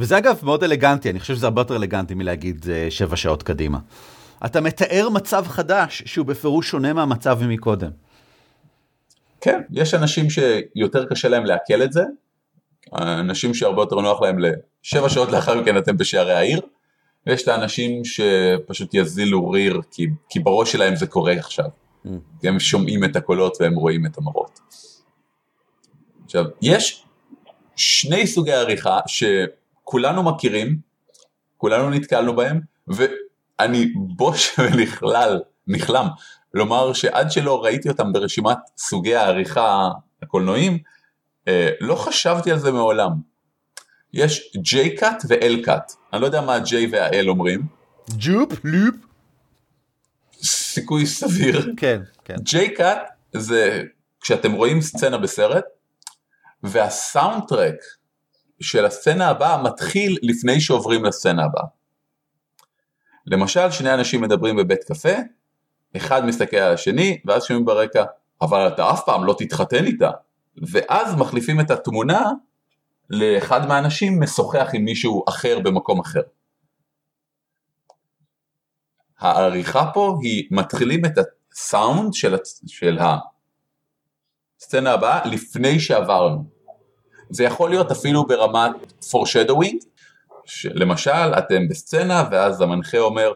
וזה 0.00 0.18
אגב 0.18 0.40
מאוד 0.42 0.64
אלגנטי, 0.64 1.10
אני 1.10 1.20
חושב 1.20 1.34
שזה 1.34 1.46
הרבה 1.46 1.60
יותר 1.60 1.76
אלגנטי 1.76 2.14
מלהגיד 2.14 2.64
uh, 2.64 2.90
שבע 2.90 3.16
שעות 3.16 3.42
קדימה. 3.42 3.78
אתה 4.44 4.60
מתאר 4.60 5.08
מצב 5.08 5.44
חדש 5.48 6.02
שהוא 6.06 6.26
בפירוש 6.26 6.70
שונה 6.70 6.92
מהמצב 6.92 7.38
מקודם. 7.42 7.90
כן, 9.40 9.60
יש 9.70 9.94
אנשים 9.94 10.26
שיותר 10.30 11.06
קשה 11.06 11.28
להם 11.28 11.44
לעכל 11.44 11.82
את 11.82 11.92
זה, 11.92 12.02
אנשים 12.98 13.54
שהרבה 13.54 13.82
יותר 13.82 13.96
נוח 13.96 14.22
להם 14.22 14.38
לשבע 14.38 15.08
שעות 15.08 15.32
לאחר 15.32 15.60
מכן 15.60 15.76
אתם 15.78 15.96
בשערי 15.96 16.32
העיר, 16.32 16.60
ויש 17.26 17.42
את 17.42 17.48
האנשים 17.48 18.04
שפשוט 18.04 18.94
יזילו 18.94 19.50
ריר 19.50 19.80
כי, 19.90 20.06
כי 20.28 20.40
בראש 20.40 20.72
שלהם 20.72 20.96
זה 20.96 21.06
קורה 21.06 21.32
עכשיו. 21.32 21.64
Mm. 22.06 22.08
כי 22.40 22.48
הם 22.48 22.60
שומעים 22.60 23.04
את 23.04 23.16
הקולות 23.16 23.56
והם 23.60 23.74
רואים 23.74 24.06
את 24.06 24.18
המראות. 24.18 24.60
עכשיו, 26.24 26.44
יש 26.62 27.04
שני 27.76 28.26
סוגי 28.26 28.52
עריכה 28.52 28.98
שכולנו 29.90 30.22
מכירים, 30.22 30.78
כולנו 31.56 31.90
נתקלנו 31.90 32.36
בהם, 32.36 32.60
ואני 32.88 33.92
בוש 34.16 34.54
ונכלל, 34.58 35.40
נכלם, 35.66 36.06
לומר 36.54 36.92
שעד 36.92 37.30
שלא 37.30 37.64
ראיתי 37.64 37.88
אותם 37.88 38.12
ברשימת 38.12 38.56
סוגי 38.78 39.14
העריכה 39.14 39.90
הקולנועים, 40.22 40.78
אה, 41.48 41.70
לא 41.80 41.94
חשבתי 41.94 42.50
על 42.50 42.58
זה 42.58 42.72
מעולם. 42.72 43.10
יש 44.12 44.52
J-Cut 44.56 45.26
ו-L-Cut, 45.28 45.94
אני 46.12 46.20
לא 46.20 46.26
יודע 46.26 46.40
מה 46.40 46.54
ה-J 46.54 46.74
וה-L 46.90 47.28
אומרים. 47.28 47.66
ג'ופ, 48.10 48.64
לופ. 48.64 48.94
סיכוי 50.42 51.06
סביר. 51.06 51.72
כן, 51.76 52.00
כן. 52.24 52.34
J-Cut 52.34 52.98
זה 53.32 53.82
כשאתם 54.20 54.52
רואים 54.52 54.80
סצנה 54.80 55.18
בסרט, 55.18 55.64
והסאונד 56.62 57.42
טרק 57.48 57.76
של 58.60 58.84
הסצנה 58.84 59.28
הבאה 59.28 59.62
מתחיל 59.62 60.18
לפני 60.22 60.60
שעוברים 60.60 61.04
לסצנה 61.04 61.44
הבאה. 61.44 61.64
למשל, 63.26 63.70
שני 63.70 63.94
אנשים 63.94 64.20
מדברים 64.20 64.56
בבית 64.56 64.84
קפה, 64.84 65.14
אחד 65.96 66.24
מסתכל 66.24 66.56
על 66.56 66.74
השני, 66.74 67.20
ואז 67.24 67.44
שומעים 67.44 67.64
ברקע, 67.64 68.04
אבל 68.42 68.68
אתה 68.68 68.90
אף 68.90 69.00
פעם 69.06 69.24
לא 69.24 69.34
תתחתן 69.38 69.84
איתה. 69.84 70.10
ואז 70.72 71.14
מחליפים 71.14 71.60
את 71.60 71.70
התמונה 71.70 72.30
לאחד 73.10 73.68
מהאנשים 73.68 74.22
משוחח 74.22 74.68
עם 74.74 74.84
מישהו 74.84 75.24
אחר 75.28 75.58
במקום 75.58 76.00
אחר. 76.00 76.20
העריכה 79.18 79.90
פה 79.94 80.18
היא 80.22 80.48
מתחילים 80.50 81.04
את 81.04 81.18
הסאונד 81.18 82.14
של, 82.14 82.36
של 82.66 82.98
הסצנה 84.58 84.92
הבאה 84.92 85.26
לפני 85.26 85.80
שעברנו. 85.80 86.59
זה 87.30 87.44
יכול 87.44 87.70
להיות 87.70 87.90
אפילו 87.90 88.26
ברמת 88.26 88.72
foreshadowing, 89.02 89.76
למשל 90.64 91.10
אתם 91.38 91.68
בסצנה 91.68 92.24
ואז 92.30 92.60
המנחה 92.60 92.98
אומר 92.98 93.32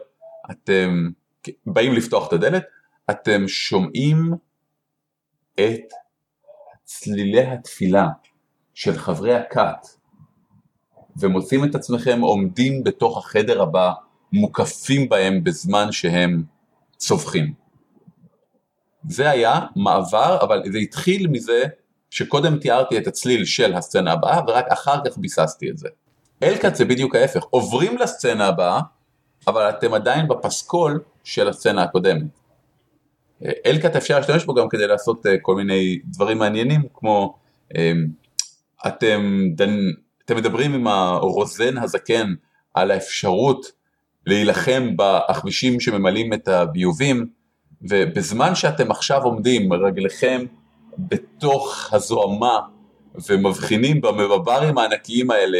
אתם 0.51 1.09
באים 1.65 1.93
לפתוח 1.93 2.27
את 2.27 2.33
הדלת, 2.33 2.63
אתם 3.09 3.47
שומעים 3.47 4.33
את 5.55 5.93
צלילי 6.83 7.43
התפילה 7.43 8.07
של 8.73 8.93
חברי 8.93 9.35
הכת 9.35 9.87
ומוצאים 11.17 11.63
את 11.63 11.75
עצמכם 11.75 12.21
עומדים 12.21 12.83
בתוך 12.83 13.17
החדר 13.17 13.61
הבא 13.61 13.91
מוקפים 14.33 15.09
בהם 15.09 15.43
בזמן 15.43 15.91
שהם 15.91 16.43
צווחים. 16.97 17.53
זה 19.09 19.29
היה 19.29 19.59
מעבר, 19.75 20.37
אבל 20.41 20.63
זה 20.71 20.77
התחיל 20.77 21.27
מזה 21.27 21.63
שקודם 22.15 22.59
תיארתי 22.59 22.97
את 22.97 23.07
הצליל 23.07 23.45
של 23.45 23.73
הסצנה 23.73 24.11
הבאה 24.11 24.41
ורק 24.47 24.65
אחר 24.67 24.95
כך 25.05 25.17
ביססתי 25.17 25.69
את 25.69 25.77
זה. 25.77 25.89
אלקאט 26.43 26.75
זה 26.75 26.85
בדיוק 26.85 27.15
ההפך, 27.15 27.43
עוברים 27.49 27.97
לסצנה 27.97 28.47
הבאה, 28.47 28.81
אבל 29.47 29.69
אתם 29.69 29.93
עדיין 29.93 30.27
בפסקול 30.27 30.99
של 31.23 31.49
הסצנה 31.49 31.83
הקודמת. 31.83 32.39
אלקאט 33.65 33.95
אפשר 33.95 34.17
להשתמש 34.17 34.45
בו 34.45 34.53
גם 34.53 34.69
כדי 34.69 34.87
לעשות 34.87 35.25
אה, 35.25 35.37
כל 35.41 35.55
מיני 35.55 35.99
דברים 36.05 36.37
מעניינים 36.37 36.81
כמו 36.93 37.37
אמ, 37.75 38.07
אתם, 38.87 39.41
דן, 39.55 39.77
אתם 40.25 40.35
מדברים 40.35 40.73
עם 40.73 40.87
הרוזן 40.87 41.77
הזקן 41.77 42.33
על 42.73 42.91
האפשרות 42.91 43.65
להילחם 44.25 44.95
בעכבישים 44.95 45.79
שממלאים 45.79 46.33
את 46.33 46.47
הביובים 46.47 47.27
ובזמן 47.81 48.55
שאתם 48.55 48.91
עכשיו 48.91 49.23
עומדים 49.23 49.73
רגליכם 49.73 50.45
בתוך 50.97 51.89
הזוהמה 51.93 52.59
ומבחינים 53.29 54.01
במבברים 54.01 54.77
הענקיים 54.77 55.31
האלה, 55.31 55.59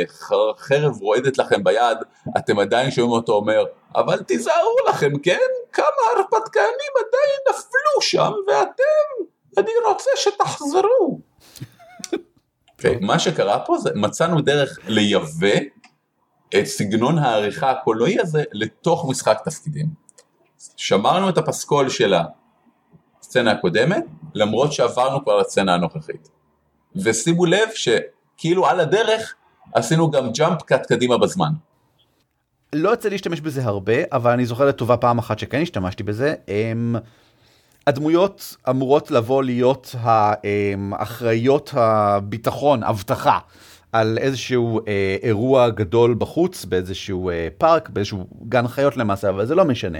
חרב 0.57 1.01
רועדת 1.01 1.37
לכם 1.37 1.63
ביד, 1.63 1.97
אתם 2.37 2.59
עדיין 2.59 2.91
שומעים 2.91 3.11
אותו 3.11 3.33
אומר, 3.33 3.63
אבל 3.95 4.17
תיזהרו 4.17 4.75
לכם, 4.89 5.17
כן? 5.23 5.37
כמה 5.71 5.85
הרפתקנים 6.15 6.91
עדיין 6.97 7.39
נפלו 7.49 8.01
שם, 8.01 8.31
ואתם, 8.47 9.25
אני 9.57 9.71
רוצה 9.87 10.09
שתחזרו. 10.15 11.19
okay, 12.81 12.97
מה 13.01 13.19
שקרה 13.19 13.59
פה 13.59 13.77
זה, 13.77 13.89
מצאנו 13.95 14.41
דרך 14.41 14.79
לייבא 14.87 15.57
את 16.59 16.65
סגנון 16.65 17.17
העריכה 17.19 17.71
הקולנועי 17.71 18.19
הזה 18.19 18.43
לתוך 18.53 19.05
משחק 19.09 19.37
תפקידים. 19.45 20.05
שמרנו 20.77 21.29
את 21.29 21.37
הפסקול 21.37 21.89
של 21.89 22.13
הסצנה 23.35 23.51
הקודמת, 23.51 24.05
למרות 24.33 24.73
שעברנו 24.73 25.23
כבר 25.23 25.37
לסצנה 25.37 25.73
הנוכחית. 25.73 26.29
ושימו 26.95 27.45
לב 27.45 27.69
שכאילו 27.73 28.67
על 28.67 28.79
הדרך 28.79 29.35
עשינו 29.73 30.11
גם 30.11 30.31
ג'אמפ 30.31 30.61
קאט 30.61 30.85
קדימה 30.85 31.17
בזמן. 31.17 31.49
לא 32.73 32.89
יוצא 32.89 33.09
להשתמש 33.09 33.41
בזה 33.41 33.63
הרבה, 33.63 33.93
אבל 34.11 34.31
אני 34.31 34.45
זוכר 34.45 34.65
לטובה 34.65 34.97
פעם 34.97 35.17
אחת 35.17 35.39
שכן 35.39 35.61
השתמשתי 35.61 36.03
בזה. 36.03 36.33
הם... 36.47 36.95
הדמויות 37.87 38.55
אמורות 38.69 39.11
לבוא 39.11 39.43
להיות 39.43 39.95
האחראיות 39.99 41.71
הביטחון, 41.73 42.83
אבטחה, 42.83 43.39
על 43.91 44.17
איזשהו 44.21 44.79
אה, 44.87 45.15
אירוע 45.23 45.69
גדול 45.69 46.15
בחוץ, 46.17 46.65
באיזשהו 46.65 47.29
אה, 47.29 47.47
פארק, 47.57 47.89
באיזשהו 47.89 48.27
גן 48.49 48.67
חיות 48.67 48.97
למעשה, 48.97 49.29
אבל 49.29 49.45
זה 49.45 49.55
לא 49.55 49.65
משנה. 49.65 49.99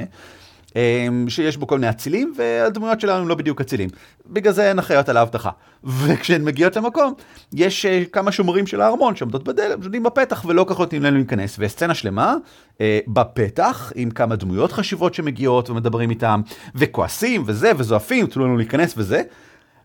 אמ, 0.76 1.26
שיש 1.30 1.58
בו 1.58 1.68
כל 1.68 1.76
מיני 1.76 1.90
אצילים, 1.90 2.34
והדמויות 2.38 3.02
שלנו 3.02 3.22
הם 3.22 3.28
לא 3.28 3.36
בדיוק 3.36 3.62
אצילים. 3.62 3.90
בגלל 4.28 4.54
זה 4.54 4.72
הן 4.72 4.80
אחראיות 4.80 5.10
על 5.10 5.18
האבטחה. 5.18 5.50
וכשהן 6.04 6.44
מגיעות 6.44 6.76
למקום, 6.76 7.14
יש 7.54 7.86
uh, 7.86 8.10
כמה 8.10 8.32
שומרים 8.32 8.68
של 8.68 8.82
הארמון 8.82 9.16
שעומדות 9.16 9.44
בדלת, 9.44 9.82
שעומדים 9.82 10.04
בפתח 10.04 10.46
ולא 10.48 10.64
כל 10.64 10.74
כך 10.74 10.80
נותנים 10.80 11.04
לנו 11.04 11.18
להיכנס. 11.18 11.56
וסצנה 11.60 11.94
שלמה 11.94 12.36
uh, 12.74 12.82
בפתח, 13.08 13.92
עם 13.96 14.12
כמה 14.12 14.36
דמויות 14.36 14.72
חשובות 14.72 15.14
שמגיעות 15.14 15.70
ומדברים 15.70 16.10
איתם, 16.10 16.42
וכועסים 16.76 17.44
וזה, 17.46 17.72
וזועפים, 17.78 18.28
תנו 18.28 18.46
לנו 18.46 18.58
להיכנס 18.58 18.94
וזה. 18.98 19.22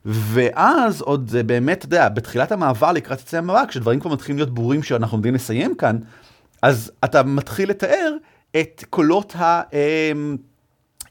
ואז 0.04 1.00
עוד 1.00 1.28
זה 1.30 1.42
באמת, 1.42 1.78
אתה 1.78 1.86
יודע, 1.86 2.08
בתחילת 2.08 2.52
המעבר 2.52 2.92
לקראת 2.92 3.20
יצא 3.20 3.38
המעבר, 3.38 3.66
כשדברים 3.68 4.00
כבר 4.00 4.12
מתחילים 4.12 4.38
להיות 4.38 4.54
ברורים 4.54 4.82
שאנחנו 4.82 5.14
עומדים 5.14 5.34
לסיים 5.34 5.74
כאן, 5.74 5.98
אז 6.62 6.92
אתה 7.04 7.22
מתחיל 7.22 7.70
לתאר 7.70 8.16
את 8.60 8.84
קולות 8.90 9.36
ה... 9.36 9.62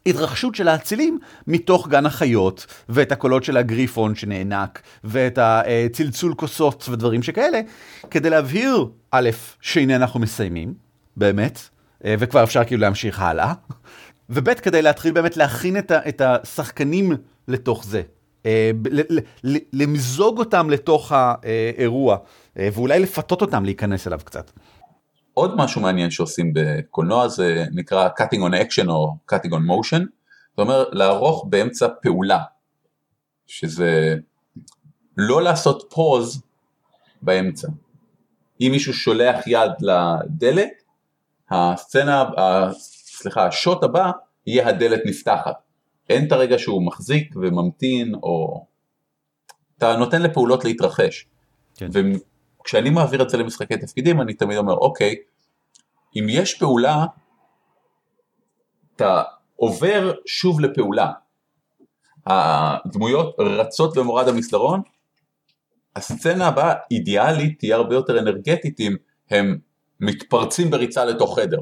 אמ, 0.07 0.11
התרחשות 0.11 0.55
של 0.55 0.67
האצילים 0.67 1.19
מתוך 1.47 1.87
גן 1.87 2.05
החיות, 2.05 2.65
ואת 2.89 3.11
הקולות 3.11 3.43
של 3.43 3.57
הגריפון 3.57 4.15
שנאנק, 4.15 4.81
ואת 5.03 5.39
הצלצול 5.41 6.33
כוסות 6.33 6.89
ודברים 6.91 7.23
שכאלה, 7.23 7.61
כדי 8.11 8.29
להבהיר, 8.29 8.85
א', 9.11 9.29
שהנה 9.61 9.95
אנחנו 9.95 10.19
מסיימים, 10.19 10.73
באמת, 11.17 11.59
אה, 12.05 12.15
וכבר 12.19 12.43
אפשר 12.43 12.63
כאילו 12.63 12.81
להמשיך 12.81 13.21
הלאה, 13.21 13.53
וב', 14.29 14.53
כדי 14.53 14.81
להתחיל 14.81 15.11
באמת 15.11 15.37
להכין 15.37 15.77
את 15.77 16.21
השחקנים 16.21 17.11
לתוך 17.47 17.85
זה. 17.85 18.01
אה, 18.45 18.71
למזוג 19.73 20.39
אותם 20.39 20.69
לתוך 20.69 21.11
האירוע, 21.11 22.17
אה, 22.59 22.69
ואולי 22.73 22.99
לפתות 22.99 23.41
אותם 23.41 23.65
להיכנס 23.65 24.07
אליו 24.07 24.19
קצת. 24.23 24.51
עוד 25.39 25.55
משהו 25.55 25.81
מעניין 25.81 26.11
שעושים 26.11 26.51
בקולנוע 26.53 27.27
זה 27.27 27.65
נקרא 27.71 28.09
cutting 28.19 28.39
on 28.39 28.53
action 28.53 28.89
או 28.89 29.15
cutting 29.31 29.49
on 29.49 29.69
motion, 29.69 29.99
זאת 29.99 30.59
אומרת 30.59 30.87
לערוך 30.91 31.45
באמצע 31.49 31.87
פעולה, 32.01 32.39
שזה 33.47 34.15
לא 35.17 35.41
לעשות 35.41 35.87
פוז 35.89 36.41
באמצע. 37.21 37.67
אם 38.61 38.69
מישהו 38.71 38.93
שולח 38.93 39.47
יד 39.47 39.71
לדלת, 39.81 40.83
הסצנה, 41.49 42.23
סליחה, 43.19 43.47
השוט 43.47 43.83
הבא 43.83 44.11
יהיה 44.47 44.67
הדלת 44.67 44.99
נפתחת. 45.05 45.55
אין 46.09 46.27
את 46.27 46.31
הרגע 46.31 46.59
שהוא 46.59 46.85
מחזיק 46.85 47.35
וממתין 47.35 48.15
או... 48.23 48.65
אתה 49.77 49.97
נותן 49.97 50.21
לפעולות 50.21 50.65
להתרחש. 50.65 51.25
כן. 51.75 51.87
כשאני 52.63 52.89
מעביר 52.89 53.21
את 53.21 53.29
זה 53.29 53.37
למשחקי 53.37 53.77
תפקידים 53.77 54.21
אני 54.21 54.33
תמיד 54.33 54.57
אומר 54.57 54.73
אוקיי, 54.73 55.15
אם 56.15 56.25
יש 56.29 56.53
פעולה, 56.53 57.05
אתה 58.95 59.23
עובר 59.55 60.13
שוב 60.25 60.59
לפעולה. 60.59 61.11
הדמויות 62.25 63.35
רצות 63.39 63.97
במורד 63.97 64.27
המסדרון, 64.27 64.81
הסצנה 65.95 66.47
הבאה 66.47 66.73
אידיאלית 66.91 67.59
תהיה 67.59 67.75
הרבה 67.75 67.95
יותר 67.95 68.19
אנרגטית 68.19 68.79
אם 68.79 68.95
הם 69.31 69.59
מתפרצים 69.99 70.69
בריצה 70.71 71.05
לתוך 71.05 71.39
חדר. 71.39 71.57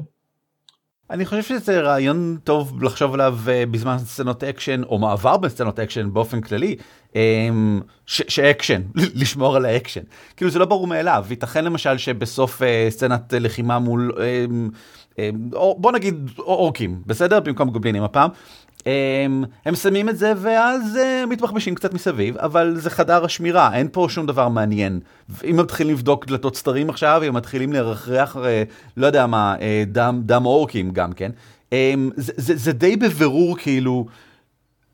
אני 1.10 1.26
חושב 1.26 1.42
שזה 1.42 1.80
רעיון 1.80 2.38
טוב 2.44 2.82
לחשוב 2.82 3.14
עליו 3.14 3.38
אה, 3.48 3.64
בזמן 3.70 3.98
סצנות 3.98 4.44
אקשן, 4.44 4.82
או 4.82 4.98
מעבר 4.98 5.36
בין 5.36 5.50
סצנות 5.50 5.80
אקשן 5.80 6.12
באופן 6.12 6.40
כללי, 6.40 6.76
אמ, 7.14 7.80
שאקשן, 8.06 8.82
לשמור 9.20 9.56
על 9.56 9.64
האקשן. 9.64 10.00
כאילו 10.36 10.50
זה 10.50 10.58
לא 10.58 10.64
ברור 10.64 10.86
מאליו, 10.86 11.26
ייתכן 11.30 11.64
למשל 11.64 11.98
שבסוף 11.98 12.62
אה, 12.62 12.86
סצנת 12.90 13.34
לחימה 13.40 13.78
מול, 13.78 14.12
אמ, 14.18 14.70
אמ, 15.18 15.50
בוא 15.76 15.92
נגיד 15.92 16.30
אורקים, 16.38 17.02
בסדר? 17.06 17.40
במקום 17.40 17.70
גובלינים 17.70 18.02
הפעם. 18.02 18.30
הם, 18.86 19.44
הם 19.64 19.74
מסיימים 19.74 20.08
את 20.08 20.18
זה 20.18 20.32
ואז 20.36 20.82
uh, 20.96 21.26
מתבחבשים 21.26 21.74
קצת 21.74 21.94
מסביב, 21.94 22.38
אבל 22.38 22.76
זה 22.76 22.90
חדר 22.90 23.24
השמירה, 23.24 23.74
אין 23.74 23.88
פה 23.92 24.06
שום 24.10 24.26
דבר 24.26 24.48
מעניין. 24.48 25.00
אם 25.50 25.56
מתחילים 25.56 25.94
לבדוק 25.94 26.26
דלתות 26.26 26.56
סתרים 26.56 26.90
עכשיו, 26.90 27.22
אם 27.28 27.34
מתחילים 27.34 27.72
לרחרח, 27.72 28.36
uh, 28.36 28.40
לא 28.96 29.06
יודע 29.06 29.26
מה, 29.26 29.54
uh, 29.58 29.60
דם, 29.86 30.20
דם 30.24 30.46
אורקים 30.46 30.90
גם 30.90 31.12
כן, 31.12 31.30
um, 31.70 31.74
זה, 32.16 32.32
זה, 32.36 32.56
זה 32.56 32.72
די 32.72 32.96
בבירור 32.96 33.58
כאילו 33.58 34.06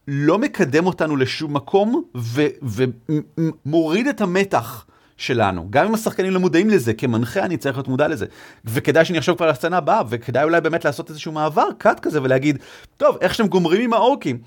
לא 0.09 0.39
מקדם 0.39 0.87
אותנו 0.87 1.17
לשום 1.17 1.55
מקום 1.55 2.03
ומוריד 3.67 4.07
את 4.07 4.21
המתח. 4.21 4.87
שלנו. 5.17 5.67
גם 5.71 5.87
אם 5.87 5.95
השחקנים 5.95 6.33
לא 6.33 6.41
מודעים 6.41 6.71
לזה, 6.71 6.95
כמנחה 6.95 7.41
אני 7.45 7.57
צריך 7.57 7.77
להיות 7.77 7.89
מודע 7.89 8.09
לזה. 8.09 8.27
וכדאי 8.65 9.05
שאני 9.05 9.19
אחשוב 9.19 9.37
כבר 9.37 9.47
על 9.47 9.53
הסצנה 9.53 9.77
הבאה, 9.77 10.03
וכדאי 10.09 10.45
אולי 10.45 10.61
באמת 10.61 10.85
לעשות 10.85 11.11
איזשהו 11.11 11.33
מעבר, 11.33 11.69
קאט 11.79 12.01
כזה, 12.01 12.23
ולהגיד, 12.23 12.59
טוב, 12.97 13.17
איך 13.21 13.35
שאתם 13.35 13.49
גומרים 13.49 13.81
עם 13.81 13.93
האורקים. 13.93 14.39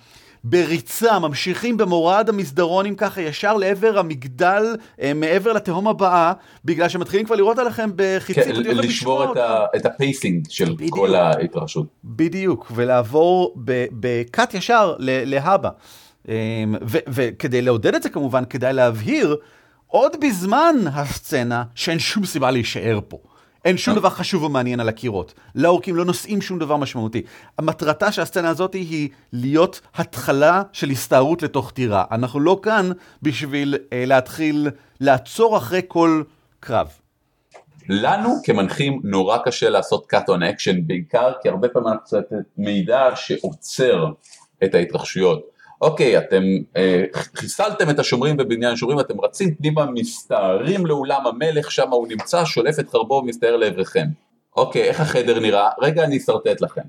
בריצה, 0.44 1.20
ממשיכים 1.20 1.78
במורד 1.78 2.30
המסדרונים 2.30 2.96
ככה 2.96 3.22
ישר 3.22 3.58
לעבר 3.58 4.00
המגדל, 4.00 4.76
אה, 5.02 5.14
מעבר 5.14 5.54
לתהום 5.54 5.88
הבאה, 5.88 6.34
בגלל 6.66 6.90
שמתחילים 6.90 7.26
כבר 7.26 7.36
לראות 7.36 7.60
עליכם 7.60 7.90
בחיצים. 7.96 8.44
כן, 8.44 8.78
לשבור 8.78 9.32
את, 9.32 9.38
ה, 9.38 9.66
את 9.76 9.86
ה 9.86 9.94
pacing 9.94 10.46
של 10.50 10.74
בדיוק, 10.74 10.96
כל 10.96 11.16
ההתרחשות. 11.16 11.88
בדיוק, 12.04 12.72
ולעבור 12.76 13.56
ב 13.92 14.07
cut 14.07 14.54
ישר 14.54 14.96
להבא. 15.00 15.70
אמ, 16.28 16.76
וכדי 17.08 17.62
לעודד 17.62 17.96
את 17.96 18.04
זה 18.04 18.10
כמובן, 18.10 18.44
כדאי 18.50 18.74
להבהיר 18.74 19.38
עוד 19.88 20.16
בזמן 20.22 20.76
הסצנה 20.94 21.64
שאין 21.76 22.00
שום 22.00 22.26
סיבה 22.26 22.52
להישאר 22.52 23.00
פה. 23.08 23.18
אין 23.66 23.78
שום 23.78 23.96
דבר 23.96 24.10
חשוב 24.10 24.44
ומעניין 24.44 24.80
על 24.80 24.90
הקירות. 24.90 25.34
האורקים 25.56 25.96
לא 25.96 26.06
נושאים 26.06 26.42
שום 26.42 26.60
דבר 26.60 26.78
משמעותי. 26.78 27.22
המטרתה 27.58 28.12
של 28.12 28.22
הסצנה 28.22 28.50
הזאת 28.50 28.74
היא 28.74 29.10
להיות 29.34 29.82
התחלה 29.96 30.64
של 30.74 30.90
הסתערות 30.90 31.44
לתוך 31.44 31.72
טירה. 31.72 32.04
אנחנו 32.12 32.40
לא 32.40 32.60
כאן 32.64 32.92
בשביל 33.22 33.76
אה, 33.94 34.04
להתחיל 34.06 34.70
לעצור 35.00 35.58
אחרי 35.58 35.82
כל 35.88 36.24
קרב. 36.60 36.88
לנו 37.90 38.30
כמנחים 38.44 39.02
נורא 39.04 39.38
קשה 39.46 39.70
לעשות 39.70 40.14
cut 40.14 40.30
on 40.30 40.42
action 40.42 40.76
בעיקר 40.88 41.32
כי 41.42 41.50
הרבה 41.50 41.70
פעמים 41.70 41.88
אנחנו 41.88 42.06
צריכים 42.06 42.38
מידע 42.58 43.10
שעוצר 43.16 44.06
את 44.64 44.76
ההתרחשויות. 44.76 45.57
אוקיי, 45.82 46.18
אתם 46.18 46.44
אה, 46.78 47.04
חיסלתם 47.14 47.90
את 47.90 48.00
השומרים 48.00 48.38
בבניין 48.38 48.74
השומרים, 48.74 49.00
אתם 49.00 49.22
רצים 49.22 49.56
פנימה, 49.56 49.86
מסתערים 49.86 50.86
לאולם 50.86 51.28
המלך, 51.28 51.72
שם 51.72 51.90
הוא 51.90 52.08
נמצא, 52.08 52.46
שולף 52.46 52.80
את 52.80 52.90
חרבו 52.90 53.14
ומסתער 53.14 53.56
לעברכם. 53.56 54.08
אוקיי, 54.56 54.84
איך 54.84 55.00
החדר 55.00 55.40
נראה? 55.40 55.70
רגע, 55.82 56.04
אני 56.04 56.18
אשרטט 56.18 56.62
לכם. 56.62 56.82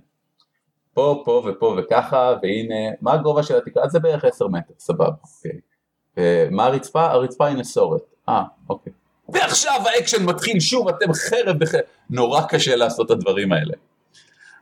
פה, 0.94 1.22
פה 1.24 1.42
ופה 1.46 1.76
וככה, 1.78 2.34
והנה, 2.42 2.94
מה 3.00 3.12
הגובה 3.12 3.42
של 3.42 3.56
התקרה? 3.56 3.88
זה 3.88 3.98
בערך 3.98 4.24
10 4.24 4.48
מטר, 4.48 4.74
סבבה, 4.78 5.04
אוקיי. 5.04 5.60
אה, 6.18 6.48
מה 6.50 6.66
הרצפה? 6.66 7.04
הרצפה 7.04 7.46
היא 7.46 7.56
נסורת. 7.56 8.02
אה, 8.28 8.42
אוקיי. 8.68 8.92
ועכשיו 9.28 9.80
האקשן 9.86 10.24
מתחיל 10.24 10.60
שוב, 10.60 10.88
אתם 10.88 11.12
חרב 11.12 11.58
בחרב. 11.58 11.80
נורא 12.10 12.42
קשה 12.48 12.76
לעשות 12.76 13.06
את 13.06 13.10
הדברים 13.10 13.52
האלה. 13.52 13.74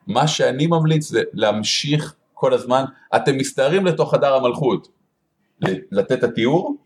מה 0.07 0.29
שאני 0.29 0.67
ממליץ 0.67 1.09
זה 1.09 1.23
להמשיך 1.33 2.15
כל 2.39 2.55
הזמן, 2.55 2.85
אתם 3.17 3.37
מסתערים 3.37 3.87
לתוך 3.87 4.15
חדר 4.15 4.35
המלכות 4.35 4.89
לתת 5.93 6.13
את 6.13 6.25
התיאור, 6.25 6.77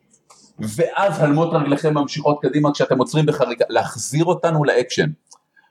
ואז 0.59 1.21
הלמות 1.21 1.53
רגליכם 1.53 1.95
ממשיכות 1.95 2.39
קדימה 2.43 2.73
כשאתם 2.73 2.99
עוצרים 2.99 3.27
בחריקה, 3.27 3.65
להחזיר 3.69 4.25
אותנו 4.25 4.65
לאקשן. 4.65 5.11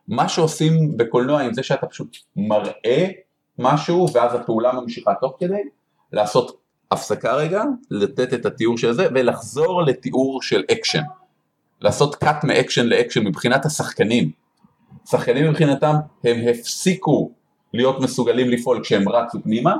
מה 0.07 0.30
שעושים 0.30 0.97
בקולנוע 0.97 1.41
עם 1.41 1.53
זה 1.53 1.63
שאתה 1.63 1.88
פשוט 1.88 2.17
מראה 2.36 3.07
משהו 3.59 4.07
ואז 4.13 4.36
הפעולה 4.36 4.73
ממשיכה 4.73 5.13
תוך 5.21 5.36
כדי, 5.39 5.61
לעשות 6.11 6.59
הפסקה 6.91 7.34
רגע, 7.34 7.63
לתת 7.91 8.34
את 8.34 8.45
התיאור 8.45 8.77
של 8.77 8.93
זה 8.93 9.07
ולחזור 9.13 9.82
לתיאור 9.82 10.41
של 10.41 10.63
אקשן. 10.71 11.03
לעשות 11.82 12.15
cut 12.16 12.43
מאקשן 12.43 12.86
לאקשן 12.86 13.23
מבחינת 13.23 13.65
השחקנים. 13.65 14.32
שחקנים 15.09 15.49
מבחינתם 15.49 15.95
הם 16.23 16.38
הפסיקו 16.49 17.32
להיות 17.74 17.99
מסוגלים 17.99 18.49
לפעול 18.49 18.84
כשהם 18.84 19.09
רצו 19.09 19.43
פנימה, 19.43 19.76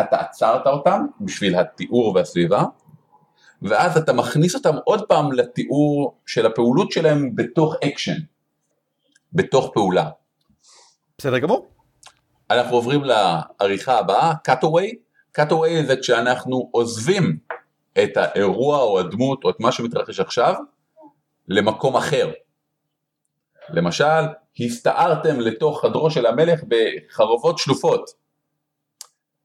אתה 0.00 0.16
עצרת 0.16 0.66
אותם 0.66 1.06
בשביל 1.20 1.56
התיאור 1.56 2.12
והסביבה, 2.14 2.64
ואז 3.62 3.96
אתה 3.96 4.12
מכניס 4.12 4.54
אותם 4.54 4.76
עוד 4.84 5.02
פעם 5.08 5.32
לתיאור 5.32 6.18
של 6.26 6.46
הפעולות 6.46 6.92
שלהם 6.92 7.36
בתוך 7.36 7.74
אקשן, 7.84 8.18
בתוך 9.32 9.70
פעולה. 9.74 10.10
בסדר 11.18 11.38
גמור. 11.38 11.68
אנחנו 12.50 12.76
עוברים 12.76 13.02
לעריכה 13.04 13.98
הבאה, 13.98 14.32
cutaway. 14.48 14.94
cutaway 15.38 15.86
זה 15.86 15.96
כשאנחנו 15.96 16.68
עוזבים 16.72 17.38
את 18.02 18.16
האירוע 18.16 18.82
או 18.82 18.98
הדמות 19.00 19.44
או 19.44 19.50
את 19.50 19.60
מה 19.60 19.72
שמתרחש 19.72 20.20
עכשיו 20.20 20.54
למקום 21.48 21.96
אחר. 21.96 22.32
למשל, 23.70 24.24
הסתערתם 24.60 25.40
לתוך 25.40 25.80
חדרו 25.82 26.10
של 26.10 26.26
המלך 26.26 26.60
בחרבות 26.68 27.58
שלופות. 27.58 28.10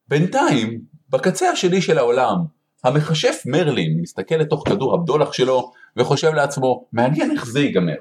בינתיים, 0.07 0.82
בקצה 1.09 1.49
השני 1.49 1.82
של 1.82 1.97
העולם, 1.97 2.36
המכשף 2.84 3.41
מרלין 3.45 4.01
מסתכל 4.01 4.36
לתוך 4.36 4.70
כדור 4.70 4.93
הבדולח 4.93 5.34
שלו 5.34 5.72
וחושב 5.97 6.34
לעצמו, 6.34 6.86
מעניין 6.91 7.32
איך 7.32 7.45
זה 7.45 7.59
ייגמר. 7.59 7.95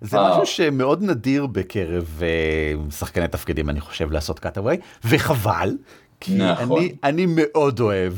זה 0.00 0.16
משהו 0.20 0.46
שמאוד 0.46 1.02
נדיר 1.02 1.46
בקרב 1.46 2.20
uh, 2.20 2.94
שחקני 2.94 3.28
תפקידים 3.28 3.70
אני 3.70 3.80
חושב 3.80 4.12
לעשות 4.12 4.38
קאטאווי 4.38 4.76
וחבל 5.04 5.76
כי 6.20 6.34
נכון. 6.34 6.78
אני, 6.78 6.94
אני 7.04 7.26
מאוד 7.28 7.80
אוהב. 7.80 8.12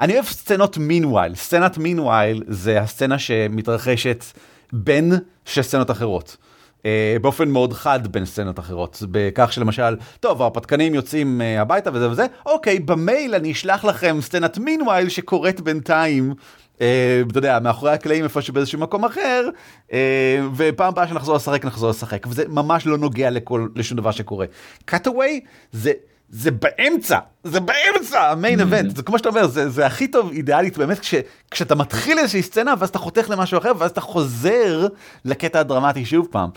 אני 0.00 0.14
אוהב 0.14 0.24
סצנות 0.24 0.78
מינווייל 0.78 1.34
סצנת 1.34 1.78
מינווייל 1.78 2.42
זה 2.48 2.80
הסצנה 2.80 3.18
שמתרחשת 3.18 4.24
בין 4.72 5.12
שש 5.44 5.58
סצנות 5.58 5.90
אחרות. 5.90 6.36
Uh, 6.84 6.86
באופן 7.22 7.48
מאוד 7.48 7.72
חד 7.72 8.06
בין 8.06 8.24
סצנות 8.24 8.58
אחרות. 8.58 9.02
בכך 9.10 9.52
שלמשל 9.52 9.96
טוב 10.20 10.42
ההרפתקנים 10.42 10.94
יוצאים 10.94 11.40
uh, 11.40 11.60
הביתה 11.60 11.90
וזה 11.92 12.10
וזה 12.10 12.26
אוקיי 12.46 12.78
במייל 12.78 13.34
אני 13.34 13.52
אשלח 13.52 13.84
לכם 13.84 14.16
סצנת 14.20 14.58
מינווייל 14.58 15.08
שקורית 15.08 15.60
בינתיים. 15.60 16.34
אה, 16.80 17.22
אתה 17.30 17.38
יודע, 17.38 17.58
מאחורי 17.58 17.92
הקלעים 17.92 18.24
איפה 18.24 18.42
שבאיזשהו 18.42 18.78
מקום 18.78 19.04
אחר, 19.04 19.48
אה, 19.92 20.38
ופעם 20.56 20.88
הבאה 20.88 21.08
שנחזור 21.08 21.36
לשחק 21.36 21.64
נחזור 21.64 21.90
לשחק, 21.90 22.26
וזה 22.26 22.44
ממש 22.48 22.86
לא 22.86 22.98
נוגע 22.98 23.28
לשום 23.76 23.98
דבר 23.98 24.10
שקורה. 24.10 24.46
קאטאווי 24.84 25.40
זה... 25.72 25.92
זה 26.28 26.50
באמצע, 26.50 27.18
זה 27.44 27.60
באמצע 27.60 28.30
המיין 28.30 28.60
אבנט, 28.60 28.92
mm-hmm. 28.92 28.96
זה 28.96 29.02
כמו 29.02 29.18
שאתה 29.18 29.28
אומר, 29.28 29.46
זה, 29.46 29.68
זה 29.68 29.86
הכי 29.86 30.08
טוב 30.08 30.32
אידיאלית 30.32 30.78
באמת 30.78 30.98
כש, 30.98 31.14
כשאתה 31.50 31.74
מתחיל 31.74 32.18
איזושהי 32.18 32.42
סצנה 32.42 32.74
ואז 32.78 32.88
אתה 32.88 32.98
חותך 32.98 33.30
למשהו 33.30 33.58
אחר 33.58 33.72
ואז 33.78 33.90
אתה 33.90 34.00
חוזר 34.00 34.86
לקטע 35.24 35.60
הדרמטי 35.60 36.04
שוב 36.04 36.28
פעם. 36.30 36.50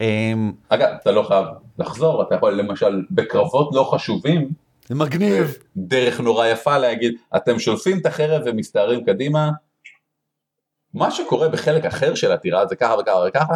אמ, 0.00 0.52
אגב, 0.68 0.88
אתה 1.02 1.10
לא 1.10 1.22
חייב 1.22 1.44
לחזור, 1.78 2.22
אתה 2.22 2.34
יכול 2.34 2.52
למשל 2.52 3.02
בקרבות 3.10 3.70
לא 3.74 3.90
חשובים, 3.92 4.48
זה 4.88 4.94
מגניב. 4.94 5.58
דרך 5.76 6.20
נורא 6.20 6.46
יפה 6.46 6.78
להגיד, 6.78 7.14
אתם 7.36 7.58
שולפים 7.58 7.98
את 7.98 8.06
החרב 8.06 8.42
ומסתערים 8.44 9.04
קדימה. 9.04 9.50
מה 10.94 11.10
שקורה 11.10 11.48
בחלק 11.48 11.84
אחר 11.84 12.14
של 12.14 12.32
הטירה 12.32 12.66
זה 12.66 12.76
ככה 12.76 12.94
וככה 12.94 13.18
וככה, 13.28 13.54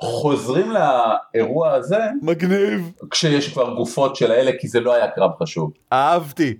חוזרים 0.00 0.72
לאירוע 0.72 1.72
הזה. 1.72 1.98
מגניב. 2.22 2.92
כשיש 3.10 3.52
כבר 3.52 3.74
גופות 3.74 4.16
של 4.16 4.30
האלה, 4.30 4.50
כי 4.58 4.68
זה 4.68 4.80
לא 4.80 4.94
היה 4.94 5.10
קרב 5.10 5.30
חשוב. 5.42 5.72
אהבתי. 5.92 6.54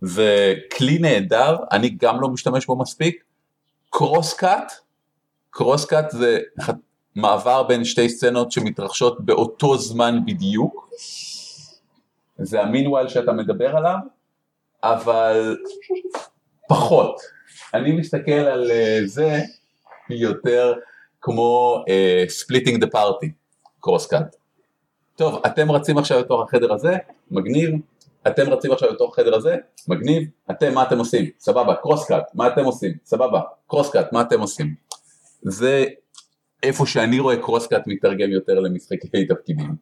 זה 0.00 0.54
כלי 0.76 0.98
נהדר, 0.98 1.56
אני 1.72 1.90
גם 1.90 2.20
לא 2.20 2.28
משתמש 2.28 2.66
בו 2.66 2.78
מספיק. 2.78 3.24
קרוס 3.90 4.34
קאט, 4.34 4.72
קרוס 5.50 5.84
קאט 5.84 6.10
זה 6.10 6.38
מעבר 7.14 7.62
בין 7.62 7.84
שתי 7.84 8.08
סצנות 8.08 8.52
שמתרחשות 8.52 9.24
באותו 9.24 9.78
זמן 9.78 10.18
בדיוק. 10.26 10.90
זה 12.38 12.62
ה 12.62 12.67
meanwhile 12.67 13.08
שאתה 13.08 13.32
מדבר 13.32 13.76
עליו, 13.76 13.98
אבל 14.82 15.56
פחות. 16.68 17.20
אני 17.74 17.92
מסתכל 17.92 18.30
על 18.30 18.70
אה, 18.70 19.06
זה 19.06 19.40
יותר 20.10 20.74
כמו 21.22 21.84
splitting 22.28 22.80
the 22.80 22.86
party, 22.86 23.32
cross 23.80 24.06
cut. 24.06 24.36
טוב, 25.16 25.42
אתם 25.46 25.70
רצים 25.70 25.98
עכשיו 25.98 26.20
לתוך 26.20 26.42
החדר 26.42 26.72
הזה, 26.72 26.96
מגניב, 27.30 27.70
אתם 28.26 28.50
רצים 28.50 28.72
עכשיו 28.72 28.90
לתוך 28.90 29.12
החדר 29.12 29.34
הזה, 29.34 29.56
מגניב, 29.88 30.22
אתם 30.50 30.74
מה 30.74 30.82
אתם 30.82 30.98
עושים? 30.98 31.30
סבבה, 31.38 31.74
cross 31.74 32.06
cut, 32.06 32.24
מה 32.34 32.46
אתם 32.46 32.64
עושים? 32.64 32.92
סבבה, 33.04 33.40
קרוס 33.66 33.90
קאט, 33.90 34.12
מה 34.12 34.20
אתם 34.22 34.40
עושים? 34.40 34.74
זה 35.42 35.84
איפה 36.62 36.86
שאני 36.86 37.18
רואה 37.18 37.36
קרוס 37.36 37.66
קאט 37.66 37.82
מתרגם 37.86 38.30
יותר 38.30 38.60
למשחקי 38.60 39.26
תפקידים. 39.26 39.74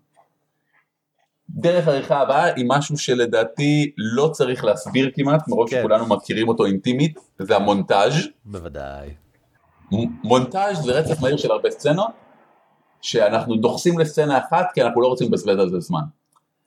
דרך 1.51 1.89
העריכה 1.89 2.21
הבאה 2.21 2.45
היא 2.55 2.65
משהו 2.69 2.99
שלדעתי 2.99 3.93
לא 3.97 4.29
צריך 4.33 4.65
להסביר 4.65 5.11
כמעט, 5.15 5.49
מרוב 5.49 5.71
כן. 5.71 5.79
שכולנו 5.81 6.07
מכירים 6.07 6.49
אותו 6.49 6.67
אינטימית, 6.67 7.19
זה 7.39 7.57
המונטאז'. 7.57 8.13
בוודאי. 8.45 9.11
מונטאז' 10.25 10.83
זה 10.83 10.93
רצף 10.93 11.21
מהיר 11.21 11.37
של 11.37 11.51
הרבה 11.51 11.71
סצנות, 11.71 12.11
שאנחנו 13.03 13.57
דוחסים 13.57 13.99
לסצנה 13.99 14.39
אחת 14.39 14.67
כי 14.75 14.83
אנחנו 14.83 15.01
לא 15.01 15.07
רוצים 15.07 15.27
לבזבז 15.29 15.59
על 15.59 15.69
זה 15.69 15.81
זמן. 15.81 16.01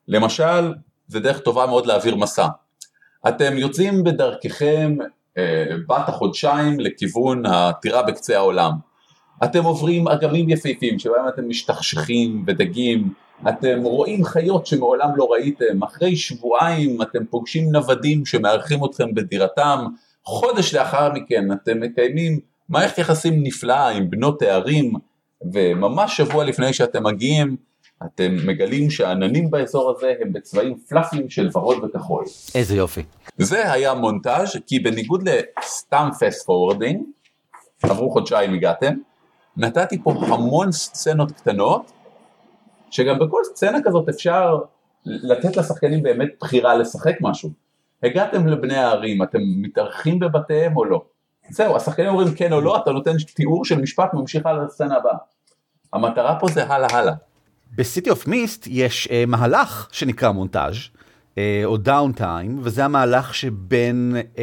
למשל, 0.07 0.73
זה 1.07 1.19
דרך 1.19 1.39
טובה 1.39 1.65
מאוד 1.65 1.85
להעביר 1.85 2.15
מסע. 2.15 2.47
אתם 3.27 3.57
יוצאים 3.57 4.03
בדרככם 4.03 4.97
אה, 5.37 5.65
בת 5.89 6.09
החודשיים 6.09 6.79
לכיוון 6.79 7.45
הטירה 7.45 8.03
בקצה 8.03 8.37
העולם. 8.37 8.71
אתם 9.43 9.63
עוברים 9.63 10.07
אגמים 10.07 10.49
יפהפים 10.49 10.99
שבהם 10.99 11.27
אתם 11.27 11.49
משתכשכים 11.49 12.43
ודגים 12.47 13.13
אתם 13.49 13.83
רואים 13.83 14.25
חיות 14.25 14.65
שמעולם 14.65 15.09
לא 15.15 15.27
ראיתם, 15.31 15.83
אחרי 15.83 16.15
שבועיים 16.15 17.01
אתם 17.01 17.25
פוגשים 17.25 17.71
נוודים 17.71 18.25
שמארחים 18.25 18.85
אתכם 18.85 19.13
בדירתם, 19.13 19.85
חודש 20.23 20.75
לאחר 20.75 21.13
מכן 21.13 21.51
אתם 21.51 21.79
מקיימים 21.81 22.39
מערכת 22.69 22.97
יחסים 22.97 23.43
נפלאה 23.43 23.89
עם 23.89 24.09
בנות 24.09 24.39
תארים, 24.39 24.93
וממש 25.53 26.17
שבוע 26.17 26.43
לפני 26.43 26.73
שאתם 26.73 27.03
מגיעים, 27.03 27.55
אתם 28.05 28.35
מגלים 28.45 28.89
שהעננים 28.89 29.51
באזור 29.51 29.91
הזה 29.91 30.13
הם 30.21 30.33
בצבעים 30.33 30.77
פלאפיים 30.89 31.29
של 31.29 31.49
ורוד 31.53 31.83
וכחול. 31.83 32.25
איזה 32.55 32.75
יופי. 32.75 33.03
זה 33.37 33.71
היה 33.71 33.93
מונטאז' 33.93 34.57
כי 34.67 34.79
בניגוד 34.79 35.29
לסתם 35.29 36.09
פסט 36.19 36.45
פורורדינג, 36.45 37.03
עברו 37.83 38.11
חודשיים 38.11 38.53
הגעתם, 38.53 38.93
נתתי 39.57 40.03
פה 40.03 40.11
המון 40.11 40.71
סצנות 40.71 41.31
קטנות 41.31 41.91
שגם 42.89 43.19
בכל 43.19 43.41
סצנה 43.43 43.77
כזאת 43.83 44.09
אפשר 44.09 44.57
לתת 45.05 45.57
לשחקנים 45.57 46.03
באמת 46.03 46.29
בחירה 46.41 46.75
לשחק 46.75 47.15
משהו. 47.21 47.49
הגעתם 48.03 48.47
לבני 48.47 48.75
הערים, 48.75 49.23
אתם 49.23 49.39
מתארחים 49.41 50.19
בבתיהם 50.19 50.77
או 50.77 50.85
לא? 50.85 51.01
זהו, 51.49 51.75
השחקנים 51.75 52.09
אומרים 52.09 52.35
כן 52.35 52.53
או 52.53 52.61
לא, 52.61 52.77
אתה 52.77 52.91
נותן 52.91 53.11
תיאור 53.35 53.65
של 53.65 53.81
משפט 53.81 54.13
ממשיך 54.13 54.45
הלאה 54.45 54.63
לסצנה 54.63 54.95
הבאה. 54.97 55.17
המטרה 55.93 56.39
פה 56.39 56.47
זה 56.47 56.63
הלאה 56.67 56.97
הלאה. 56.97 57.13
ב 57.75 57.82
City 57.82 58.09
of 58.09 58.27
Mist 58.27 58.67
יש 58.67 59.07
אה, 59.07 59.11
מהלך 59.27 59.87
שנקרא 59.91 60.31
מונטאז' 60.31 60.75
אה, 60.75 61.37
או 61.65 61.77
downtime, 61.77 62.59
וזה 62.61 62.85
המהלך 62.85 63.35
שבין, 63.35 64.15
אה, 64.35 64.37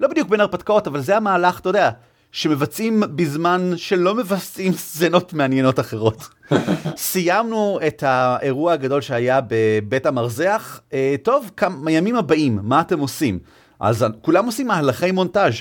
לא 0.00 0.08
בדיוק 0.08 0.28
בין 0.28 0.40
הרפתקאות, 0.40 0.86
אבל 0.86 1.00
זה 1.00 1.16
המהלך, 1.16 1.60
אתה 1.60 1.68
יודע, 1.68 1.90
שמבצעים 2.32 3.02
בזמן 3.14 3.72
שלא 3.76 4.14
מבצעים 4.14 4.72
סצנות 4.72 5.32
מעניינות 5.32 5.80
אחרות. 5.80 6.28
סיימנו 6.96 7.78
את 7.86 8.02
האירוע 8.02 8.72
הגדול 8.72 9.00
שהיה 9.00 9.40
בבית 9.48 10.06
המרזח, 10.06 10.80
אה, 10.92 11.14
טוב, 11.22 11.50
כמה 11.56 11.90
ימים 11.90 12.16
הבאים, 12.16 12.58
מה 12.62 12.80
אתם 12.80 12.98
עושים? 12.98 13.38
אז 13.80 14.06
כולם 14.22 14.46
עושים 14.46 14.66
מהלכי 14.66 15.12
מונטאז' 15.12 15.54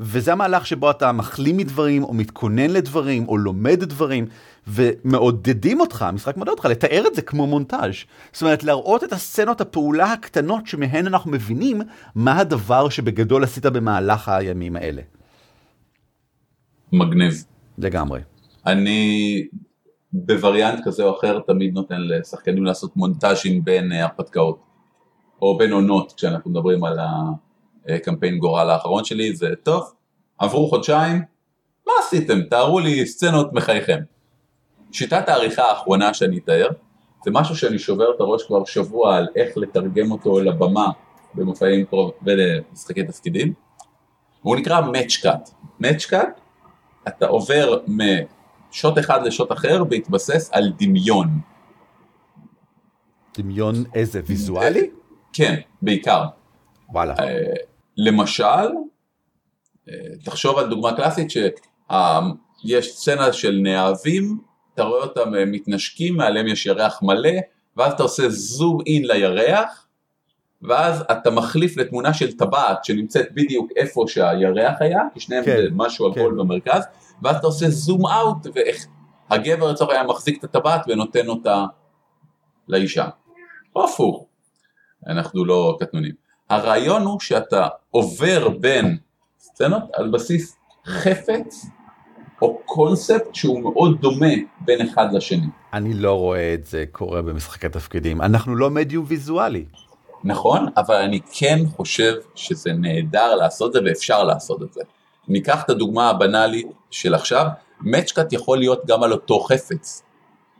וזה 0.00 0.32
המהלך 0.32 0.66
שבו 0.66 0.90
אתה 0.90 1.12
מחלים 1.12 1.56
מדברים, 1.56 2.04
או 2.04 2.14
מתכונן 2.14 2.70
לדברים, 2.70 3.28
או 3.28 3.38
לומד 3.38 3.84
דברים, 3.84 4.26
ומעודדים 4.66 5.80
אותך, 5.80 6.02
המשחק 6.02 6.36
מעודד 6.36 6.50
אותך, 6.50 6.64
לתאר 6.64 7.04
את 7.06 7.14
זה 7.14 7.22
כמו 7.22 7.46
מונטאז'. 7.46 7.94
זאת 8.32 8.42
אומרת, 8.42 8.64
להראות 8.64 9.04
את 9.04 9.12
הסצנות 9.12 9.60
הפעולה 9.60 10.12
הקטנות 10.12 10.66
שמהן 10.66 11.06
אנחנו 11.06 11.30
מבינים 11.30 11.80
מה 12.14 12.38
הדבר 12.38 12.88
שבגדול 12.88 13.44
עשית 13.44 13.66
במהלך 13.66 14.28
הימים 14.28 14.76
האלה. 14.76 15.02
מגניב. 16.92 17.44
לגמרי. 17.78 18.20
אני 18.66 19.42
בווריאנט 20.12 20.80
כזה 20.84 21.02
או 21.02 21.18
אחר 21.18 21.40
תמיד 21.46 21.74
נותן 21.74 22.00
לשחקנים 22.00 22.64
לעשות 22.64 22.96
מונטאז'ים 22.96 23.64
בין 23.64 23.92
אה, 23.92 24.04
הרפתקאות, 24.04 24.58
או 25.42 25.58
בין 25.58 25.72
עונות, 25.72 26.12
כשאנחנו 26.16 26.50
מדברים 26.50 26.84
על 26.84 26.98
הקמפיין 27.88 28.38
גורל 28.38 28.70
האחרון 28.70 29.04
שלי, 29.04 29.36
זה 29.36 29.48
טוב, 29.62 29.92
עברו 30.38 30.68
חודשיים, 30.68 31.22
מה 31.86 31.92
עשיתם? 32.06 32.42
תארו 32.42 32.80
לי 32.80 33.06
סצנות 33.06 33.52
מחייכם. 33.52 33.98
שיטת 34.92 35.28
העריכה 35.28 35.62
האחרונה 35.62 36.14
שאני 36.14 36.38
אתאר, 36.38 36.68
זה 37.24 37.30
משהו 37.30 37.56
שאני 37.56 37.78
שובר 37.78 38.14
את 38.14 38.20
הראש 38.20 38.42
כבר 38.46 38.64
שבוע 38.64 39.16
על 39.16 39.28
איך 39.36 39.56
לתרגם 39.56 40.10
אותו 40.12 40.40
לבמה 40.40 40.86
במופעים 41.34 41.86
ולמשחקי 42.22 43.02
תפקידים, 43.02 43.52
והוא 44.44 44.56
נקרא 44.56 44.80
Match 44.80 45.22
Cut. 45.22 45.50
Match 45.82 46.10
Cut 46.10 46.40
אתה 47.08 47.26
עובר 47.26 47.78
משוט 47.88 48.98
אחד 48.98 49.26
לשוט 49.26 49.52
אחר 49.52 49.84
בהתבסס 49.84 50.50
על 50.52 50.72
דמיון. 50.78 51.28
דמיון 53.38 53.74
איזה? 53.94 54.20
ויזואלי? 54.26 54.90
כן, 55.32 55.60
בעיקר. 55.82 56.24
וואלה. 56.88 57.14
אה, 57.98 58.04
למשל, 58.06 58.68
אה, 59.88 59.94
תחשוב 60.24 60.58
על 60.58 60.68
דוגמה 60.68 60.96
קלאסית 60.96 61.30
שיש 61.30 62.96
סצנה 62.96 63.32
של 63.32 63.60
נאהבים, 63.62 64.38
אתה 64.74 64.82
רואה 64.82 65.02
אותם 65.02 65.34
אה, 65.34 65.44
מתנשקים, 65.44 66.16
מעליהם 66.16 66.46
יש 66.46 66.66
ירח 66.66 67.02
מלא, 67.02 67.38
ואז 67.76 67.92
אתה 67.92 68.02
עושה 68.02 68.28
זום 68.28 68.78
אין 68.86 69.04
לירח, 69.06 69.86
ואז 70.62 71.04
אתה 71.12 71.30
מחליף 71.30 71.76
לתמונה 71.76 72.14
של 72.14 72.36
טבעת 72.36 72.84
שנמצאת 72.84 73.26
בדיוק 73.32 73.70
איפה 73.76 74.04
שהירח 74.08 74.76
היה, 74.80 75.00
כי 75.14 75.20
שניהם 75.20 75.44
כן, 75.44 75.56
זה 75.56 75.68
משהו 75.72 76.12
כן. 76.12 76.20
עגול 76.20 76.34
במרכז, 76.38 76.84
ואז 77.22 77.36
אתה 77.36 77.46
עושה 77.46 77.68
זום 77.68 78.06
אאוט, 78.06 78.46
והגבר 79.30 79.72
לצורך 79.72 79.90
העניין 79.90 80.06
מחזיק 80.06 80.38
את 80.38 80.44
הטבעת 80.44 80.84
ונותן 80.88 81.28
אותה 81.28 81.64
לאישה. 82.68 83.08
או 83.76 83.84
הפוך. 83.84 84.26
אנחנו 85.06 85.44
לא 85.44 85.76
קטנונים. 85.80 86.23
הרעיון 86.50 87.02
הוא 87.02 87.20
שאתה 87.20 87.68
עובר 87.90 88.48
בין 88.48 88.96
סצנות 89.38 89.82
על 89.92 90.10
בסיס 90.10 90.56
חפץ 90.86 91.66
או 92.42 92.60
קונספט 92.64 93.34
שהוא 93.34 93.60
מאוד 93.60 94.00
דומה 94.00 94.34
בין 94.60 94.88
אחד 94.88 95.06
לשני. 95.12 95.46
אני 95.72 95.94
לא 95.94 96.18
רואה 96.18 96.54
את 96.54 96.66
זה 96.66 96.84
קורה 96.92 97.22
במשחקי 97.22 97.68
תפקידים, 97.68 98.22
אנחנו 98.22 98.56
לא 98.56 98.70
מדיום 98.70 99.04
ויזואלי. 99.08 99.64
נכון, 100.24 100.66
אבל 100.76 100.94
אני 100.94 101.20
כן 101.32 101.58
חושב 101.76 102.14
שזה 102.34 102.72
נהדר 102.72 103.34
לעשות 103.34 103.68
את 103.68 103.72
זה 103.72 103.88
ואפשר 103.90 104.24
לעשות 104.24 104.62
את 104.62 104.72
זה. 104.72 104.80
ניקח 105.28 105.64
את 105.64 105.70
הדוגמה 105.70 106.10
הבנאלית 106.10 106.66
של 106.90 107.14
עכשיו, 107.14 107.46
מצ'קאט 107.80 108.32
יכול 108.32 108.58
להיות 108.58 108.86
גם 108.86 109.02
על 109.02 109.12
אותו 109.12 109.40
חפץ. 109.40 110.02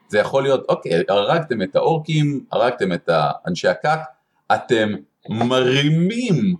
זה 0.08 0.18
יכול 0.18 0.42
להיות, 0.42 0.64
אוקיי, 0.68 1.02
הרגתם 1.08 1.62
את 1.62 1.76
האורקים, 1.76 2.44
הרגתם 2.52 2.92
את 2.92 3.10
אנשי 3.46 3.68
הקאק, 3.68 4.00
אתם 4.54 4.94
מרימים 5.28 6.54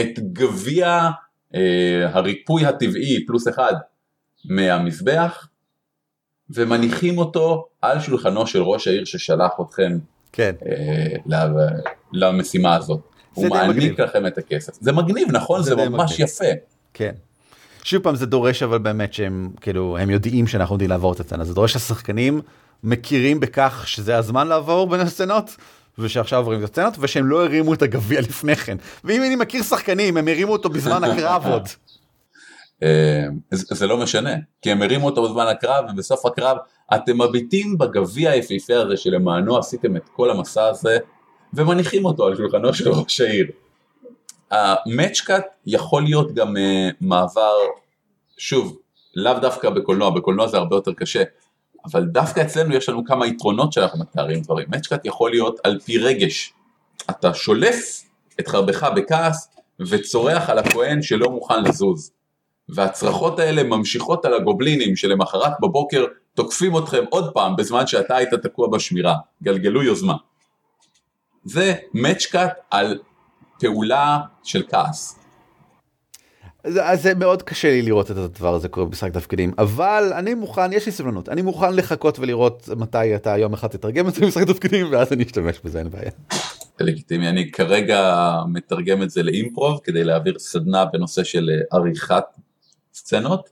את 0.00 0.18
גביע 0.18 1.10
אה, 1.54 2.08
הריפוי 2.12 2.66
הטבעי 2.66 3.26
פלוס 3.26 3.48
אחד 3.48 3.74
מהמזבח, 4.44 5.48
ומניחים 6.50 7.18
אותו 7.18 7.66
על 7.82 8.00
שולחנו 8.00 8.46
של 8.46 8.62
ראש 8.62 8.88
העיר 8.88 9.04
ששלח 9.04 9.52
אתכם 9.60 9.98
כן. 10.32 10.52
אה, 10.66 11.46
למשימה 12.12 12.76
הזאת. 12.76 13.00
הוא 13.34 13.48
מעניק 13.48 14.00
לכם 14.00 14.26
את 14.26 14.38
הכסף. 14.38 14.72
זה 14.80 14.92
מגניב, 14.92 15.28
נכון? 15.32 15.62
זה, 15.62 15.74
זה 15.74 15.88
ממש 15.88 16.12
מגניב. 16.12 16.28
יפה. 16.28 16.44
כן. 16.94 17.12
שוב 17.84 18.02
פעם 18.02 18.14
זה 18.14 18.26
דורש 18.26 18.62
אבל 18.62 18.78
באמת 18.78 19.14
שהם 19.14 19.50
כאילו 19.60 19.98
הם 19.98 20.10
יודעים 20.10 20.46
שאנחנו 20.46 20.74
יודעים 20.74 20.90
לעבור 20.90 21.12
את 21.12 21.20
הסצנה 21.20 21.44
זה 21.44 21.54
דורש 21.54 21.76
השחקנים 21.76 22.40
מכירים 22.84 23.40
בכך 23.40 23.82
שזה 23.86 24.16
הזמן 24.16 24.48
לעבור 24.48 24.86
בין 24.86 25.00
הסצנות 25.00 25.56
ושעכשיו 25.98 26.38
עוברים 26.38 26.58
את 26.58 26.64
הסצנות 26.64 26.94
ושהם 27.00 27.26
לא 27.26 27.44
הרימו 27.44 27.74
את 27.74 27.82
הגביע 27.82 28.20
לפני 28.20 28.56
כן 28.56 28.76
ואם 29.04 29.22
אני 29.22 29.36
מכיר 29.36 29.62
שחקנים 29.62 30.16
הם 30.16 30.28
הרימו 30.28 30.52
אותו 30.52 30.68
בזמן 30.68 31.04
הקרב 31.04 31.46
עוד. 31.46 31.68
אה, 32.82 33.24
זה 33.50 33.86
לא 33.86 33.96
משנה 33.96 34.34
כי 34.62 34.70
הם 34.70 34.82
הרימו 34.82 35.06
אותו 35.06 35.22
בזמן 35.22 35.46
הקרב 35.46 35.84
ובסוף 35.92 36.26
הקרב 36.26 36.56
אתם 36.94 37.22
מביטים 37.22 37.78
בגביע 37.78 38.30
היפהפה 38.30 38.76
הזה 38.76 38.96
שלמענו 38.96 39.58
עשיתם 39.58 39.96
את 39.96 40.08
כל 40.16 40.30
המסע 40.30 40.66
הזה 40.66 40.98
ומניחים 41.54 42.04
אותו 42.04 42.26
על 42.26 42.36
שולחנו 42.36 42.74
של 42.74 42.88
ראש 42.88 43.20
העיר. 43.20 43.46
המאצ'קאט 44.50 45.46
יכול 45.66 46.02
להיות 46.02 46.34
גם 46.34 46.56
uh, 46.56 46.94
מעבר, 47.00 47.52
שוב, 48.38 48.78
לאו 49.16 49.38
דווקא 49.38 49.70
בקולנוע, 49.70 50.10
בקולנוע 50.10 50.48
זה 50.48 50.56
הרבה 50.56 50.76
יותר 50.76 50.92
קשה, 50.92 51.22
אבל 51.84 52.04
דווקא 52.04 52.40
אצלנו 52.40 52.74
יש 52.74 52.88
לנו 52.88 53.04
כמה 53.04 53.26
יתרונות 53.26 53.72
שאנחנו 53.72 53.98
מתארים 53.98 54.40
דברים. 54.40 54.66
מאצ'קאט 54.70 55.00
יכול 55.04 55.30
להיות 55.30 55.60
על 55.64 55.80
פי 55.80 55.98
רגש. 55.98 56.52
אתה 57.10 57.34
שולף 57.34 58.04
את 58.40 58.48
חרבך 58.48 58.88
בכעס 58.96 59.48
וצורח 59.80 60.50
על 60.50 60.58
הכהן 60.58 61.02
שלא 61.02 61.30
מוכן 61.30 61.62
לזוז. 61.64 62.12
והצרחות 62.68 63.38
האלה 63.38 63.62
ממשיכות 63.62 64.24
על 64.24 64.34
הגובלינים 64.34 64.96
שלמחרת 64.96 65.52
בבוקר 65.62 66.04
תוקפים 66.34 66.78
אתכם 66.78 67.04
עוד 67.10 67.32
פעם 67.32 67.56
בזמן 67.56 67.86
שאתה 67.86 68.16
היית 68.16 68.34
תקוע 68.34 68.68
בשמירה. 68.68 69.14
גלגלו 69.42 69.82
יוזמה. 69.82 70.14
זה 71.44 71.74
מאצ'קאט 71.94 72.52
על 72.70 72.98
פעולה 73.60 74.18
של 74.42 74.62
כעס. 74.68 75.19
אז 76.64 77.02
זה 77.02 77.14
מאוד 77.14 77.42
קשה 77.42 77.70
לי 77.70 77.82
לראות 77.82 78.10
את 78.10 78.16
הדבר 78.16 78.54
הזה 78.54 78.68
קורה 78.68 78.86
במשחק 78.86 79.12
תפקידים 79.12 79.52
אבל 79.58 80.12
אני 80.16 80.34
מוכן 80.34 80.72
יש 80.72 80.86
לי 80.86 80.92
סבלנות 80.92 81.28
אני 81.28 81.42
מוכן 81.42 81.76
לחכות 81.76 82.18
ולראות 82.18 82.68
מתי 82.76 83.16
אתה 83.16 83.38
יום 83.38 83.52
אחד 83.52 83.68
תתרגם 83.68 84.08
את 84.08 84.14
זה 84.14 84.20
במשחק 84.20 84.46
תפקידים 84.46 84.86
ואז 84.92 85.12
אני 85.12 85.24
אשתמש 85.24 85.60
בזה 85.64 85.78
אין 85.78 85.90
בעיה. 85.90 86.10
לגיטימי 86.80 87.28
אני 87.28 87.50
כרגע 87.50 88.30
מתרגם 88.52 89.02
את 89.02 89.10
זה 89.10 89.22
לאימפרוב 89.22 89.80
כדי 89.84 90.04
להעביר 90.04 90.38
סדנה 90.38 90.84
בנושא 90.84 91.24
של 91.24 91.50
עריכת 91.72 92.24
סצנות 92.94 93.50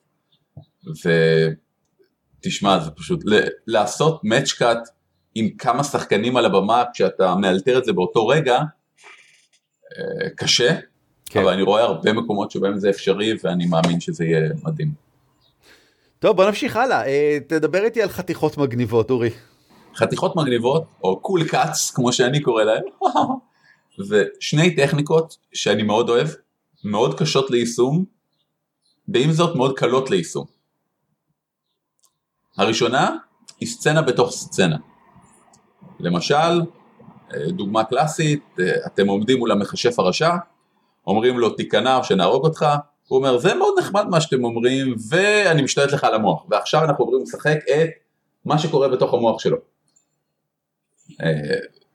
ותשמע 2.40 2.78
זה 2.78 2.90
פשוט 2.90 3.24
לעשות 3.66 4.22
match 4.24 4.58
cut 4.60 4.90
עם 5.34 5.48
כמה 5.58 5.84
שחקנים 5.84 6.36
על 6.36 6.44
הבמה 6.44 6.84
כשאתה 6.94 7.34
מאלתר 7.34 7.78
את 7.78 7.84
זה 7.84 7.92
באותו 7.92 8.26
רגע 8.26 8.58
אה, 9.98 10.30
קשה, 10.36 10.78
כן. 11.28 11.40
אבל 11.40 11.52
אני 11.52 11.62
רואה 11.62 11.82
הרבה 11.82 12.12
מקומות 12.12 12.50
שבהם 12.50 12.78
זה 12.78 12.90
אפשרי 12.90 13.34
ואני 13.44 13.66
מאמין 13.66 14.00
שזה 14.00 14.24
יהיה 14.24 14.50
מדהים. 14.64 14.92
טוב 16.18 16.36
בוא 16.36 16.44
נמשיך 16.44 16.76
הלאה, 16.76 17.06
אה, 17.06 17.38
תדבר 17.46 17.84
איתי 17.84 18.02
על 18.02 18.08
חתיכות 18.08 18.58
מגניבות 18.58 19.10
אורי. 19.10 19.30
חתיכות 19.94 20.36
מגניבות 20.36 20.84
או 21.04 21.20
קול 21.20 21.48
קאץ 21.48 21.90
כמו 21.90 22.12
שאני 22.12 22.40
קורא 22.40 22.64
להם, 22.64 22.82
ושני 24.08 24.76
טכניקות 24.76 25.36
שאני 25.52 25.82
מאוד 25.82 26.08
אוהב, 26.08 26.28
מאוד 26.84 27.18
קשות 27.18 27.50
ליישום, 27.50 28.04
ועם 29.08 29.32
זאת 29.32 29.56
מאוד 29.56 29.78
קלות 29.78 30.10
ליישום. 30.10 30.46
הראשונה 32.56 33.16
היא 33.60 33.68
סצנה 33.68 34.02
בתוך 34.02 34.30
סצנה. 34.30 34.76
למשל, 36.00 36.60
דוגמה 37.48 37.84
קלאסית, 37.84 38.56
אתם 38.86 39.08
עומדים 39.08 39.38
מול 39.38 39.52
המכשף 39.52 39.98
הרשע, 39.98 40.30
אומרים 41.08 41.38
לו 41.38 41.50
תיכנע 41.50 41.96
או 41.96 42.04
שנהרוג 42.04 42.44
אותך, 42.44 42.66
הוא 43.08 43.18
אומר 43.18 43.38
זה 43.38 43.54
מאוד 43.54 43.74
נחמד 43.78 44.06
מה 44.10 44.20
שאתם 44.20 44.44
אומרים 44.44 44.94
ואני 45.10 45.62
משתלט 45.62 45.92
לך 45.92 46.04
על 46.04 46.14
המוח 46.14 46.44
ועכשיו 46.50 46.84
אנחנו 46.84 47.04
עוברים 47.04 47.22
לשחק 47.22 47.58
את 47.68 47.88
מה 48.44 48.58
שקורה 48.58 48.88
בתוך 48.88 49.14
המוח 49.14 49.40
שלו. 49.40 49.56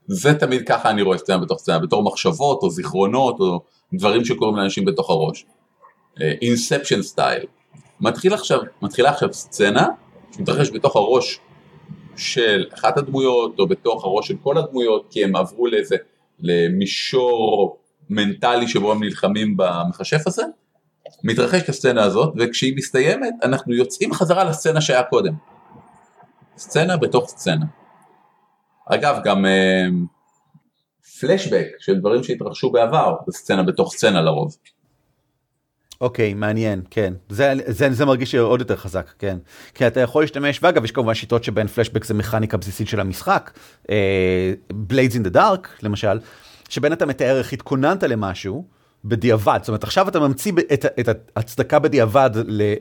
זה 0.07 0.39
תמיד 0.39 0.67
ככה 0.67 0.89
אני 0.89 1.01
רואה 1.01 1.17
סצנה 1.17 1.37
בתוך 1.37 1.59
סצנה, 1.59 1.79
בתור 1.79 2.03
מחשבות 2.03 2.63
או 2.63 2.69
זיכרונות 2.69 3.39
או 3.39 3.61
דברים 3.93 4.25
שקורים 4.25 4.55
לאנשים 4.55 4.85
בתוך 4.85 5.09
הראש. 5.09 5.45
אינספשן 6.19 7.01
סטייל. 7.01 7.45
מתחיל 8.01 8.33
עכשיו, 8.33 8.59
מתחילה 8.81 9.09
עכשיו 9.09 9.33
סצנה 9.33 9.87
שמתרחש 10.35 10.69
בתוך 10.69 10.95
הראש 10.95 11.39
של 12.15 12.65
אחת 12.73 12.97
הדמויות 12.97 13.59
או 13.59 13.67
בתוך 13.67 14.05
הראש 14.05 14.27
של 14.27 14.35
כל 14.43 14.57
הדמויות 14.57 15.05
כי 15.09 15.23
הם 15.23 15.35
עברו 15.35 15.67
לאיזה 15.67 15.95
למישור 16.39 17.82
מנטלי 18.09 18.67
שבו 18.67 18.91
הם 18.91 19.03
נלחמים 19.03 19.57
במכשף 19.57 20.27
הזה 20.27 20.43
מתרחשת 21.23 21.69
הסצנה 21.69 22.03
הזאת 22.03 22.33
וכשהיא 22.39 22.73
מסתיימת 22.77 23.33
אנחנו 23.43 23.73
יוצאים 23.73 24.13
חזרה 24.13 24.43
לסצנה 24.43 24.81
שהיה 24.81 25.03
קודם 25.03 25.33
סצנה 26.57 26.97
בתוך 26.97 27.29
סצנה 27.29 27.65
אגב 28.89 29.19
גם 29.23 29.45
פלשבק 31.19 31.67
uh, 31.71 31.83
של 31.83 31.99
דברים 31.99 32.23
שהתרחשו 32.23 32.71
בעבר 32.71 33.15
זה 33.27 33.37
סצנה 33.37 33.63
בתוך 33.63 33.93
סצנה 33.93 34.21
לרוב 34.21 34.55
אוקיי, 36.01 36.33
מעניין, 36.33 36.81
כן. 36.89 37.13
זה, 37.29 37.53
זה, 37.67 37.93
זה 37.93 38.05
מרגיש 38.05 38.35
עוד 38.35 38.59
יותר 38.59 38.75
חזק, 38.75 39.11
כן. 39.19 39.37
כי 39.73 39.87
אתה 39.87 39.99
יכול 39.99 40.23
להשתמש, 40.23 40.59
ואגב, 40.63 40.83
יש 40.83 40.91
כמובן 40.91 41.13
שיטות 41.13 41.43
שבהן 41.43 41.67
פלשבק 41.67 42.03
זה 42.03 42.13
מכניקה 42.13 42.57
בסיסית 42.57 42.87
של 42.87 42.99
המשחק, 42.99 43.51
בליידס 44.73 45.15
אין 45.15 45.23
דה 45.23 45.29
דארק, 45.29 45.77
למשל, 45.83 46.19
שבהן 46.73 46.93
אתה 46.93 47.05
מתאר 47.05 47.37
איך 47.37 47.53
התכוננת 47.53 48.03
למשהו, 48.03 48.65
בדיעבד, 49.05 49.59
זאת 49.61 49.67
אומרת 49.67 49.83
עכשיו 49.83 50.07
אתה 50.09 50.19
ממציא 50.19 50.51
את, 50.73 50.85
את 50.99 51.09
ההצדקה 51.35 51.79
בדיעבד 51.79 52.29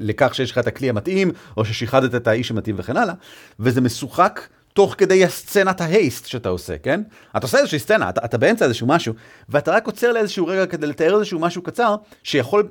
לכך 0.00 0.34
שיש 0.34 0.50
לך 0.50 0.58
את 0.58 0.66
הכלי 0.66 0.88
המתאים, 0.88 1.30
או 1.56 1.64
ששיחדת 1.64 2.14
את 2.14 2.26
האיש 2.26 2.50
המתאים 2.50 2.74
וכן 2.78 2.96
הלאה, 2.96 3.14
וזה 3.60 3.80
משוחק 3.80 4.48
תוך 4.72 4.94
כדי 4.98 5.24
הסצנת 5.24 5.80
ההייסט 5.80 6.26
שאתה 6.26 6.48
עושה, 6.48 6.78
כן? 6.78 7.02
אתה 7.36 7.46
עושה 7.46 7.58
איזושהי 7.58 7.78
סצנה, 7.78 8.08
אתה, 8.08 8.24
אתה 8.24 8.38
באמצע 8.38 8.64
איזשהו 8.64 8.86
משהו, 8.86 9.14
ואתה 9.48 9.72
רק 9.72 9.86
עוצר 9.86 10.12
לאיזשהו 10.12 10.46
רגע 10.46 10.66
כדי 10.66 10.86
לתאר 10.86 11.14
איזשהו 11.14 11.38
משהו 11.38 11.62
קצר, 11.62 11.96
שיכול 12.22 12.68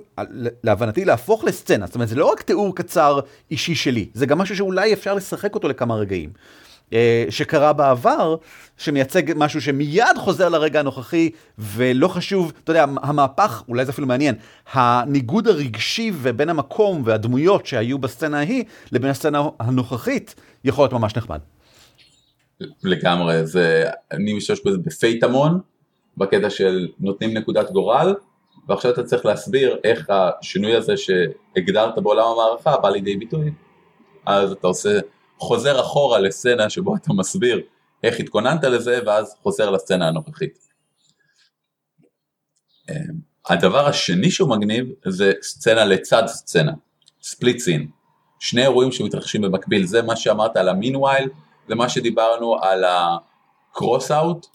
להבנתי 0.64 1.06
להפוך 1.06 1.44
לסצנה. 1.44 1.86
זאת 1.86 1.96
אומרת, 1.96 2.10
זה 2.10 2.16
לא 2.16 2.26
רק 2.26 2.42
תיאור 2.42 2.76
קצר 2.76 3.20
אישי 3.52 3.76
שלי, 3.76 4.10
זה 4.14 4.26
גם 4.26 4.38
משהו 4.38 4.56
שאולי 4.56 4.94
אפשר 4.94 5.14
לשחק 5.14 5.56
אותו 5.56 5.68
לכמה 5.68 5.96
רגעים. 5.96 6.30
אה, 6.94 7.26
שקרה 7.30 7.74
בעבר, 7.74 8.36
שמייצג 8.78 9.24
משהו 9.36 9.62
שמיד 9.62 10.18
חוזר 10.18 10.50
לרגע 10.50 10.80
הנוכחי, 10.80 11.30
ולא 11.58 12.08
חשוב, 12.08 12.52
אתה 12.64 12.72
יודע, 12.72 12.86
המהפך, 13.02 13.64
אולי 13.70 13.86
זה 13.86 13.92
אפילו 13.92 14.08
מעניין, 14.08 14.36
הניגוד 14.74 15.48
הרגשי 15.48 16.12
ובין 16.16 16.50
המקום 16.50 17.02
והדמויות 17.06 17.66
שהיו 17.66 17.98
בסצנה 17.98 18.38
ההיא, 18.40 18.64
לבין 18.92 19.10
הסצנה 19.10 19.42
הנוכחית, 19.60 20.36
יכול 20.64 20.84
להיות 20.84 20.94
ממש 20.94 21.16
נחמד. 21.16 21.40
לגמרי, 22.84 23.46
זה, 23.46 23.86
אני 24.12 24.34
משתמש 24.34 24.62
בזה 24.66 24.78
בפייט 24.78 25.24
המון, 25.24 25.60
בקטע 26.18 26.50
של 26.50 26.88
נותנים 27.00 27.38
נקודת 27.38 27.72
גורל, 27.72 28.16
ועכשיו 28.68 28.92
אתה 28.92 29.04
צריך 29.04 29.26
להסביר 29.26 29.78
איך 29.84 30.10
השינוי 30.10 30.76
הזה 30.76 30.94
שהגדרת 30.98 32.00
בעולם 32.00 32.26
המערכה 32.28 32.78
בא 32.78 32.90
לידי 32.90 33.16
ביטוי, 33.16 33.52
אז 34.26 34.52
אתה 34.52 34.68
עושה, 34.68 35.00
חוזר 35.42 35.82
אחורה 35.82 36.20
לסצנה 36.20 36.70
שבו 36.70 36.96
אתה 36.96 37.14
מסביר 37.14 37.62
איך 38.04 38.20
התכוננת 38.20 38.64
לזה, 38.64 39.00
ואז 39.06 39.36
חוזר 39.42 39.70
לסצנה 39.70 40.08
הנוכחית. 40.08 40.60
אמ, 42.90 42.96
הדבר 43.50 43.88
השני 43.88 44.32
שהוא 44.32 44.50
מגניב 44.50 44.86
זה 45.08 45.34
סצנה 45.42 45.86
לצד 45.86 46.24
סצנה, 46.28 46.72
ספליט 47.22 47.60
סין. 47.60 47.88
שני 48.40 48.62
אירועים 48.62 48.92
שמתרחשים 48.92 49.42
במקביל, 49.42 49.86
זה 49.86 50.02
מה 50.02 50.16
שאמרת 50.16 50.58
על 50.58 50.70
המינווייל, 50.70 51.30
למה 51.70 51.90
שדיברנו 51.90 52.56
על 52.62 52.84
הקרוס 52.84 54.12
אאוט, 54.12 54.48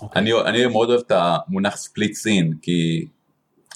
Okay. 0.00 0.06
אני, 0.16 0.32
אני 0.32 0.66
מאוד 0.66 0.88
אוהב 0.88 1.00
את 1.06 1.12
המונח 1.14 1.76
ספליט 1.76 2.14
סין, 2.14 2.54
כי 2.62 3.06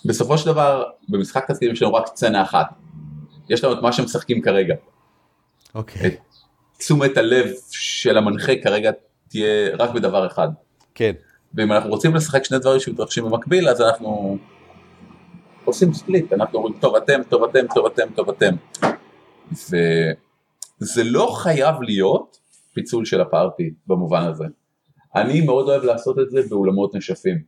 בסופו 0.05 0.39
של 0.39 0.47
דבר 0.47 0.85
במשחק 1.09 1.45
תפקידים 1.49 1.75
יש 1.75 1.83
לנו 1.83 1.95
רק 1.95 2.07
סצנה 2.07 2.43
אחת. 2.43 2.67
יש 3.49 3.65
לנו 3.65 3.73
את 3.73 3.83
מה 3.83 3.93
שמשחקים 3.93 4.43
כרגע. 4.43 4.75
אוקיי. 5.75 6.03
Okay. 6.03 6.15
תשומת 6.79 7.17
הלב 7.17 7.47
של 7.71 8.19
המנחה 8.19 8.53
כרגע 8.63 8.91
תהיה 9.29 9.77
רק 9.79 9.91
בדבר 9.91 10.27
אחד. 10.27 10.49
כן. 10.95 11.13
ואם 11.55 11.73
אנחנו 11.73 11.91
רוצים 11.91 12.15
לשחק 12.15 12.45
שני 12.45 12.59
דברים 12.59 12.81
שמתרחשים 12.81 13.25
במקביל 13.25 13.69
אז 13.69 13.81
אנחנו 13.81 14.39
עושים 15.65 15.93
ספליט, 15.93 16.33
אנחנו 16.33 16.59
אומרים 16.59 16.75
טוב 16.81 16.97
אתם, 16.97 17.21
טוב 17.29 17.45
אתם, 17.45 17.67
טוב 17.75 17.87
אתם, 17.87 18.09
טוב 18.15 18.31
אתם. 18.31 18.55
וזה 19.53 21.05
לא 21.05 21.35
חייב 21.39 21.83
להיות 21.83 22.39
פיצול 22.75 23.05
של 23.05 23.21
הפארטי 23.21 23.71
במובן 23.87 24.23
הזה. 24.23 24.45
אני 25.15 25.41
מאוד 25.41 25.69
אוהב 25.69 25.85
לעשות 25.85 26.19
את 26.19 26.31
זה 26.31 26.41
באולמות 26.51 26.95
נשפים. 26.95 27.43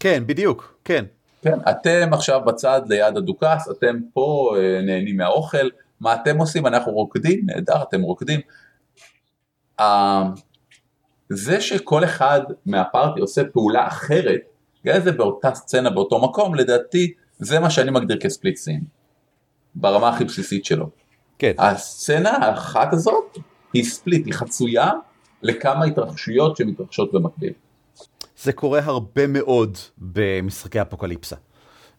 כן, 0.00 0.22
בדיוק, 0.26 0.78
כן. 0.84 1.04
כן, 1.42 1.58
אתם 1.70 2.08
עכשיו 2.12 2.40
בצד 2.46 2.80
ליד 2.88 3.16
הדוכס, 3.16 3.68
אתם 3.70 3.96
פה 4.12 4.54
אה, 4.56 4.82
נהנים 4.82 5.16
מהאוכל, 5.16 5.68
מה 6.00 6.14
אתם 6.14 6.38
עושים? 6.38 6.66
אנחנו 6.66 6.92
רוקדים, 6.92 7.40
נהדר, 7.46 7.82
אתם 7.82 8.02
רוקדים. 8.02 8.40
זה 11.28 11.60
שכל 11.60 12.04
אחד 12.04 12.40
מהפארטי 12.66 13.20
עושה 13.20 13.44
פעולה 13.44 13.86
אחרת, 13.86 14.40
גם 14.86 15.00
זה 15.04 15.12
באותה 15.12 15.54
סצנה 15.54 15.90
באותו 15.90 16.22
מקום, 16.22 16.54
לדעתי 16.54 17.12
זה 17.38 17.60
מה 17.60 17.70
שאני 17.70 17.90
מגדיר 17.90 18.18
כספליט 18.20 18.56
סין, 18.56 18.84
ברמה 19.74 20.08
הכי 20.08 20.24
בסיסית 20.24 20.64
שלו. 20.64 20.90
כן. 21.38 21.52
הסצנה 21.58 22.30
האחת 22.30 22.92
הזאת 22.92 23.38
היא 23.72 23.84
ספליט, 23.84 24.26
היא 24.26 24.34
חצויה 24.34 24.90
לכמה 25.42 25.84
התרחשויות 25.84 26.56
שמתרחשות 26.56 27.12
במקביל. 27.12 27.52
זה 28.42 28.52
קורה 28.52 28.80
הרבה 28.84 29.26
מאוד 29.26 29.78
במשחקי 29.98 30.82
אפוקליפסה. 30.82 31.36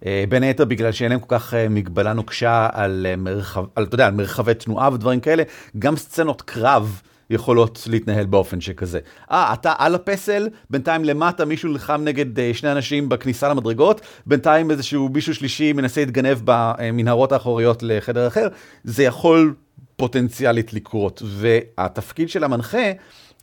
אה, 0.05 0.23
בין 0.29 0.43
היתר 0.43 0.65
בגלל 0.65 0.91
שאין 0.91 1.11
להם 1.11 1.19
כל 1.19 1.39
כך 1.39 1.53
אה, 1.53 1.69
מגבלה 1.69 2.13
נוקשה 2.13 2.67
על, 2.73 3.05
אה, 3.09 3.15
מרחב, 3.15 3.63
על, 3.75 3.83
אתה 3.83 3.95
יודע, 3.95 4.07
על 4.07 4.13
מרחבי 4.13 4.53
תנועה 4.53 4.93
ודברים 4.93 5.19
כאלה, 5.19 5.43
גם 5.79 5.95
סצנות 5.95 6.41
קרב 6.41 7.01
יכולות 7.29 7.83
להתנהל 7.89 8.25
באופן 8.25 8.61
שכזה. 8.61 8.99
אה, 9.31 9.53
אתה 9.53 9.73
על 9.77 9.95
הפסל, 9.95 10.47
בינתיים 10.69 11.05
למטה 11.05 11.45
מישהו 11.45 11.69
נלחם 11.69 12.01
נגד 12.03 12.53
שני 12.53 12.71
אנשים 12.71 13.09
בכניסה 13.09 13.49
למדרגות, 13.49 14.01
בינתיים 14.25 14.71
איזשהו 14.71 15.09
מישהו 15.09 15.35
שלישי 15.35 15.73
מנסה 15.73 16.01
להתגנב 16.05 16.37
במנהרות 16.43 17.31
האחוריות 17.31 17.83
לחדר 17.83 18.27
אחר, 18.27 18.47
זה 18.83 19.03
יכול 19.03 19.53
פוטנציאלית 19.95 20.73
לקרות. 20.73 21.21
והתפקיד 21.25 22.29
של 22.29 22.43
המנחה 22.43 22.91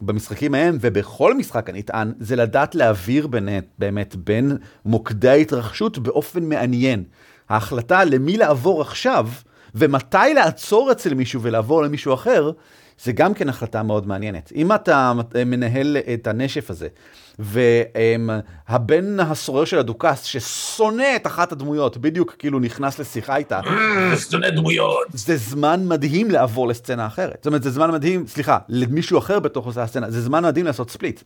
במשחקים 0.01 0.55
ההם 0.55 0.78
ובכל 0.80 1.34
משחק 1.34 1.70
הנטען, 1.70 2.12
זה 2.18 2.36
לדעת 2.36 2.74
להעביר 2.74 3.26
באמת, 3.26 3.66
באמת 3.78 4.16
בין 4.16 4.57
מוקדי 4.84 5.28
ההתרחשות 5.28 5.99
באופן 5.99 6.45
מעניין. 6.45 7.05
ההחלטה 7.49 8.05
למי 8.05 8.36
לעבור 8.36 8.80
עכשיו, 8.80 9.28
ומתי 9.74 10.34
לעצור 10.34 10.92
אצל 10.92 11.14
מישהו 11.14 11.42
ולעבור 11.42 11.82
למישהו 11.82 12.14
אחר, 12.14 12.51
זה 13.03 13.12
גם 13.12 13.34
כן 13.34 13.49
החלטה 13.49 13.82
מאוד 13.82 14.07
מעניינת. 14.07 14.53
אם 14.55 14.72
אתה 14.72 15.12
מנהל 15.47 15.97
את 16.14 16.26
הנשף 16.26 16.70
הזה, 16.70 16.88
והבן 17.39 19.20
הסורר 19.20 19.64
של 19.64 19.78
הדוכס, 19.78 20.22
ששונא 20.22 21.16
את 21.16 21.26
אחת 21.26 21.53
הדמויות, 21.53 21.97
בדיוק 21.97 22.35
כאילו 22.39 22.61
נכנס 22.61 22.99
לשיחה 22.99 23.37
איתה. 23.37 23.61
אה, 23.66 24.16
שונא 24.16 24.51
דמויות. 24.51 25.07
זה 25.12 25.37
זמן 25.37 25.80
מדהים 25.89 26.30
לעבור 26.30 26.68
לסצנה 26.68 27.07
אחרת. 27.07 27.37
זאת 27.37 27.47
אומרת, 27.47 27.62
זה 27.62 27.70
זמן 27.70 27.91
מדהים, 27.91 28.26
סליחה, 28.26 28.59
למישהו 28.68 29.18
אחר 29.18 29.39
בתוך 29.39 29.76
הסצנה, 29.76 30.11
זה 30.11 30.20
זמן 30.20 30.45
מדהים 30.45 30.66
לעשות 30.66 30.91
ספליט. 30.91 31.22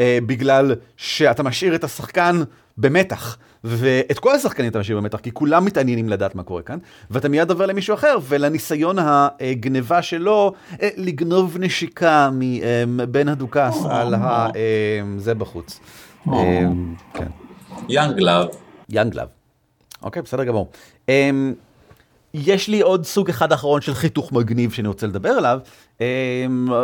אה, 0.00 0.18
בגלל 0.26 0.74
שאתה 0.96 1.42
משאיר 1.42 1.74
את 1.74 1.84
השחקן 1.84 2.42
במתח. 2.78 3.36
ואת 3.64 4.18
כל 4.18 4.34
השחקנים 4.34 4.70
אתה 4.70 4.78
משאיר 4.78 4.96
במתח, 4.96 5.18
כי 5.18 5.30
כולם 5.32 5.64
מתעניינים 5.64 6.08
לדעת 6.08 6.34
מה 6.34 6.42
קורה 6.42 6.62
כאן, 6.62 6.78
ואתה 7.10 7.28
מיד 7.28 7.50
עובר 7.50 7.66
למישהו 7.66 7.94
אחר, 7.94 8.18
ולניסיון 8.22 8.96
הגניבה 8.98 10.02
שלו, 10.02 10.52
אה, 10.82 10.88
לגנוב 10.96 11.56
נשיקה 11.60 12.30
מבן 12.86 13.28
הדוכס 13.28 13.84
על 13.90 14.14
ה... 14.14 14.48
זה 15.16 15.34
בחוץ. 15.34 15.80
young 17.88 18.20
love. 18.20 18.46
young 18.88 19.14
love. 19.14 19.28
אוקיי, 20.02 20.22
בסדר 20.22 20.44
גמור. 20.44 20.70
יש 22.34 22.68
לי 22.68 22.80
עוד 22.80 23.06
סוג 23.06 23.28
אחד 23.28 23.52
אחרון 23.52 23.80
של 23.80 23.94
חיתוך 23.94 24.32
מגניב 24.32 24.72
שאני 24.72 24.88
רוצה 24.88 25.06
לדבר 25.06 25.28
עליו. 25.28 25.58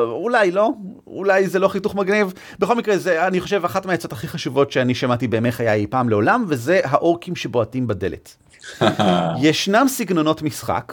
אולי 0.03 0.51
לא, 0.51 0.71
אולי 1.07 1.49
זה 1.49 1.59
לא 1.59 1.69
חיתוך 1.69 1.95
מגניב. 1.95 2.33
בכל 2.59 2.75
מקרה, 2.75 2.99
זה 2.99 3.27
אני 3.27 3.41
חושב 3.41 3.65
אחת 3.65 3.87
מהעצות 3.87 4.13
הכי 4.13 4.29
חשובות 4.29 4.73
שאני 4.73 4.95
שמעתי 4.95 5.29
בימי 5.29 5.53
חיי 5.53 5.73
אי 5.73 5.87
פעם 5.87 6.09
לעולם, 6.09 6.45
וזה 6.49 6.81
האורקים 6.85 7.37
שבועטים 7.37 7.87
בדלת. 7.87 8.37
ישנם 9.43 9.87
סגנונות 9.89 10.43
משחק, 10.43 10.93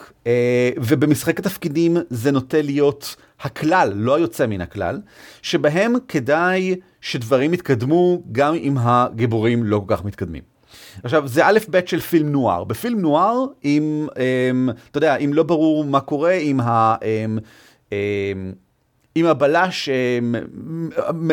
ובמשחק 0.76 1.38
התפקידים 1.38 1.96
זה 2.10 2.30
נוטה 2.30 2.62
להיות 2.62 3.16
הכלל, 3.40 3.92
לא 3.94 4.14
היוצא 4.14 4.46
מן 4.46 4.60
הכלל, 4.60 5.00
שבהם 5.42 5.94
כדאי 6.08 6.74
שדברים 7.00 7.54
יתקדמו 7.54 8.22
גם 8.32 8.54
אם 8.54 8.76
הגיבורים 8.80 9.64
לא 9.64 9.82
כל 9.86 9.96
כך 9.96 10.04
מתקדמים. 10.04 10.55
עכשיו, 11.04 11.28
זה 11.28 11.46
א' 11.46 11.58
ב' 11.70 11.80
של 11.86 12.00
פילם 12.00 12.28
נוער. 12.28 12.64
בפילם 12.64 13.00
נוער, 13.00 13.44
אם, 13.64 14.06
אם, 14.50 14.68
אתה 14.90 14.98
יודע, 14.98 15.16
אם 15.16 15.32
לא 15.34 15.42
ברור 15.42 15.84
מה 15.84 16.00
קורה, 16.00 16.32
אם 16.32 16.60
ה... 16.60 16.96
אם, 17.04 17.38
אם, 17.92 18.52
אם 19.16 19.26
הבלש 19.26 19.88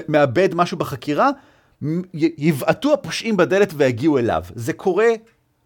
מאבד 0.08 0.56
משהו 0.56 0.78
בחקירה, 0.78 1.30
יבעטו 2.14 2.94
הפושעים 2.94 3.38
בדלת 3.38 3.74
ויגיעו 3.78 4.18
אליו. 4.18 4.44
זה 4.56 4.74
קורה 4.74 5.08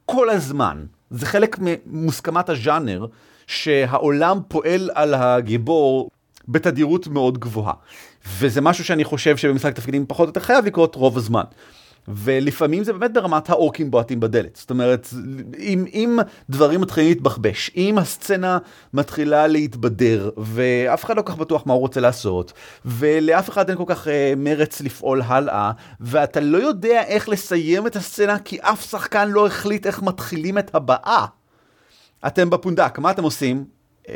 כל 0.05 0.29
הזמן. 0.29 0.85
זה 1.09 1.25
חלק 1.25 1.57
ממוסכמת 1.61 2.49
הז'אנר, 2.49 3.05
שהעולם 3.47 4.39
פועל 4.47 4.89
על 4.93 5.13
הגיבור 5.13 6.09
בתדירות 6.47 7.07
מאוד 7.07 7.37
גבוהה. 7.37 7.73
וזה 8.39 8.61
משהו 8.61 8.83
שאני 8.83 9.03
חושב 9.03 9.37
שבמשחק 9.37 9.75
תפקידים 9.75 10.05
פחות 10.07 10.27
או 10.27 10.29
יותר 10.29 10.39
חייב 10.39 10.65
לקרות 10.65 10.95
רוב 10.95 11.17
הזמן. 11.17 11.43
ולפעמים 12.07 12.83
זה 12.83 12.93
באמת 12.93 13.13
ברמת 13.13 13.49
האורקים 13.49 13.91
בועטים 13.91 14.19
בדלת. 14.19 14.55
זאת 14.55 14.69
אומרת, 14.69 15.07
אם, 15.59 15.85
אם 15.93 16.19
דברים 16.49 16.81
מתחילים 16.81 17.09
להתבחבש, 17.09 17.71
אם 17.75 17.97
הסצנה 17.97 18.57
מתחילה 18.93 19.47
להתבדר, 19.47 20.29
ואף 20.37 21.05
אחד 21.05 21.17
לא 21.17 21.21
כל 21.21 21.31
כך 21.31 21.37
בטוח 21.37 21.63
מה 21.65 21.73
הוא 21.73 21.81
רוצה 21.81 21.99
לעשות, 21.99 22.53
ולאף 22.85 23.49
אחד 23.49 23.69
אין 23.69 23.77
כל 23.77 23.83
כך 23.87 24.07
אה, 24.07 24.33
מרץ 24.37 24.81
לפעול 24.81 25.21
הלאה, 25.25 25.71
ואתה 25.99 26.39
לא 26.39 26.57
יודע 26.57 27.03
איך 27.03 27.29
לסיים 27.29 27.87
את 27.87 27.95
הסצנה 27.95 28.39
כי 28.39 28.57
אף 28.61 28.89
שחקן 28.89 29.29
לא 29.29 29.47
החליט 29.47 29.87
איך 29.87 30.01
מתחילים 30.01 30.57
את 30.57 30.75
הבאה, 30.75 31.25
אתם 32.27 32.49
בפונדק, 32.49 32.99
מה 32.99 33.11
אתם 33.11 33.23
עושים? 33.23 33.65
אה... 34.09 34.15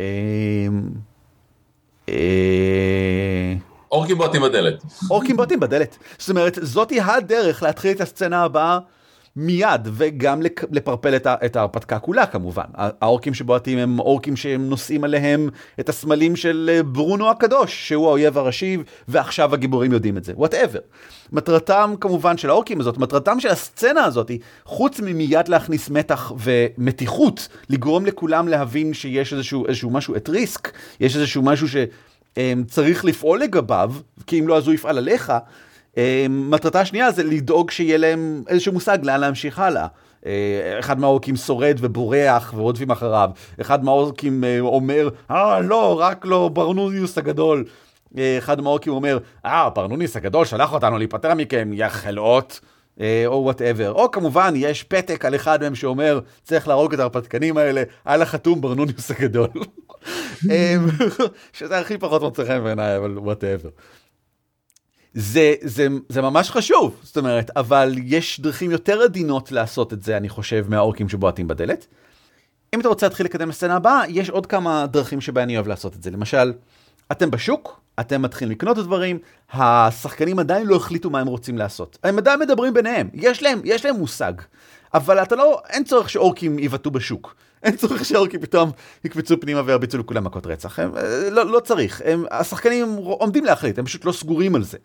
אה... 2.09 3.70
אורקים 3.91 4.17
בועטים 4.17 4.41
בדלת. 4.41 4.83
אורקים 5.09 5.37
בועטים 5.37 5.59
בדלת. 5.59 5.97
זאת 6.17 6.29
אומרת, 6.29 6.57
זאתי 6.61 7.01
הדרך 7.01 7.63
להתחיל 7.63 7.91
את 7.91 8.01
הסצנה 8.01 8.43
הבאה 8.43 8.79
מיד, 9.35 9.87
וגם 9.91 10.41
ל 10.71 10.78
propel 10.78 11.15
את 11.25 11.55
ההרפתקה 11.55 11.99
כולה 11.99 12.25
כמובן. 12.25 12.63
האורקים 12.75 13.33
שבועטים 13.33 13.77
הם 13.77 13.99
אורקים 13.99 14.35
שהם 14.35 14.69
נושאים 14.69 15.03
עליהם 15.03 15.49
את 15.79 15.89
הסמלים 15.89 16.35
של 16.35 16.69
אה, 16.73 16.83
ברונו 16.83 17.29
הקדוש, 17.29 17.87
שהוא 17.87 18.07
האויב 18.07 18.37
הראשי, 18.37 18.77
ועכשיו 19.07 19.53
הגיבורים 19.53 19.91
יודעים 19.91 20.17
את 20.17 20.23
זה, 20.23 20.33
whatever. 20.35 20.79
מטרתם 21.31 21.93
כמובן 22.01 22.37
של 22.37 22.49
האורקים 22.49 22.79
הזאת, 22.79 22.97
מטרתם 22.97 23.39
של 23.39 23.49
הסצנה 23.49 24.03
הזאת, 24.03 24.31
חוץ 24.65 24.99
ממיד 24.99 25.47
להכניס 25.47 25.89
מתח 25.89 26.31
ומתיחות, 26.39 27.47
לגרום 27.69 28.05
לכולם 28.05 28.47
להבין 28.47 28.93
שיש 28.93 29.33
איזשהו, 29.33 29.67
איזשהו 29.67 29.89
משהו 29.89 30.15
at 30.15 30.29
risk, 30.29 30.71
יש 30.99 31.15
איזשהו 31.15 31.41
משהו 31.41 31.67
ש... 31.67 31.75
אמ, 32.37 32.63
צריך 32.67 33.05
לפעול 33.05 33.39
לגביו, 33.39 33.91
כי 34.27 34.39
אם 34.39 34.47
לא 34.47 34.57
אז 34.57 34.67
הוא 34.67 34.73
יפעל 34.73 34.97
עליך. 34.97 35.33
אמ, 35.97 36.51
מטרתה 36.51 36.79
השנייה 36.79 37.11
זה 37.11 37.23
לדאוג 37.23 37.71
שיהיה 37.71 37.97
להם 37.97 38.43
איזשהו 38.47 38.73
מושג 38.73 38.97
לאן 39.03 39.19
להמשיך 39.19 39.59
הלאה. 39.59 39.87
אה, 40.25 40.79
אחד 40.79 40.99
מהאורקים 40.99 41.35
שורד 41.35 41.77
ובורח 41.79 42.53
ורודפים 42.55 42.91
אחריו, 42.91 43.29
אחד 43.61 43.83
מהאורקים 43.83 44.43
אה, 44.43 44.59
אומר, 44.59 45.09
אה 45.31 45.59
לא, 45.59 45.99
רק 45.99 46.25
לא 46.25 46.49
ברנוניוס 46.53 47.17
הגדול. 47.17 47.65
אה, 48.17 48.37
אחד 48.37 48.61
מהאורקים 48.61 48.93
אומר, 48.93 49.17
אה, 49.45 49.69
ברנוניוס 49.69 50.15
הגדול 50.15 50.45
שלח 50.45 50.73
אותנו 50.73 50.97
להיפטר 50.97 51.33
מכם, 51.33 51.69
יא 51.73 51.87
חלאות. 51.87 52.59
או 53.25 53.43
whatever. 53.43 53.91
או 53.91 54.11
כמובן, 54.11 54.53
יש 54.55 54.83
פתק 54.83 55.25
על 55.25 55.35
אחד 55.35 55.61
מהם 55.61 55.75
שאומר, 55.75 56.19
צריך 56.43 56.67
להרוג 56.67 56.93
את 56.93 56.99
ההרפתקנים 56.99 57.57
האלה, 57.57 57.83
על 58.05 58.21
החתום 58.21 58.61
ברנוניוס 58.61 59.11
הגדול. 59.11 59.47
אמ, 60.51 60.87
שזה 61.53 61.79
הכי 61.79 61.97
פחות 61.97 62.21
מוצא 62.21 62.45
חן 62.45 62.63
בעיניי, 62.63 62.97
אבל 62.97 63.17
וואטאבר. 63.17 63.69
זה, 65.13 65.53
זה, 65.61 65.87
זה 66.09 66.21
ממש 66.21 66.51
חשוב, 66.51 66.99
זאת 67.03 67.17
אומרת, 67.17 67.51
אבל 67.55 67.95
יש 68.03 68.39
דרכים 68.39 68.71
יותר 68.71 69.01
עדינות 69.01 69.51
לעשות 69.51 69.93
את 69.93 70.03
זה, 70.03 70.17
אני 70.17 70.29
חושב, 70.29 70.65
מהאורקים 70.69 71.09
שבועטים 71.09 71.47
בדלת. 71.47 71.87
אם 72.75 72.79
אתה 72.79 72.87
רוצה 72.87 73.05
להתחיל 73.05 73.25
לקדם 73.25 73.49
לסצנה 73.49 73.75
הבאה, 73.75 74.03
יש 74.09 74.29
עוד 74.29 74.45
כמה 74.45 74.85
דרכים 74.87 75.21
שבהן 75.21 75.43
אני 75.43 75.55
אוהב 75.55 75.67
לעשות 75.67 75.95
את 75.95 76.03
זה. 76.03 76.11
למשל, 76.11 76.53
אתם 77.11 77.31
בשוק, 77.31 77.80
אתם 77.99 78.21
מתחילים 78.21 78.51
לקנות 78.51 78.77
את 78.77 78.81
הדברים, 78.81 79.19
השחקנים 79.53 80.39
עדיין 80.39 80.67
לא 80.67 80.75
החליטו 80.75 81.09
מה 81.09 81.19
הם 81.19 81.27
רוצים 81.27 81.57
לעשות. 81.57 81.97
הם 82.03 82.17
עדיין 82.17 82.39
מדברים 82.39 82.73
ביניהם, 82.73 83.09
יש 83.13 83.43
להם, 83.43 83.61
יש 83.63 83.85
להם 83.85 83.95
מושג. 83.95 84.33
אבל 84.93 85.23
אתה 85.23 85.35
לא, 85.35 85.61
אין 85.69 85.83
צורך 85.83 86.09
שאורקים 86.09 86.59
יבעטו 86.59 86.91
בשוק. 86.91 87.35
אין 87.63 87.75
צורך 87.75 88.05
שאורקים 88.05 88.41
פתאום 88.41 88.71
יקפצו 89.03 89.39
פנימה 89.39 89.61
וירביצו 89.65 89.97
לכולם 89.97 90.23
מכות 90.23 90.47
רצח. 90.47 90.79
הם, 90.79 90.97
אה, 90.97 91.29
לא, 91.29 91.45
לא 91.45 91.59
צריך, 91.59 92.01
הם, 92.05 92.25
השחקנים 92.31 92.95
עומדים 92.95 93.45
להחליט, 93.45 93.79
הם 93.79 93.85
פשוט 93.85 94.05
לא 94.05 94.11
סגורים 94.11 94.55
על 94.55 94.63
זה. 94.63 94.77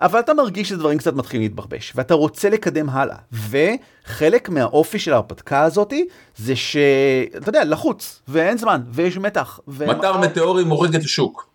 אבל 0.00 0.20
אתה 0.20 0.34
מרגיש 0.34 0.68
שדברים 0.68 0.98
קצת 0.98 1.14
מתחילים 1.14 1.42
להתברבש, 1.42 1.92
ואתה 1.96 2.14
רוצה 2.14 2.50
לקדם 2.50 2.90
הלאה. 2.90 3.16
וחלק 3.32 4.48
מהאופי 4.48 4.98
של 4.98 5.12
ההרפתקה 5.12 5.62
הזאתי, 5.62 6.06
זה 6.36 6.56
שאתה 6.56 7.48
יודע, 7.48 7.64
לחוץ, 7.64 8.22
ואין 8.28 8.58
זמן, 8.58 8.80
ויש 8.92 9.18
מתח. 9.18 9.60
מטר 9.68 10.16
מטאורי 10.16 10.64
מוריד 10.64 10.94
את 10.94 11.04
השוק. 11.04 11.49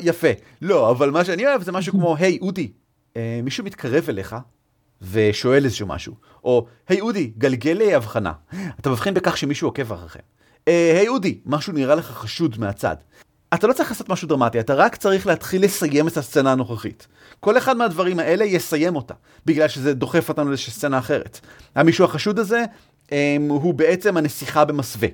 יפה. 0.00 0.28
לא, 0.62 0.90
אבל 0.90 1.10
מה 1.10 1.24
שאני 1.24 1.46
אוהב 1.46 1.62
זה 1.62 1.72
משהו 1.72 1.92
כמו, 1.92 2.16
היי, 2.16 2.38
אודי, 2.40 2.72
אה, 3.16 3.40
מישהו 3.42 3.64
מתקרב 3.64 4.04
אליך 4.08 4.36
ושואל 5.12 5.64
איזשהו 5.64 5.86
משהו. 5.86 6.14
או, 6.44 6.66
היי, 6.88 7.00
אודי, 7.00 7.32
גלגל 7.38 7.72
לי 7.72 7.94
הבחנה. 7.94 8.32
אתה 8.80 8.90
מבחין 8.90 9.14
בכך 9.14 9.36
שמישהו 9.36 9.68
עוקב 9.68 9.92
אחריכם. 9.92 10.20
אה, 10.68 10.94
היי, 10.98 11.08
אודי, 11.08 11.38
משהו 11.46 11.72
נראה 11.72 11.94
לך 11.94 12.06
חשוד 12.06 12.58
מהצד. 12.58 12.96
אתה 13.54 13.66
לא 13.66 13.72
צריך 13.72 13.90
לעשות 13.90 14.08
משהו 14.08 14.28
דרמטי, 14.28 14.60
אתה 14.60 14.74
רק 14.74 14.96
צריך 14.96 15.26
להתחיל 15.26 15.64
לסיים 15.64 16.08
את 16.08 16.16
הסצנה 16.16 16.52
הנוכחית. 16.52 17.06
כל 17.40 17.58
אחד 17.58 17.76
מהדברים 17.76 18.18
האלה 18.18 18.44
יסיים 18.44 18.96
אותה, 18.96 19.14
בגלל 19.46 19.68
שזה 19.68 19.94
דוחף 19.94 20.28
אותנו 20.28 20.48
לאיזושהי 20.48 20.72
סצנה 20.72 20.98
אחרת. 20.98 21.40
המישהו 21.74 22.04
החשוד 22.04 22.38
הזה, 22.38 22.64
אמ, 23.12 23.48
הוא 23.48 23.74
בעצם 23.74 24.16
הנסיכה 24.16 24.64
במסווה. 24.64 25.08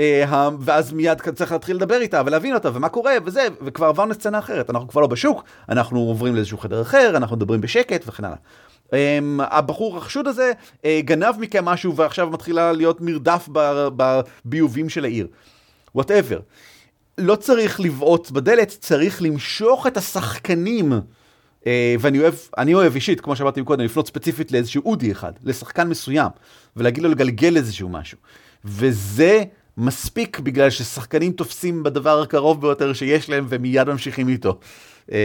אה, 0.00 0.48
ואז 0.60 0.92
מיד 0.92 1.18
צריך 1.34 1.52
להתחיל 1.52 1.76
לדבר 1.76 2.00
איתה 2.00 2.22
ולהבין 2.26 2.54
אותה 2.54 2.70
ומה 2.74 2.88
קורה 2.88 3.12
וזה, 3.24 3.46
וכבר 3.62 3.86
עברנו 3.86 4.10
לסצנה 4.10 4.38
אחרת, 4.38 4.70
אנחנו 4.70 4.88
כבר 4.88 5.00
לא 5.00 5.06
בשוק, 5.06 5.44
אנחנו 5.68 5.98
עוברים 5.98 6.34
לאיזשהו 6.34 6.58
חדר 6.58 6.82
אחר, 6.82 7.12
אנחנו 7.16 7.36
מדברים 7.36 7.60
בשקט 7.60 8.04
וכן 8.06 8.24
הלאה. 8.24 8.36
אמ, 8.84 8.94
הבחור 9.38 9.98
החשוד 9.98 10.28
הזה 10.28 10.52
אה, 10.82 10.86
גנב 11.00 11.34
מכם 11.38 11.64
משהו 11.64 11.96
ועכשיו 11.96 12.30
מתחילה 12.30 12.72
להיות 12.72 13.00
מרדף 13.00 13.48
בביובים 13.96 14.88
של 14.88 15.04
העיר. 15.04 15.26
whatever. 15.94 16.40
לא 17.18 17.36
צריך 17.36 17.80
לבעוט 17.80 18.30
בדלת, 18.30 18.68
צריך 18.68 19.22
למשוך 19.22 19.86
את 19.86 19.96
השחקנים. 19.96 20.92
אה, 20.92 21.66
ואני 22.00 22.18
אוהב, 22.18 22.34
אני 22.58 22.74
אוהב 22.74 22.94
אישית, 22.94 23.20
כמו 23.20 23.36
שאמרתי 23.36 23.62
קודם, 23.62 23.84
לפנות 23.84 24.06
ספציפית 24.06 24.52
לאיזשהו 24.52 24.82
אודי 24.84 25.12
אחד, 25.12 25.32
לשחקן 25.44 25.88
מסוים, 25.88 26.30
ולהגיד 26.76 27.02
לו 27.02 27.10
לגלגל 27.10 27.56
איזשהו 27.56 27.88
משהו. 27.88 28.18
וזה 28.64 29.44
מספיק 29.76 30.40
בגלל 30.40 30.70
ששחקנים 30.70 31.32
תופסים 31.32 31.82
בדבר 31.82 32.22
הקרוב 32.22 32.60
ביותר 32.60 32.92
שיש 32.92 33.30
להם 33.30 33.46
ומיד 33.48 33.88
ממשיכים 33.88 34.28
איתו. 34.28 34.58
אה, 35.12 35.18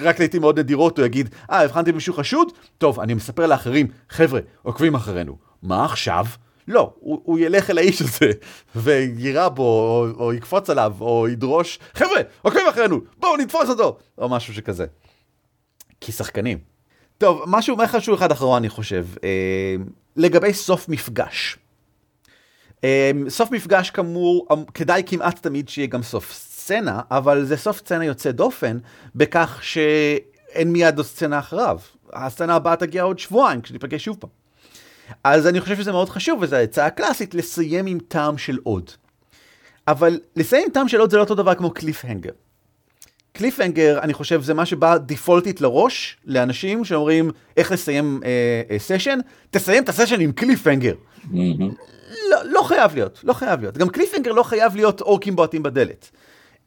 רק 0.00 0.18
לעיתים 0.18 0.40
מאוד 0.40 0.58
נדירות 0.58 0.98
הוא 0.98 1.06
יגיד, 1.06 1.34
אה, 1.50 1.62
הבחנתי 1.62 1.92
במישהו 1.92 2.14
חשוד? 2.14 2.52
טוב, 2.78 3.00
אני 3.00 3.14
מספר 3.14 3.46
לאחרים, 3.46 3.86
חבר'ה, 4.08 4.40
עוקבים 4.62 4.94
אחרינו. 4.94 5.36
מה 5.62 5.84
עכשיו? 5.84 6.26
לא, 6.68 6.94
הוא, 7.00 7.20
הוא 7.24 7.38
ילך 7.38 7.70
אל 7.70 7.78
האיש 7.78 8.02
הזה 8.02 8.32
ויירה 8.76 9.48
בו, 9.48 9.62
או, 9.62 10.24
או 10.24 10.32
יקפוץ 10.32 10.70
עליו, 10.70 10.92
או 11.00 11.28
ידרוש, 11.28 11.78
חבר'ה, 11.94 12.20
עוקבים 12.42 12.66
אחרינו, 12.70 13.00
בואו 13.18 13.36
נתפוס 13.36 13.68
אותו, 13.68 13.98
או 14.18 14.28
משהו 14.28 14.54
שכזה. 14.54 14.86
כי 16.00 16.12
שחקנים. 16.12 16.58
טוב, 17.18 17.42
משהו 17.46 17.76
משהו 17.76 18.14
אחד 18.14 18.32
אחרון 18.32 18.56
אני 18.56 18.68
חושב, 18.68 19.06
אה, 19.24 19.76
לגבי 20.16 20.52
סוף 20.52 20.88
מפגש. 20.88 21.58
אמ, 22.84 23.30
סוף 23.30 23.50
מפגש 23.50 23.90
כאמור, 23.90 24.46
אמ, 24.52 24.64
כדאי 24.74 25.02
כמעט 25.06 25.42
תמיד 25.42 25.68
שיהיה 25.68 25.86
גם 25.86 26.02
סוף 26.02 26.32
סצנה, 26.32 27.00
אבל 27.10 27.44
זה 27.44 27.56
סוף 27.56 27.78
סצנה 27.78 28.04
יוצא 28.04 28.30
דופן, 28.30 28.78
בכך 29.14 29.58
שאין 29.62 30.72
מיד 30.72 30.96
עוד 30.96 31.06
סצנה 31.06 31.38
אחריו. 31.38 31.78
הסצנה 32.12 32.54
הבאה 32.54 32.76
תגיע 32.76 33.02
עוד 33.02 33.18
שבועיים, 33.18 33.60
כשניפגש 33.60 34.04
שוב 34.04 34.16
פעם. 34.20 34.30
אז 35.24 35.46
אני 35.46 35.60
חושב 35.60 35.76
שזה 35.76 35.92
מאוד 35.92 36.08
חשוב, 36.08 36.38
וזו 36.42 36.56
ההצעה 36.56 36.86
הקלאסית, 36.86 37.34
לסיים 37.34 37.86
עם 37.86 37.98
טעם 38.08 38.38
של 38.38 38.58
עוד. 38.62 38.90
אבל 39.88 40.20
לסיים 40.36 40.62
עם 40.66 40.70
טעם 40.72 40.88
של 40.88 41.00
עוד 41.00 41.10
זה 41.10 41.16
לא 41.16 41.22
אותו 41.22 41.34
דבר 41.34 41.54
כמו 41.54 41.70
קליפהנגר. 41.70 42.32
קליפהנגר, 43.32 43.98
אני 44.02 44.14
חושב, 44.14 44.42
זה 44.42 44.54
מה 44.54 44.66
שבא 44.66 44.96
דיפולטית 44.96 45.60
לראש 45.60 46.16
לאנשים 46.24 46.84
שאומרים 46.84 47.30
איך 47.56 47.72
לסיים 47.72 48.20
אה, 48.24 48.62
אה, 48.70 48.78
סשן, 48.78 49.18
תסיים 49.50 49.82
את 49.82 49.88
הסשן 49.88 50.20
עם 50.20 50.32
קליפהנגר. 50.32 50.94
לא, 52.34 52.50
לא 52.50 52.62
חייב 52.62 52.94
להיות, 52.94 53.20
לא 53.24 53.32
חייב 53.32 53.60
להיות. 53.60 53.78
גם 53.78 53.88
קליפהנגר 53.88 54.32
לא 54.32 54.42
חייב 54.42 54.76
להיות 54.76 55.00
אורקים 55.00 55.36
בועטים 55.36 55.62
בדלת. 55.62 56.10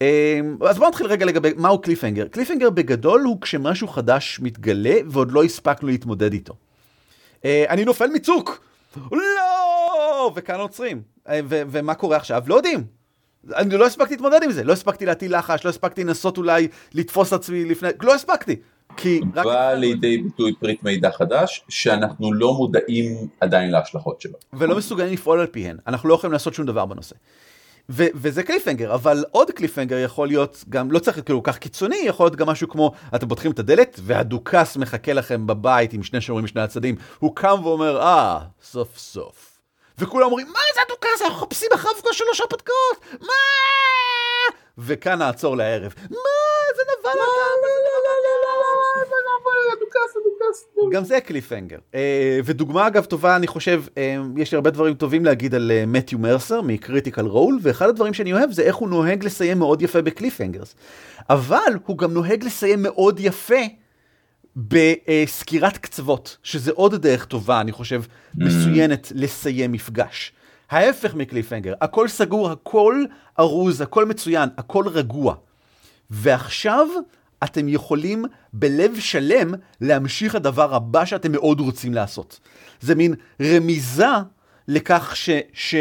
אמ, 0.01 0.57
אז 0.68 0.78
בואו 0.78 0.89
נתחיל 0.89 1.07
רגע 1.07 1.26
לגבי 1.26 1.53
מהו 1.57 1.82
קליפהנגר. 1.82 2.28
קליפהנגר 2.28 2.70
בגדול 2.70 3.22
הוא 3.22 3.41
כשמשהו 3.41 3.88
חדש 3.88 4.39
מתגלה 4.41 4.95
ועוד 5.07 5.32
לא 5.32 5.43
הספקנו 5.43 5.88
להתמודד 5.88 6.34
איתו. 6.34 6.53
אה, 7.45 7.65
אני 7.70 7.86
נופל 7.86 8.07
מצוק! 8.07 8.65
לא! 9.11 10.32
וכאן 10.36 10.59
עוצרים. 10.59 11.01
אה, 11.30 11.39
ומה 11.47 11.93
קורה 11.93 12.18
עכשיו? 12.18 12.43
לא 12.47 12.55
יודעים. 12.55 12.84
אני 13.55 13.78
לא 13.78 13.86
הספקתי 13.86 14.13
להתמודד 14.13 14.43
עם 14.43 14.51
זה, 14.51 14.63
לא 14.63 14.74
הספקתי 14.74 15.05
להטיל 15.05 15.38
לחש, 15.38 15.65
לא 15.65 15.70
הספקתי 15.70 16.03
לנסות 16.03 16.38
אולי 16.38 16.68
לתפוס 16.93 17.34
עצמי 17.34 17.65
לפני, 17.65 17.89
לא 18.01 18.15
הספקתי. 18.15 18.55
כי 18.98 19.22
רק... 19.36 19.45
בא 19.45 19.74
לידי 19.74 20.18
ביטוי 20.18 20.54
פריט 20.60 20.84
מידע 20.84 21.12
חדש, 21.12 21.64
שאנחנו 21.70 22.34
לא 22.34 22.54
מודעים 22.54 23.28
עדיין 23.41 23.72
להשלכות 23.72 24.22
שלו. 24.22 24.34
ולא 24.54 24.78
מסוגלים 24.78 25.14
לפעול 25.14 25.39
על 25.39 25.48
פיהן, 25.48 25.78
אנחנו 25.88 26.10
לא 26.10 26.14
יכולים 26.14 26.32
לעשות 26.34 26.54
שום 26.54 26.66
דבר 26.66 26.86
בנושא. 26.86 27.16
ו- 27.89 28.08
וזה 28.16 28.43
קליפהנגר, 28.43 28.93
אבל 28.93 29.24
עוד 29.32 29.52
קליפהנגר 29.52 29.98
יכול 29.98 30.28
להיות 30.28 30.64
גם, 30.70 30.91
לא 30.91 31.00
צריך 31.00 31.18
להיות 31.18 31.26
כאילו 31.26 31.43
כך 31.43 31.58
קיצוני, 31.58 31.98
יכול 32.06 32.26
להיות 32.26 32.36
גם 32.36 32.48
משהו 32.48 32.70
כמו, 32.70 32.91
אתם 33.16 33.28
פותחים 33.28 33.52
את 33.52 33.60
הדלת, 33.60 34.00
והדוכס 34.04 34.78
מחכה 34.78 35.14
לכם 35.14 35.48
בבית 35.48 35.93
עם 35.93 36.04
שני 36.04 36.22
שומרים 36.22 36.45
משני 36.45 36.62
הצדדים, 36.62 36.95
הוא 37.20 37.36
קם 37.36 37.60
ואומר, 37.64 38.02
אה, 38.02 38.39
סוף 38.64 38.98
סוף. 38.98 39.60
וכולם 39.98 40.26
אומרים, 40.26 40.48
מה 40.48 40.60
זה 40.76 40.82
הדוכס? 40.86 41.22
אנחנו 41.22 41.38
מחפשים 41.38 41.70
אחריו 41.76 41.95
כבר 42.02 42.12
שלוש 42.12 42.41
הרפתקאות, 42.41 43.22
מה? 43.22 43.34
וכאן 44.78 45.20
נעצור 45.20 45.58
לערב. 45.58 45.93
מה? 46.10 46.18
זה 46.76 46.84
נבל 46.84 47.12
אתה, 47.12 47.68
גם 50.91 51.04
זה 51.04 51.20
קליפהנגר. 51.22 51.78
אה, 51.95 52.39
ודוגמה 52.45 52.88
אגב 52.88 53.06
טובה, 53.06 53.36
אני 53.36 53.48
חושב, 53.48 53.84
אה, 53.98 54.18
יש 54.38 54.52
לי 54.52 54.56
הרבה 54.56 54.70
דברים 54.70 54.93
טובים 54.93 55.26
להגיד 55.26 55.56
על 55.56 55.72
מתיו 55.88 56.18
אה, 56.18 56.24
מרסר 56.24 56.62
מ 56.62 56.69
Critical 56.69 57.26
Role, 57.26 57.60
ואחד 57.62 57.89
הדברים 57.89 58.14
שאני 58.14 58.34
אוהב 58.34 58.52
זה 58.52 58.62
איך 58.62 58.76
הוא 58.76 58.89
נוהג 58.89 59.24
לסיים 59.24 59.60
מאוד 59.60 59.82
יפה 59.82 60.02
ב 60.02 60.07
cliffhangers. 60.07 60.76
אבל 61.30 61.74
הוא 61.86 61.98
גם 61.98 62.14
נוהג 62.14 62.43
לסיים 62.43 62.84
מאוד 62.84 63.20
יפה 63.20 63.62
בסקירת 64.56 65.78
קצוות, 65.78 66.38
שזה 66.43 66.72
עוד 66.72 66.95
דרך 66.95 67.26
טובה, 67.26 67.62
אני 67.62 67.72
חושב, 67.72 68.02
mm. 68.04 68.45
מצוינת 68.45 69.12
לסיים 69.16 69.72
מפגש. 69.72 70.34
ההפך 70.70 71.16
מקליפהנגר, 71.16 71.74
הכל 71.82 72.08
סגור, 72.08 72.52
הכל 72.52 73.04
ארוז, 73.39 73.82
הכל 73.82 74.06
מצוין, 74.06 74.50
הכל 74.58 74.88
רגוע. 74.88 75.36
ועכשיו 76.10 76.88
אתם 77.44 77.70
יכולים 77.70 78.26
בלב 78.54 79.00
שלם 79.00 79.54
להמשיך 79.82 80.36
הדבר 80.36 80.76
הבא 80.76 81.06
שאתם 81.06 81.32
מאוד 81.32 81.60
רוצים 81.60 81.94
לעשות. 81.94 82.40
זה 82.82 82.96
מין 82.96 83.14
רמיזה 83.42 84.06
לכך 84.68 85.16
ש... 85.16 85.30
ש... 85.54 85.76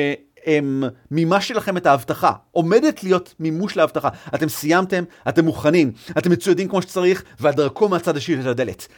הם 0.47 0.85
מימשתי 1.11 1.55
לכם 1.55 1.77
את 1.77 1.87
ההבטחה, 1.87 2.33
עומדת 2.53 3.05
להיות 3.05 3.35
מימוש 3.41 3.77
להבטחה. 3.77 4.09
אתם 4.35 4.49
סיימתם, 4.49 5.05
אתם 5.29 5.45
מוכנים, 5.45 5.93
אתם 6.19 6.31
מצוידים 6.31 6.69
כמו 6.69 6.83
שצריך, 6.83 7.23
והדרכו 7.41 7.89
מהצד 7.89 8.17
השני 8.17 8.43
של 8.43 8.49
הדלת. 8.49 8.89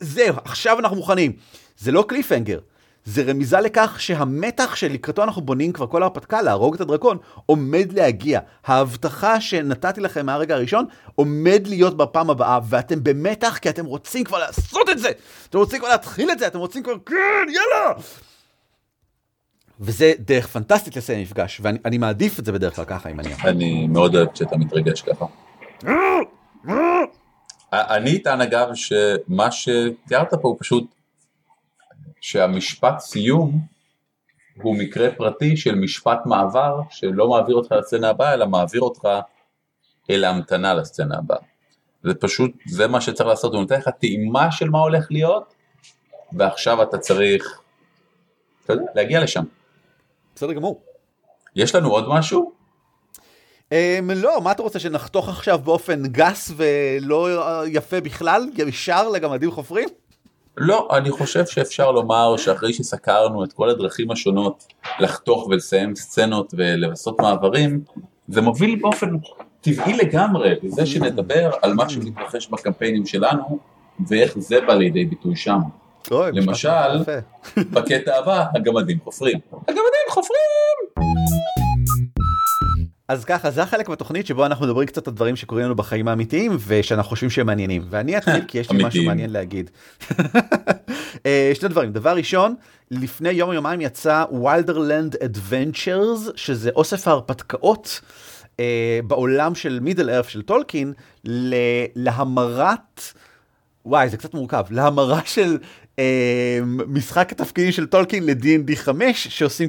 זהו, 0.00 0.36
עכשיו 0.44 0.78
אנחנו 0.78 0.96
מוכנים. 0.96 1.32
זה 1.78 1.92
לא 1.92 2.04
קליפהנגר, 2.08 2.58
זה 3.08 3.22
רמיזה 3.22 3.60
לכך 3.60 4.00
שהמתח 4.00 4.76
שלקראתו 4.76 5.22
אנחנו 5.22 5.42
בונים 5.42 5.72
כבר 5.72 5.86
כל 5.86 6.02
ההרפתקה 6.02 6.42
להרוג 6.42 6.74
את 6.74 6.80
הדרקון 6.80 7.18
עומד 7.46 7.92
להגיע. 7.92 8.40
ההבטחה 8.66 9.40
שנתתי 9.40 10.00
לכם 10.00 10.26
מהרגע 10.26 10.54
הראשון 10.54 10.84
עומד 11.14 11.62
להיות 11.66 11.96
בפעם 11.96 12.30
הבאה 12.30 12.58
ואתם 12.68 13.04
במתח 13.04 13.58
כי 13.62 13.68
אתם 13.68 13.84
רוצים 13.84 14.24
כבר 14.24 14.38
לעשות 14.38 14.88
את 14.90 14.98
זה. 14.98 15.08
אתם 15.50 15.58
רוצים 15.58 15.78
כבר 15.78 15.88
להתחיל 15.88 16.30
את 16.30 16.38
זה, 16.38 16.46
אתם 16.46 16.58
רוצים 16.58 16.82
כבר 16.82 16.94
כן, 17.06 17.14
יאללה. 17.48 17.94
וזה 19.80 20.12
דרך 20.18 20.46
פנטסטית 20.46 20.96
לסיים 20.96 21.22
מפגש 21.22 21.60
ואני 21.62 21.98
מעדיף 21.98 22.38
את 22.38 22.44
זה 22.44 22.52
בדרך 22.52 22.76
כלל 22.76 22.84
ככה 22.84 23.10
אם 23.10 23.20
אני. 23.20 23.34
אני 23.44 23.86
מאוד 23.86 24.16
אוהב 24.16 24.28
שאתה 24.34 24.56
מתרגש 24.56 25.02
ככה. 25.02 25.24
אני 27.72 28.16
אטען 28.16 28.40
אגב 28.40 28.68
שמה 28.74 29.50
שתיארת 29.50 30.34
פה 30.34 30.48
הוא 30.48 30.56
פשוט 30.60 30.97
שהמשפט 32.20 32.98
סיום 32.98 33.60
הוא 34.62 34.76
מקרה 34.78 35.08
פרטי 35.16 35.56
של 35.56 35.74
משפט 35.74 36.18
מעבר 36.26 36.80
שלא 36.90 37.28
מעביר 37.28 37.56
אותך 37.56 37.72
לסצנה 37.72 38.08
הבאה 38.08 38.34
אלא 38.34 38.46
מעביר 38.46 38.80
אותך 38.80 39.08
אל 40.10 40.24
ההמתנה 40.24 40.74
לסצנה 40.74 41.18
הבאה. 41.18 41.38
זה 42.02 42.14
פשוט, 42.14 42.50
זה 42.66 42.86
מה 42.86 43.00
שצריך 43.00 43.28
לעשות, 43.28 43.52
הוא 43.52 43.60
נותן 43.60 43.78
לך 43.78 43.88
טעימה 43.88 44.52
של 44.52 44.70
מה 44.70 44.78
הולך 44.78 45.06
להיות 45.10 45.54
ועכשיו 46.32 46.82
אתה 46.82 46.98
צריך, 46.98 47.60
אתה 48.64 48.72
יודע, 48.72 48.84
להגיע 48.94 49.22
לשם. 49.22 49.44
בסדר 50.34 50.52
גמור. 50.52 50.82
יש 51.56 51.74
לנו 51.74 51.90
עוד 51.90 52.08
משהו? 52.08 52.52
Um, 53.68 53.72
לא, 54.16 54.40
מה 54.40 54.52
אתה 54.52 54.62
רוצה, 54.62 54.78
שנחתוך 54.78 55.28
עכשיו 55.28 55.58
באופן 55.58 56.02
גס 56.06 56.52
ולא 56.56 57.28
יפה 57.66 58.00
בכלל, 58.00 58.42
ישר 58.56 59.08
לגמדים 59.08 59.50
חופרים? 59.50 59.88
לא, 60.60 60.88
אני 60.92 61.10
חושב 61.10 61.46
שאפשר 61.46 61.90
לומר 61.90 62.36
שאחרי 62.36 62.72
שסקרנו 62.72 63.44
את 63.44 63.52
כל 63.52 63.70
הדרכים 63.70 64.10
השונות 64.10 64.66
לחתוך 65.00 65.46
ולסיים 65.50 65.96
סצנות 65.96 66.54
ולעשות 66.56 67.20
מעברים, 67.20 67.80
זה 68.28 68.40
מוביל 68.40 68.78
באופן 68.82 69.10
טבעי 69.60 69.96
לגמרי 69.96 70.54
לזה 70.62 70.86
שנדבר 70.86 71.50
על 71.62 71.74
מה 71.74 71.88
שמתרחש 71.88 72.48
בקמפיינים 72.48 73.06
שלנו 73.06 73.58
ואיך 74.08 74.38
זה 74.38 74.60
בא 74.60 74.74
לידי 74.74 75.04
ביטוי 75.04 75.36
שם. 75.36 75.58
למשל, 76.10 77.04
בקטע 77.56 78.18
הבא, 78.18 78.44
הגמדים 78.54 78.98
חופרים. 79.04 79.38
הגמדים 79.52 80.06
חופרים! 80.10 81.04
אז 83.08 83.24
ככה, 83.24 83.50
זה 83.50 83.62
החלק 83.62 83.88
בתוכנית 83.88 84.26
שבו 84.26 84.46
אנחנו 84.46 84.64
מדברים 84.64 84.86
קצת 84.86 85.08
על 85.08 85.14
דברים 85.14 85.36
שקורים 85.36 85.64
לנו 85.64 85.74
בחיים 85.74 86.08
האמיתיים 86.08 86.56
ושאנחנו 86.66 87.08
חושבים 87.10 87.30
שהם 87.30 87.46
מעניינים. 87.46 87.82
ואני 87.90 88.16
אתחיל 88.18 88.44
כי 88.48 88.58
יש 88.58 88.70
לי 88.70 88.84
משהו 88.84 89.04
מעניין 89.04 89.30
להגיד. 89.30 89.70
אה, 91.26 91.52
שני 91.54 91.68
דברים, 91.68 91.92
דבר 91.92 92.16
ראשון, 92.16 92.54
לפני 92.90 93.30
יום 93.30 93.52
יומיים 93.52 93.80
יצא 93.80 94.24
Wilderland 94.42 95.16
Adventures, 95.16 96.28
שזה 96.36 96.70
אוסף 96.76 97.08
ההרפתקאות. 97.08 98.00
אה, 98.58 98.60
בעולם 99.06 99.54
של 99.54 99.78
Middle 99.82 100.10
Earth 100.10 100.28
של 100.28 100.42
טולקין, 100.42 100.92
להמרת, 101.96 103.02
וואי 103.86 104.08
זה 104.08 104.16
קצת 104.16 104.34
מורכב, 104.34 104.64
להמרה 104.70 105.20
של 105.24 105.58
uh, 105.96 106.00
משחק 106.86 107.32
התפקידים 107.32 107.72
של 107.72 107.86
טולקין 107.86 108.26
ל-D&D 108.26 108.76
5 108.76 109.28
שעושים 109.28 109.68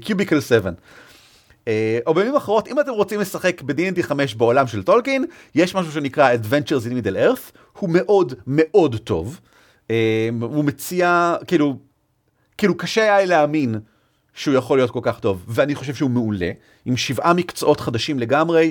קיוביקל 0.00 0.40
7. 0.40 0.70
Uh, 1.64 1.66
או 2.06 2.14
במילים 2.14 2.36
אחרות, 2.36 2.68
אם 2.68 2.80
אתם 2.80 2.90
רוצים 2.90 3.20
לשחק 3.20 3.62
ב-D&D 3.62 4.02
5 4.02 4.34
בעולם 4.34 4.66
של 4.66 4.82
טולקין, 4.82 5.24
יש 5.54 5.74
משהו 5.74 5.92
שנקרא 5.92 6.34
Adventures 6.34 6.86
in 6.86 7.04
Middle 7.04 7.16
Earth, 7.16 7.58
הוא 7.78 7.90
מאוד 7.90 8.34
מאוד 8.46 8.96
טוב. 8.96 9.40
Uh, 9.88 9.90
הוא 10.40 10.64
מציע, 10.64 11.36
כאילו, 11.46 11.78
כאילו 12.58 12.76
קשה 12.76 13.16
היה 13.16 13.26
להאמין 13.26 13.80
שהוא 14.34 14.54
יכול 14.54 14.78
להיות 14.78 14.90
כל 14.90 15.00
כך 15.02 15.20
טוב, 15.20 15.44
ואני 15.48 15.74
חושב 15.74 15.94
שהוא 15.94 16.10
מעולה, 16.10 16.50
עם 16.84 16.96
שבעה 16.96 17.32
מקצועות 17.34 17.80
חדשים 17.80 18.18
לגמרי, 18.18 18.64
אה, 18.64 18.70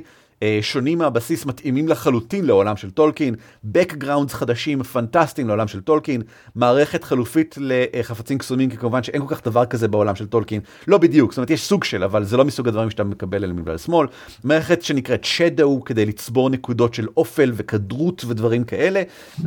שונים 0.61 0.97
מהבסיס, 0.97 1.45
מתאימים 1.45 1.87
לחלוטין 1.87 2.45
לעולם 2.45 2.77
של 2.77 2.91
טולקין, 2.91 3.35
backgrounds 3.73 4.29
חדשים, 4.29 4.83
פנטסטיים 4.83 5.47
לעולם 5.47 5.67
של 5.67 5.81
טולקין, 5.81 6.21
מערכת 6.55 7.03
חלופית 7.03 7.55
לחפצים 7.59 8.37
קסומים, 8.37 8.69
כי 8.69 8.77
כמובן 8.77 9.03
שאין 9.03 9.21
כל 9.27 9.35
כך 9.35 9.47
דבר 9.47 9.65
כזה 9.65 9.87
בעולם 9.87 10.15
של 10.15 10.25
טולקין, 10.25 10.61
לא 10.87 10.97
בדיוק, 10.97 11.31
זאת 11.31 11.37
אומרת 11.37 11.49
יש 11.49 11.63
סוג 11.63 11.83
של, 11.83 12.03
אבל 12.03 12.23
זה 12.23 12.37
לא 12.37 12.45
מסוג 12.45 12.67
הדברים 12.67 12.89
שאתה 12.89 13.03
מקבל 13.03 13.43
אליהם 13.43 13.55
מבעל 13.55 13.77
שמאל, 13.77 14.07
מערכת 14.43 14.81
שנקראת 14.81 15.23
shadow 15.23 15.83
כדי 15.85 16.05
לצבור 16.05 16.49
נקודות 16.49 16.93
של 16.93 17.07
אופל 17.17 17.51
וכדרות 17.55 18.25
ודברים 18.27 18.63
כאלה, 18.63 19.03
mm-hmm. 19.03 19.43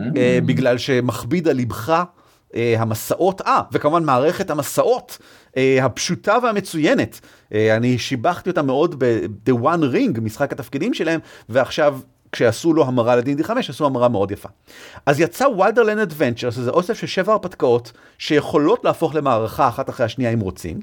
בגלל 0.47 0.79
שמכביד 0.79 1.49
על 1.49 1.57
ליבך. 1.57 2.05
אה, 2.55 2.75
המסעות, 2.79 3.41
אה, 3.41 3.61
וכמובן 3.73 4.05
מערכת 4.05 4.51
המסעות 4.51 5.19
אה, 5.21 5.46
הפשוטה 5.83 6.39
והמצוינת. 6.43 7.21
אה, 7.55 7.77
אני 7.77 7.99
שיבחתי 7.99 8.51
אותה 8.51 8.63
מאוד 8.63 8.95
ב-The 8.99 9.53
One 9.53 9.95
Ring, 9.95 10.21
משחק 10.21 10.53
התפקידים 10.53 10.95
שלהם, 10.95 11.21
ועכשיו 11.49 11.99
כשעשו 12.33 12.73
לו 12.73 12.85
המרה 12.85 13.17
לדין 13.17 13.37
די 13.37 13.45
5 13.45 13.71
עשו 13.71 13.87
המרה 13.87 14.09
מאוד 14.09 14.31
יפה. 14.31 14.49
אז 15.07 15.21
יצא 15.21 15.45
Wilderland 15.45 15.99
Adventures, 15.99 16.51
שזה 16.51 16.71
אוסף 16.71 16.99
של 16.99 17.07
שבע 17.07 17.33
הרפתקאות 17.33 17.93
שיכולות 18.19 18.85
להפוך 18.85 19.15
למערכה 19.15 19.69
אחת 19.69 19.91
אחרי 19.91 20.07
השנייה 20.07 20.33
אם 20.33 20.41
רוצים. 20.41 20.81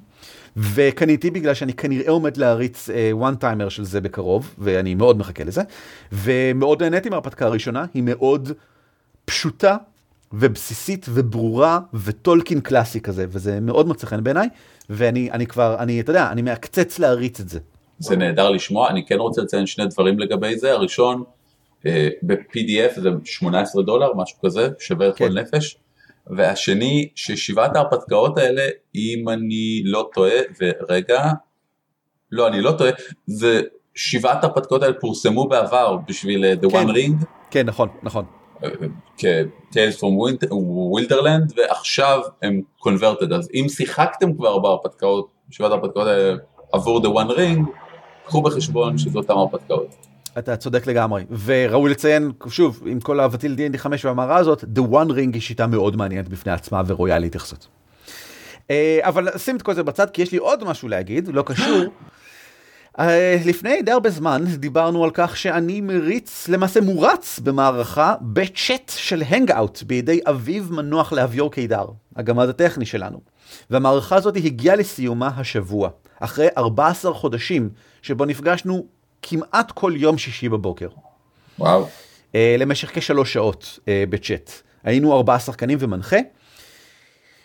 וקניתי 0.57 1.32
בגלל 1.32 1.53
שאני 1.53 1.74
כנראה 1.74 2.11
עומד 2.11 2.38
להריץ 2.38 2.89
one 3.12 3.34
אה, 3.34 3.38
timer 3.38 3.70
של 3.69 3.84
זה 3.84 4.01
בקרוב, 4.01 4.55
ואני 4.57 4.95
מאוד 4.95 5.17
מחכה 5.17 5.43
לזה. 5.43 5.61
ומאוד 6.11 6.84
נהניתי 6.84 7.09
מההרפתקה 7.09 7.45
הראשונה, 7.45 7.86
היא 7.93 8.03
מאוד 8.03 8.51
פשוטה, 9.26 9.78
ובסיסית 10.34 11.06
וברורה 11.10 11.80
וטולקין 11.94 12.62
קלאסי 12.62 13.02
כזה, 13.02 13.26
וזה 13.30 13.60
מאוד 13.60 13.88
מוצא 13.88 14.08
חן 14.08 14.24
בעיניי, 14.24 14.48
ואני 14.90 15.32
אני 15.32 15.48
כבר, 15.48 15.76
אני, 15.80 16.00
אתה 16.00 16.12
יודע, 16.12 16.32
אני 16.32 16.42
מעקצץ 16.42 17.00
להריץ 17.00 17.40
את 17.40 17.50
זה. 17.50 17.60
זה 18.00 18.16
נהדר 18.16 18.50
לשמוע, 18.50 18.90
אני 18.90 19.06
כן 19.06 19.20
רוצה 19.20 19.42
לציין 19.42 19.66
שני 19.66 19.86
דברים 19.86 20.20
לגבי 20.20 20.58
זה, 20.58 20.72
הראשון, 20.72 21.24
אה, 21.86 22.10
ב-PDF 22.24 23.00
זה 23.00 23.10
18 23.24 23.84
דולר, 23.84 24.14
משהו 24.16 24.38
כזה, 24.46 24.68
שווה 24.80 25.12
כן. 25.12 25.28
כל 25.28 25.34
נפש, 25.34 25.78
והשני, 26.28 27.10
ששבעת 27.16 27.76
ההרפתקאות 27.76 28.38
האלה, 28.38 28.64
אם 28.96 29.30
אני 29.30 29.82
לא 29.86 30.10
טועה, 30.14 30.40
ורגע, 30.62 31.32
לא, 32.32 32.48
אני 32.48 32.62
לא 32.62 32.72
טועה, 32.72 32.92
זה 33.28 33.62
שבעת 33.96 34.44
ההרפתקאות 34.44 34.84
האלה 34.84 34.94
פורסמו 34.94 35.48
בעבר 35.48 35.98
בשביל 36.08 36.46
uh, 36.46 36.66
The 36.66 36.72
כן. 36.72 36.88
One 36.88 36.92
Ring. 36.92 37.26
כן, 37.52 37.66
נכון, 37.66 37.90
נכון. 38.04 38.26
כ-Tales 39.18 39.97
from 39.99 40.14
Wilderland 40.95 41.53
ועכשיו 41.57 42.22
הם 42.41 42.61
converted 42.88 43.34
אז 43.36 43.49
אם 43.53 43.66
שיחקתם 43.70 44.34
כבר 44.34 44.59
בהרפתקאות, 44.59 45.28
שבעת 45.49 45.72
ההרפתקאות 45.72 46.07
האלה 46.07 46.38
עבור 46.74 47.01
The 47.01 47.07
One 47.07 47.32
Ring, 47.38 47.59
קחו 48.26 48.41
בחשבון 48.41 48.97
שזה 48.97 49.18
אותם 49.18 49.38
הרפתקאות. 49.38 49.95
אתה 50.38 50.55
צודק 50.55 50.88
לגמרי 50.88 51.24
וראוי 51.45 51.91
לציין 51.91 52.32
שוב 52.49 52.82
עם 52.86 52.99
כל 52.99 53.20
אהבתי 53.20 53.49
ל-D&D 53.49 53.78
5 53.78 54.05
והמערה 54.05 54.38
הזאת 54.38 54.64
The 54.64 54.82
One 54.91 55.09
Ring 55.09 55.34
היא 55.34 55.41
שיטה 55.41 55.68
מאוד 55.68 55.95
מעניינת 55.95 56.30
בפני 56.30 56.51
עצמה 56.51 56.82
וראויה 56.88 57.20
להתייחסות. 57.20 57.68
אבל 59.01 59.38
שים 59.38 59.55
את 59.55 59.61
כל 59.61 59.74
זה 59.74 59.84
בצד 59.84 60.09
כי 60.09 60.22
יש 60.22 60.32
לי 60.32 60.38
עוד 60.38 60.64
משהו 60.64 60.88
להגיד 60.88 61.28
לא 61.28 61.41
קשור 61.41 61.84
לפני 63.46 63.82
די 63.82 63.91
הרבה 63.91 64.10
זמן 64.10 64.46
דיברנו 64.46 65.04
על 65.04 65.10
כך 65.14 65.38
שאני 65.38 65.82
מריץ, 65.82 66.48
למעשה 66.48 66.82
מורץ 66.82 67.39
במערכה 67.39 68.16
בצ'אט 68.22 68.91
של 68.96 69.24
הנגאוט 69.28 69.84
בידי 69.84 70.20
אביב 70.30 70.72
מנוח 70.72 71.14
לאביור 71.14 71.52
קידר, 71.52 71.86
הגמד 72.16 72.50
הטכני 72.50 72.86
שלנו. 72.86 73.22
והמערכה 73.70 74.16
הזאת 74.16 74.36
הגיעה 74.36 74.76
לסיומה 74.76 75.28
השבוע, 75.38 75.89
אחרי 76.20 76.48
14 76.58 77.14
חודשים 77.14 77.70
שבו 78.02 78.26
נפגשנו 78.26 78.86
כמעט 79.22 79.72
כל 79.72 79.94
יום 79.96 80.18
שישי 80.18 80.50
בבוקר. 80.50 80.89
וואו. 81.60 81.88
Uh, 82.32 82.36
למשך 82.58 82.91
כשלוש 82.94 83.34
שעות 83.34 83.80
uh, 83.80 83.86
בצ'אט. 84.10 84.52
היינו 84.84 85.14
ארבעה 85.14 85.39
שחקנים 85.39 85.78
ומנחה. 85.82 86.18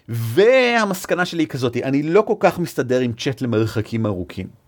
והמסקנה 0.09 1.25
שלי 1.25 1.43
היא 1.43 1.49
כזאת, 1.49 1.77
אני 1.77 2.03
לא 2.03 2.23
כל 2.27 2.35
כך 2.41 2.59
מסתדר 2.59 3.01
עם 3.01 3.13
צ'אט 3.13 3.41
למרחקים 3.41 4.07
ארוכים. 4.07 4.68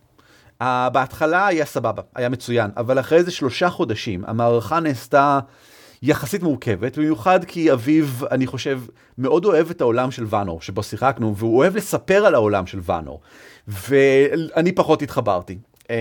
בהתחלה 0.93 1.47
היה 1.47 1.65
סבבה, 1.65 2.03
היה 2.15 2.29
מצוין, 2.29 2.71
אבל 2.77 3.01
אחרי 3.01 3.19
איזה 3.19 3.31
שלושה 3.31 3.71
חודשים 3.71 4.25
המערכה 4.27 4.81
נעשתה 4.81 5.39
יחסית 6.03 6.43
מורכבת, 6.43 6.99
במיוחד 6.99 7.45
כי 7.45 7.73
אביב, 7.73 8.23
אני 8.31 8.47
חושב, 8.47 8.81
מאוד 9.19 9.45
אוהב 9.45 9.71
את 9.71 9.81
העולם 9.81 10.11
של 10.11 10.25
ואנור, 10.29 10.61
שבו 10.61 10.83
שיחקנו, 10.83 11.37
והוא 11.37 11.59
אוהב 11.59 11.77
לספר 11.77 12.27
על 12.27 12.35
העולם 12.35 12.67
של 12.67 12.79
ואנור, 12.83 13.21
ואני 13.69 14.73
פחות 14.73 15.03
התחברתי. 15.03 15.59
Uh, 15.83 15.93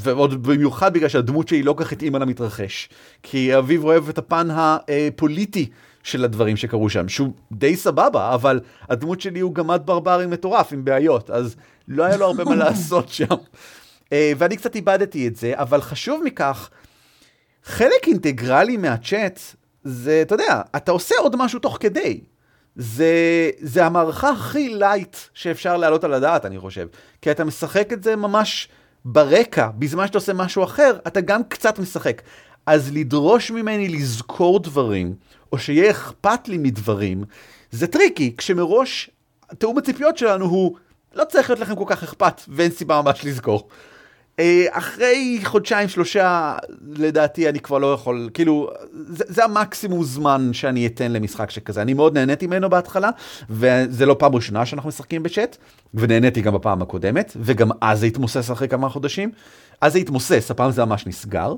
ועוד 0.00 0.46
במיוחד 0.46 0.92
בגלל 0.92 1.08
שהדמות 1.08 1.48
שלי 1.48 1.62
לא 1.62 1.74
כך 1.76 1.92
התאימה 1.92 2.18
למתרחש. 2.18 2.88
כי 3.22 3.58
אביב 3.58 3.84
אוהב 3.84 4.08
את 4.08 4.18
הפן 4.18 4.48
הפוליטי 4.50 5.68
של 6.02 6.24
הדברים 6.24 6.56
שקרו 6.56 6.90
שם, 6.90 7.08
שהוא 7.08 7.32
די 7.52 7.76
סבבה, 7.76 8.34
אבל 8.34 8.60
הדמות 8.88 9.20
שלי 9.20 9.40
הוא 9.40 9.54
גמד 9.54 9.82
ברברי 9.84 10.26
מטורף 10.26 10.72
עם 10.72 10.84
בעיות, 10.84 11.30
אז 11.30 11.56
לא 11.88 12.04
היה 12.04 12.16
לו 12.16 12.26
הרבה 12.26 12.44
מה 12.44 12.54
לעשות 12.64 13.08
שם. 13.08 13.34
אה, 14.12 14.32
ואני 14.38 14.56
קצת 14.56 14.76
איבדתי 14.76 15.28
את 15.28 15.36
זה, 15.36 15.52
אבל 15.54 15.80
חשוב 15.80 16.22
מכך, 16.24 16.70
חלק 17.64 18.06
אינטגרלי 18.06 18.76
מהצ'אט 18.76 19.40
זה, 19.84 20.22
אתה 20.22 20.34
יודע, 20.34 20.62
אתה 20.76 20.92
עושה 20.92 21.14
עוד 21.18 21.36
משהו 21.36 21.58
תוך 21.58 21.76
כדי. 21.80 22.20
זה, 22.76 23.50
זה 23.60 23.86
המערכה 23.86 24.30
הכי 24.30 24.68
לייט 24.68 25.16
שאפשר 25.34 25.76
להעלות 25.76 26.04
על 26.04 26.14
הדעת, 26.14 26.44
אני 26.44 26.58
חושב. 26.58 26.86
כי 27.22 27.30
אתה 27.30 27.44
משחק 27.44 27.92
את 27.92 28.02
זה 28.02 28.16
ממש 28.16 28.68
ברקע, 29.04 29.68
בזמן 29.78 30.06
שאתה 30.06 30.18
עושה 30.18 30.32
משהו 30.32 30.64
אחר, 30.64 30.98
אתה 31.06 31.20
גם 31.20 31.40
קצת 31.48 31.78
משחק. 31.78 32.22
אז 32.66 32.92
לדרוש 32.94 33.50
ממני 33.50 33.88
לזכור 33.88 34.60
דברים, 34.60 35.14
או 35.52 35.58
שיהיה 35.58 35.90
אכפת 35.90 36.48
לי 36.48 36.58
מדברים, 36.58 37.24
זה 37.70 37.86
טריקי, 37.86 38.34
כשמראש 38.36 39.10
תיאום 39.58 39.78
הציפיות 39.78 40.18
שלנו 40.18 40.44
הוא, 40.44 40.76
לא 41.14 41.24
צריך 41.24 41.50
להיות 41.50 41.60
לכם 41.60 41.76
כל 41.76 41.84
כך 41.86 42.02
אכפת, 42.02 42.40
ואין 42.48 42.70
סיבה 42.70 43.02
ממש 43.02 43.24
לזכור. 43.24 43.68
אה, 44.40 44.66
אחרי 44.70 45.40
חודשיים 45.44 45.88
שלושה 45.88 46.56
לדעתי 46.96 47.48
אני 47.48 47.60
כבר 47.60 47.78
לא 47.78 47.92
יכול 47.92 48.30
כאילו 48.34 48.70
זה, 48.92 49.24
זה 49.28 49.44
המקסימום 49.44 50.04
זמן 50.04 50.50
שאני 50.52 50.86
אתן 50.86 51.12
למשחק 51.12 51.50
שכזה 51.50 51.82
אני 51.82 51.94
מאוד 51.94 52.18
נהניתי 52.18 52.46
ממנו 52.46 52.70
בהתחלה 52.70 53.10
וזה 53.50 54.06
לא 54.06 54.16
פעם 54.18 54.34
ראשונה 54.34 54.66
שאנחנו 54.66 54.88
משחקים 54.88 55.22
בצ'אט 55.22 55.56
ונהניתי 55.94 56.40
גם 56.40 56.54
בפעם 56.54 56.82
הקודמת 56.82 57.36
וגם 57.40 57.70
אז 57.80 58.00
זה 58.00 58.06
התמוסס 58.06 58.50
אחרי 58.50 58.68
כמה 58.68 58.88
חודשים 58.88 59.30
אז 59.80 59.92
זה 59.92 59.98
התמוסס 59.98 60.50
הפעם 60.50 60.70
זה 60.70 60.84
ממש 60.84 61.06
נסגר. 61.06 61.54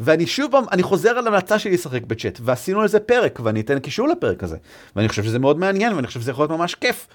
ואני 0.00 0.26
שוב 0.26 0.50
פעם, 0.50 0.64
אני 0.72 0.82
חוזר 0.82 1.10
על 1.10 1.26
המלצה 1.26 1.58
שלי 1.58 1.72
לשחק 1.72 2.02
בצ'אט, 2.02 2.38
ועשינו 2.42 2.80
על 2.80 2.88
זה 2.88 3.00
פרק, 3.00 3.40
ואני 3.42 3.60
אתן 3.60 3.78
קישור 3.78 4.08
לפרק 4.08 4.44
הזה. 4.44 4.56
ואני 4.96 5.08
חושב 5.08 5.24
שזה 5.24 5.38
מאוד 5.38 5.58
מעניין, 5.58 5.92
ואני 5.92 6.06
חושב 6.06 6.20
שזה 6.20 6.30
יכול 6.30 6.42
להיות 6.42 6.58
ממש 6.60 6.74
כיף. 6.74 7.06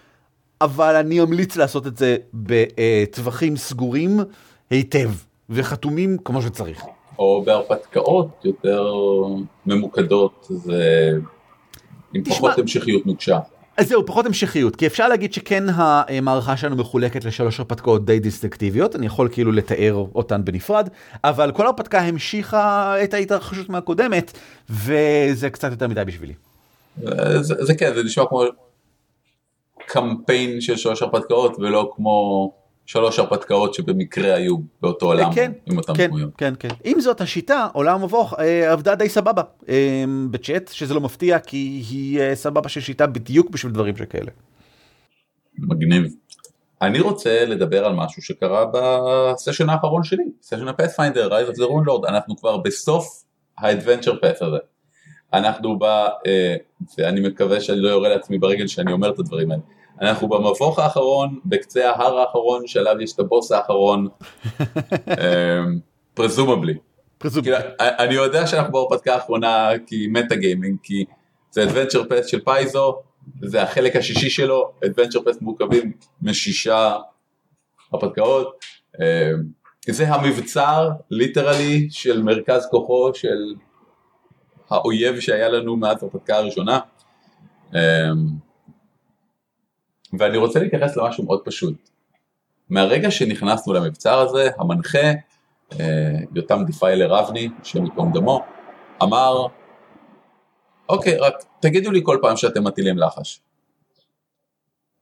אבל 0.62 0.96
אני 0.96 1.22
אמליץ 1.22 1.56
לעשות 1.56 1.88
את 1.88 1.98
זה 1.98 2.18
בטווחים 2.34 3.58
סגורים, 3.58 4.20
היטב. 4.70 5.10
וחתומים 5.50 6.18
כמו 6.26 6.42
שצריך. 6.42 6.86
או 7.20 7.44
בהרפתקאות 7.46 8.46
יותר 8.46 8.94
ממוקדות, 9.66 10.48
זה 10.50 11.12
עם 12.14 12.22
תשמע, 12.24 12.36
פחות 12.36 12.60
המשכיות 12.60 13.06
נוקשה. 13.06 13.40
אז 13.78 13.88
זהו, 13.90 14.06
פחות 14.06 14.26
המשכיות, 14.26 14.76
כי 14.76 14.88
אפשר 14.88 15.08
להגיד 15.08 15.34
שכן 15.34 15.64
המערכה 15.70 16.58
שלנו 16.58 16.76
מחולקת 16.76 17.26
לשלוש 17.26 17.60
הרפתקאות 17.60 18.06
די 18.06 18.20
דיסטרקטיביות, 18.20 18.96
אני 18.96 19.06
יכול 19.06 19.30
כאילו 19.32 19.52
לתאר 19.52 20.06
אותן 20.16 20.46
בנפרד, 20.46 20.90
אבל 21.24 21.52
כל 21.52 21.66
הרפתקה 21.66 22.00
המשיכה 22.00 22.96
את 23.04 23.14
ההתרחשות 23.14 23.70
מהקודמת, 23.70 24.38
וזה 24.70 25.50
קצת 25.50 25.72
יותר 25.72 25.88
מדי 25.88 26.06
בשבילי. 26.06 26.34
זה, 27.40 27.56
זה 27.66 27.76
כן, 27.76 27.94
זה 27.96 28.04
נשמע 28.04 28.26
כמו 28.30 28.44
קמפיין 29.86 30.62
של 30.62 30.76
שלוש 30.76 31.02
הרפתקאות, 31.02 31.60
ולא 31.60 31.92
כמו 31.96 32.52
שלוש 32.88 33.20
הרפתקאות 33.20 33.74
שבמקרה 33.74 34.36
היו 34.36 34.58
באותו 34.82 35.06
עולם 35.06 35.34
כן, 35.34 35.52
עם 35.66 35.78
אותם 35.78 35.94
כן, 35.94 36.08
דמויות. 36.08 36.30
כן, 36.38 36.54
כן. 36.60 36.70
עם 36.84 37.00
זאת 37.00 37.22
השיטה, 37.22 37.68
עולם 37.74 38.04
מבוך, 38.04 38.34
אה, 38.40 38.72
עבדה 38.72 38.96
די 38.96 39.10
סבבה 39.10 39.42
אה, 39.70 40.04
בצ'אט, 40.32 40.68
שזה 40.68 40.94
לא 40.94 41.02
מפתיע 41.02 41.40
כי 41.40 41.84
היא 41.90 42.20
אה, 42.20 42.36
סבבה 42.36 42.70
של 42.70 42.82
שיטה 42.82 43.08
בדיוק 43.08 43.50
בשביל 43.50 43.72
דברים 43.72 43.98
שכאלה. 43.98 44.32
מגניב. 45.60 46.14
אני 46.82 47.00
רוצה 47.00 47.46
לדבר 47.46 47.86
על 47.86 47.94
משהו 47.94 48.22
שקרה 48.22 48.66
בסשן 48.74 49.70
האחרון 49.70 50.04
שלי, 50.04 50.24
סשן 50.42 50.68
הפאת'פיינדר, 50.68 51.30
Rise 51.30 51.50
of 51.50 51.56
the 51.56 51.64
Rune 51.64 51.88
Lord, 51.88 52.08
אנחנו 52.08 52.38
כבר 52.38 52.58
בסוף 52.58 53.24
האדוונצ'ר 53.58 54.16
פאת' 54.22 54.42
הזה. 54.42 54.58
אנחנו 55.34 55.80
ב... 55.80 55.84
אה, 55.84 56.56
ואני 56.98 57.28
מקווה 57.28 57.62
שאני 57.62 57.80
לא 57.80 57.90
יורה 57.90 58.10
לעצמי 58.10 58.38
ברגל 58.38 58.68
שאני 58.68 58.92
אומר 58.92 59.10
את 59.10 59.20
הדברים 59.20 59.52
האלה. 59.52 59.62
אנחנו 60.02 60.30
במבוך 60.30 60.80
האחרון, 60.80 61.40
בקצה 61.46 61.90
ההר 61.90 62.18
האחרון, 62.18 62.68
שעליו 62.68 63.02
יש 63.02 63.14
את 63.14 63.20
הבוס 63.20 63.52
האחרון, 63.52 64.08
פרזומבלי. 66.14 66.74
כאילו, 67.20 67.58
אני 67.80 68.14
יודע 68.14 68.48
שאנחנו 68.48 68.74
בהרפתקה 68.74 69.14
האחרונה 69.14 69.70
כי 69.88 70.08
מטה 70.08 70.36
גיימינג, 70.36 70.78
כי 70.84 71.06
זה 71.52 71.64
אדוונצ'ר 71.64 72.04
פס 72.10 72.26
של 72.26 72.40
פייזו, 72.40 72.96
זה 73.42 73.64
החלק 73.64 73.96
השישי 73.96 74.30
שלו, 74.30 74.72
אדוונצ'ר 74.86 75.20
פס 75.26 75.42
מורכבים 75.42 75.92
משישה 76.22 76.98
הרפתקאות. 77.92 78.60
אמ, 79.02 79.04
זה 79.90 80.08
המבצר 80.08 80.90
literally 81.10 81.88
של 81.90 82.22
מרכז 82.24 82.68
כוחו 82.72 83.12
של 83.14 83.54
האויב 84.70 85.20
שהיה 85.20 85.50
לנו 85.50 85.76
מאז 85.76 86.04
ההרפתקה 86.04 86.38
הראשונה. 86.38 86.80
אמ, 87.74 87.80
ואני 90.20 90.38
רוצה 90.38 90.60
להתייחס 90.60 90.98
למשהו 90.98 91.24
מאוד 91.26 91.42
פשוט. 91.46 91.90
מהרגע 92.70 93.12
שנכנסנו 93.12 93.74
למבצר 93.74 94.20
הזה, 94.20 94.50
המנחה, 94.60 95.12
אה, 95.80 96.20
יותם 96.36 96.64
דיפיילר 96.66 97.20
אבני, 97.20 97.50
השם 97.62 97.86
ייקום 97.86 98.12
דמו, 98.14 98.42
אמר, 99.04 99.48
אוקיי, 100.90 101.18
רק 101.18 101.34
תגידו 101.60 101.92
לי 101.92 102.02
כל 102.04 102.18
פעם 102.22 102.38
שאתם 102.38 102.64
מטילים 102.64 102.98
לחש. 102.98 103.42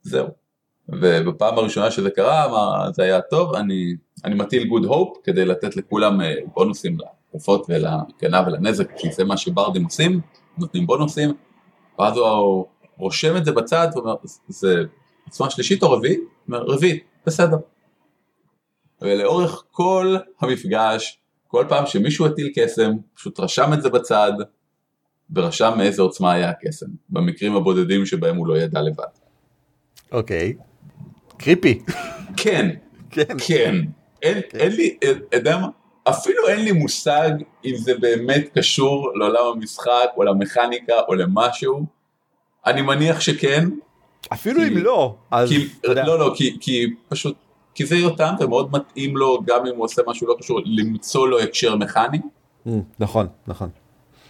זהו. 0.01 0.27
ובפעם 0.89 1.57
הראשונה 1.57 1.91
שזה 1.91 2.11
קרה, 2.11 2.45
אמר, 2.45 2.91
זה 2.93 3.03
היה 3.03 3.21
טוב, 3.21 3.55
אני, 3.55 3.95
אני 4.25 4.35
מטיל 4.35 4.67
גוד 4.67 4.85
הופ 4.85 5.17
כדי 5.23 5.45
לתת 5.45 5.75
לכולם 5.77 6.21
אה, 6.21 6.35
בונוסים 6.53 6.97
לתרופות 6.99 7.65
ולקנה 7.69 8.43
ולנזק, 8.47 8.91
כי 8.97 9.11
זה 9.11 9.23
מה 9.23 9.37
שברדים 9.37 9.83
עושים, 9.83 10.21
נותנים 10.57 10.87
בונוסים, 10.87 11.33
ואז 11.99 12.17
הוא 12.17 12.65
רושם 12.97 13.37
את 13.37 13.45
זה 13.45 13.51
בצד, 13.51 13.87
ואומר, 13.95 14.15
זה 14.47 14.83
עצמה 15.27 15.49
שלישית 15.49 15.83
או 15.83 15.91
רביעית? 15.91 16.19
רביעית, 16.49 17.03
בסדר. 17.25 17.57
ולאורך 19.01 19.63
כל 19.71 20.15
המפגש, 20.39 21.19
כל 21.47 21.65
פעם 21.69 21.85
שמישהו 21.85 22.25
הטיל 22.25 22.51
קסם, 22.55 22.91
פשוט 23.15 23.39
רשם 23.39 23.73
את 23.73 23.81
זה 23.81 23.89
בצד, 23.89 24.31
ורשם 25.35 25.73
מאיזה 25.77 26.01
עוצמה 26.01 26.33
היה 26.33 26.49
הקסם, 26.49 26.85
במקרים 27.09 27.55
הבודדים 27.55 28.05
שבהם 28.05 28.35
הוא 28.35 28.47
לא 28.47 28.57
ידע 28.57 28.81
לבד. 28.81 29.03
אוקיי. 30.11 30.53
קריפי. 31.37 31.79
כן, 32.37 32.69
כן, 33.09 33.37
כן. 33.47 33.75
אין, 34.21 34.41
כן. 34.49 34.57
אין 34.57 34.71
לי, 34.71 34.97
יודע 35.33 35.57
מה? 35.57 35.67
אפילו 36.09 36.47
אין 36.47 36.65
לי 36.65 36.71
מושג 36.71 37.31
אם 37.65 37.75
זה 37.77 37.97
באמת 37.97 38.49
קשור 38.57 39.11
לעולם 39.15 39.45
המשחק 39.55 40.09
או 40.17 40.23
למכניקה 40.23 40.93
או 41.07 41.13
למשהו. 41.13 41.85
אני 42.65 42.81
מניח 42.81 43.19
שכן. 43.19 43.69
אפילו 44.33 44.61
כי, 44.61 44.67
אם 44.67 44.77
לא, 44.77 45.15
אז... 45.31 45.49
כי, 45.49 45.67
לא, 45.83 46.19
לא, 46.19 46.33
כי, 46.37 46.57
כי 46.61 46.85
פשוט, 47.09 47.35
כי 47.75 47.85
זה 47.85 47.95
יותם 47.95 48.33
ומאוד 48.39 48.71
מתאים 48.71 49.17
לו, 49.17 49.41
גם 49.45 49.65
אם 49.65 49.75
הוא 49.75 49.85
עושה 49.85 50.01
משהו 50.07 50.27
לא 50.27 50.35
קשור, 50.39 50.61
למצוא 50.65 51.27
לו 51.27 51.39
הקשר 51.39 51.75
מכני. 51.75 52.17
Mm, 52.67 52.69
נכון, 52.99 53.27
נכון. 53.47 53.69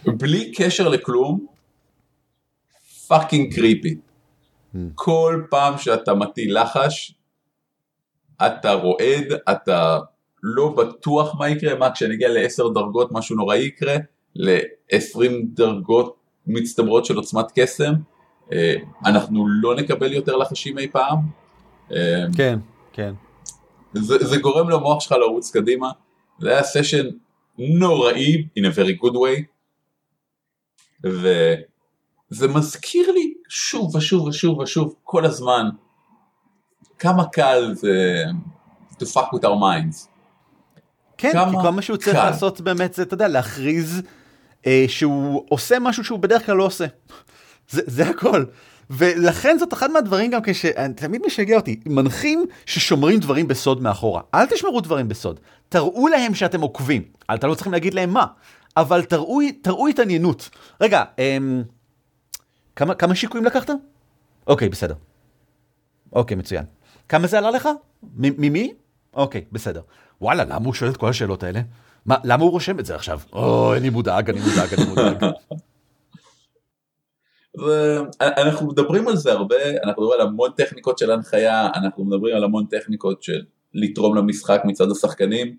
בלי 0.06 0.52
קשר 0.52 0.88
לכלום, 0.88 1.46
fucking 3.06 3.54
creepy. 3.54 3.96
Mm. 4.74 4.78
כל 4.94 5.42
פעם 5.50 5.78
שאתה 5.78 6.14
מטיל 6.14 6.62
לחש, 6.62 7.14
אתה 8.46 8.72
רועד, 8.72 9.24
אתה 9.50 9.98
לא 10.42 10.68
בטוח 10.68 11.34
מה 11.38 11.48
יקרה, 11.48 11.74
מה 11.74 11.90
כשנגיע 11.90 12.28
ל-10 12.28 12.74
דרגות 12.74 13.12
משהו 13.12 13.36
נוראי 13.36 13.58
יקרה, 13.58 13.96
ל-20 14.34 15.30
דרגות 15.54 16.16
מצטברות 16.46 17.04
של 17.04 17.16
עוצמת 17.16 17.46
קסם, 17.54 17.92
אנחנו 19.06 19.48
לא 19.48 19.76
נקבל 19.76 20.12
יותר 20.12 20.36
לחשים 20.36 20.78
אי 20.78 20.88
פעם. 20.88 21.18
אה, 21.92 22.24
כן, 22.36 22.58
כן. 22.92 23.14
זה, 23.92 24.24
זה 24.24 24.36
גורם 24.36 24.70
למוח 24.70 25.00
שלך 25.00 25.12
לרוץ 25.12 25.50
קדימה, 25.50 25.90
זה 26.38 26.50
היה 26.50 26.62
סשן 26.62 27.06
נוראי, 27.58 28.46
in 28.58 28.62
a 28.62 28.76
very 28.76 29.02
good 29.02 29.14
way, 29.14 29.42
וזה 31.04 32.48
מזכיר 32.48 33.10
לי 33.12 33.34
שוב 33.48 33.96
ושוב 33.96 34.26
ושוב 34.26 34.58
ושוב 34.58 34.94
כל 35.02 35.24
הזמן 35.24 35.68
כמה 36.98 37.28
קל 37.28 37.70
זה 37.74 38.24
to 38.92 39.04
fuck 39.04 39.34
with 39.34 39.44
our 39.44 39.60
minds. 39.60 40.08
כן, 41.18 41.32
כי 41.50 41.56
כל 41.62 41.70
מה 41.70 41.82
שהוא 41.82 41.96
צריך 41.96 42.16
קל. 42.16 42.30
לעשות 42.30 42.60
באמת 42.60 42.94
זה, 42.94 43.02
אתה 43.02 43.14
יודע, 43.14 43.28
להכריז 43.28 44.02
אה, 44.66 44.84
שהוא 44.88 45.44
עושה 45.48 45.78
משהו 45.78 46.04
שהוא 46.04 46.18
בדרך 46.18 46.46
כלל 46.46 46.56
לא 46.56 46.64
עושה. 46.64 46.86
זה, 47.70 47.82
זה 47.86 48.08
הכל. 48.08 48.44
ולכן 48.90 49.56
זאת 49.58 49.72
אחד 49.72 49.90
מהדברים 49.90 50.30
גם 50.30 50.40
כשתמיד 50.44 51.22
משגע 51.26 51.56
אותי, 51.56 51.80
מנחים 51.86 52.44
ששומרים 52.66 53.18
דברים 53.18 53.48
בסוד 53.48 53.82
מאחורה. 53.82 54.22
אל 54.34 54.46
תשמרו 54.46 54.80
דברים 54.80 55.08
בסוד, 55.08 55.40
תראו 55.68 56.08
להם 56.08 56.34
שאתם 56.34 56.60
עוקבים. 56.60 57.02
אתם 57.34 57.48
לא 57.48 57.54
צריכים 57.54 57.72
להגיד 57.72 57.94
להם 57.94 58.10
מה, 58.10 58.26
אבל 58.76 59.04
תראו, 59.04 59.38
תראו 59.62 59.86
התעניינות. 59.86 60.50
רגע, 60.80 61.04
אמ, 61.18 61.62
כמה, 62.76 62.94
כמה 62.94 63.14
שיקויים 63.14 63.46
לקחת? 63.46 63.70
אוקיי, 64.46 64.68
בסדר. 64.68 64.94
אוקיי, 66.12 66.36
מצוין. 66.36 66.64
כמה 67.08 67.26
זה 67.26 67.38
עלה 67.38 67.50
לך? 67.50 67.68
ממי? 68.18 68.72
אוקיי, 69.14 69.44
בסדר. 69.52 69.80
וואלה, 70.20 70.44
למה 70.44 70.66
הוא 70.66 70.74
שואל 70.74 70.90
את 70.90 70.96
כל 70.96 71.08
השאלות 71.08 71.42
האלה? 71.42 71.60
מה, 72.06 72.16
למה 72.24 72.42
הוא 72.42 72.50
רושם 72.50 72.78
את 72.78 72.86
זה 72.86 72.94
עכשיו? 72.94 73.20
אוי, 73.32 73.78
אני 73.78 73.90
מודאג, 73.90 74.30
אני 74.30 74.40
מודאג, 74.40 74.74
אני 74.74 74.84
מודאג. 74.84 75.16
ואנחנו 77.56 78.68
מדברים 78.68 79.08
על 79.08 79.16
זה 79.16 79.32
הרבה, 79.32 79.56
אנחנו 79.84 80.02
מדברים 80.02 80.20
על 80.20 80.26
המון 80.26 80.50
טכניקות 80.56 80.98
של 80.98 81.10
הנחיה, 81.10 81.68
אנחנו 81.74 82.04
מדברים 82.04 82.36
על 82.36 82.44
המון 82.44 82.66
טכניקות 82.66 83.22
של 83.22 83.44
לתרום 83.74 84.16
למשחק 84.16 84.62
מצד 84.64 84.90
השחקנים, 84.90 85.56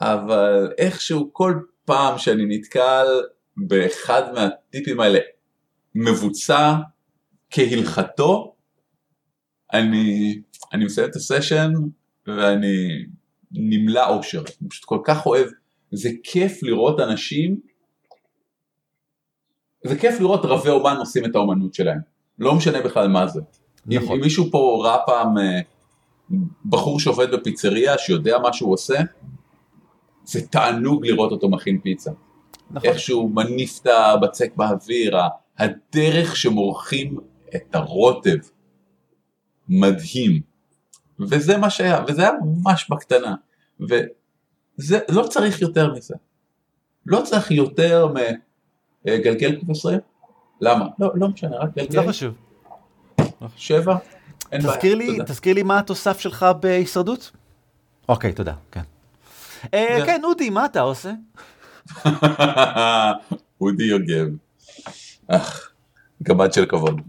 אבל 0.00 0.72
איכשהו 0.78 1.30
כל 1.32 1.54
פעם 1.84 2.18
שאני 2.18 2.44
נתקל 2.46 3.06
באחד 3.56 4.22
מהטיפים 4.34 5.00
האלה 5.00 5.18
מבוצע 5.94 6.74
כהלכתו, 7.50 8.54
אני, 9.72 10.40
אני 10.72 10.84
מסיים 10.84 11.10
את 11.10 11.16
הסשן 11.16 11.72
ואני 12.26 13.04
נמלא 13.52 14.08
אושר, 14.08 14.38
אני 14.38 14.68
פשוט 14.68 14.84
כל 14.84 14.98
כך 15.04 15.26
אוהב, 15.26 15.46
זה 15.92 16.10
כיף 16.22 16.62
לראות 16.62 17.00
אנשים 17.00 17.71
זה 19.84 19.98
כיף 19.98 20.20
לראות 20.20 20.40
רבי 20.44 20.68
אומן 20.68 20.96
עושים 20.96 21.24
את 21.24 21.34
האומנות 21.34 21.74
שלהם, 21.74 21.98
לא 22.38 22.54
משנה 22.54 22.80
בכלל 22.80 23.08
מה 23.08 23.26
זה. 23.26 23.40
נכון. 23.86 24.16
אם, 24.16 24.22
מישהו 24.22 24.50
פה 24.50 24.82
ראה 24.84 24.98
פעם 25.06 25.38
אה, 25.38 25.60
בחור 26.64 27.00
שעובד 27.00 27.30
בפיצריה 27.30 27.98
שיודע 27.98 28.38
מה 28.38 28.52
שהוא 28.52 28.72
עושה, 28.72 29.00
זה 30.24 30.46
תענוג 30.46 31.06
לראות 31.06 31.32
אותו 31.32 31.48
מכין 31.48 31.80
פיצה. 31.80 32.10
נכון. 32.70 32.90
איך 32.90 32.98
שהוא 32.98 33.30
מניף 33.30 33.80
את 33.82 33.86
הבצק 33.86 34.52
באוויר, 34.56 35.16
הדרך 35.58 36.36
שמורחים 36.36 37.18
את 37.56 37.74
הרוטב, 37.74 38.36
מדהים. 39.68 40.40
וזה 41.20 41.56
מה 41.56 41.70
שהיה, 41.70 42.04
וזה 42.08 42.22
היה 42.22 42.30
ממש 42.44 42.86
בקטנה. 42.90 43.34
וזה, 43.80 44.98
לא 45.08 45.22
צריך 45.22 45.62
יותר 45.62 45.94
מזה. 45.94 46.14
לא 47.06 47.20
צריך 47.24 47.50
יותר 47.50 48.06
מ... 48.06 48.16
אה, 49.08 49.16
גלגל 49.18 49.60
20? 49.70 49.98
למה? 50.60 50.86
לא, 50.98 51.10
לא 51.14 51.28
משנה, 51.28 51.56
רק 51.56 51.70
גלגל. 51.76 52.02
לא 52.02 52.08
חשוב. 52.08 52.34
שבע? 53.56 53.96
תזכיר 54.50 54.94
לי, 54.94 55.18
תזכיר 55.26 55.54
לי 55.54 55.62
מה 55.62 55.78
התוסף 55.78 56.20
שלך 56.20 56.46
בהישרדות? 56.60 57.30
אוקיי, 58.08 58.32
תודה, 58.32 58.54
כן. 58.72 58.80
כן, 59.70 60.20
אודי, 60.24 60.50
מה 60.50 60.64
אתה 60.64 60.80
עושה? 60.80 61.12
אודי 63.60 63.84
יוגב. 63.84 64.28
גמד 66.22 66.52
של 66.52 66.66
כבוד. 66.66 67.00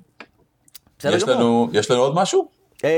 יש 1.04 1.24
לנו, 1.24 1.70
יש 1.74 1.92
לנו 1.92 2.00
עוד 2.00 2.16
משהו? 2.16 2.48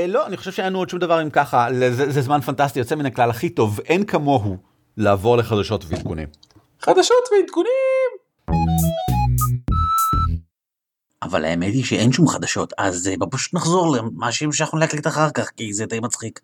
לא, 0.08 0.26
אני 0.26 0.36
חושב 0.36 0.52
שאין 0.52 0.66
לנו 0.66 0.78
עוד 0.78 0.90
שום 0.90 1.00
דבר 1.00 1.22
אם 1.22 1.30
ככה, 1.30 1.68
זה 1.90 2.22
זמן 2.22 2.40
פנטסטי, 2.40 2.78
יוצא 2.78 2.94
מן 2.94 3.06
הכלל 3.06 3.30
הכי 3.30 3.48
טוב, 3.48 3.80
אין 3.80 4.04
כמוהו 4.04 4.56
לעבור 4.96 5.36
לחדשות 5.36 5.84
ועדכונים. 5.88 6.28
חדשות 6.80 7.24
ועדכונים! 7.32 8.25
אבל 11.22 11.44
האמת 11.44 11.72
היא 11.72 11.84
שאין 11.84 12.12
שום 12.12 12.28
חדשות, 12.28 12.72
אז 12.78 13.10
בוא 13.18 13.28
פשוט 13.30 13.54
נחזור 13.54 13.96
למה 13.96 14.32
שהמשכנו 14.32 14.78
להקליט 14.78 15.06
אחר 15.06 15.30
כך, 15.30 15.50
כי 15.56 15.72
זה 15.72 15.86
די 15.86 16.00
מצחיק. 16.00 16.40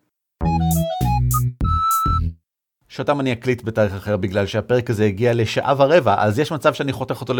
שאותם 2.87 3.19
אני 3.19 3.33
אקליט 3.33 3.63
בתאריך 3.63 3.93
אחר 3.93 4.17
בגלל 4.17 4.45
שהפרק 4.45 4.89
הזה 4.89 5.05
הגיע 5.05 5.33
לשעה 5.33 5.73
ורבע, 5.77 6.15
אז 6.23 6.39
יש 6.39 6.51
מצב 6.51 6.73
שאני 6.73 6.93
חותך 6.93 7.21
אותו 7.21 7.33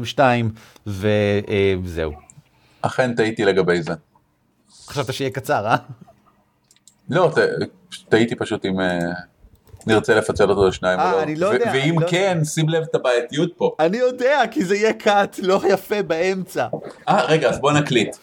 לשתיים, 0.00 0.52
וזהו. 0.86 2.12
אכן 2.82 3.14
טעיתי 3.14 3.44
לגבי 3.44 3.82
זה. 3.82 3.92
חשבת 4.86 5.14
שיהיה 5.14 5.30
קצר, 5.30 5.66
אה? 5.66 5.76
לא, 7.08 7.30
טעיתי 8.08 8.36
פשוט 8.36 8.64
אם 8.64 8.76
נרצה 9.86 10.14
לפצל 10.14 10.50
אותו 10.50 10.68
לשניים 10.68 11.00
או 11.00 11.04
לא. 11.04 11.22
אני 11.22 11.36
לא 11.36 11.46
יודע. 11.46 11.72
ואם 11.74 12.00
לא- 12.00 12.06
כן, 12.08 12.44
שים 12.44 12.68
לב 12.68 12.82
את 12.82 12.94
הבעייתיות 12.94 13.52
פה. 13.56 13.76
אני 13.80 13.96
יודע, 13.96 14.42
כי 14.50 14.64
זה 14.64 14.76
יהיה 14.76 14.92
קאט 14.92 15.38
לא 15.42 15.60
יפה 15.68 16.02
באמצע. 16.02 16.66
אה, 17.08 17.24
רגע, 17.24 17.50
אז 17.50 17.60
בוא 17.60 17.72
נקליט. 17.72 18.16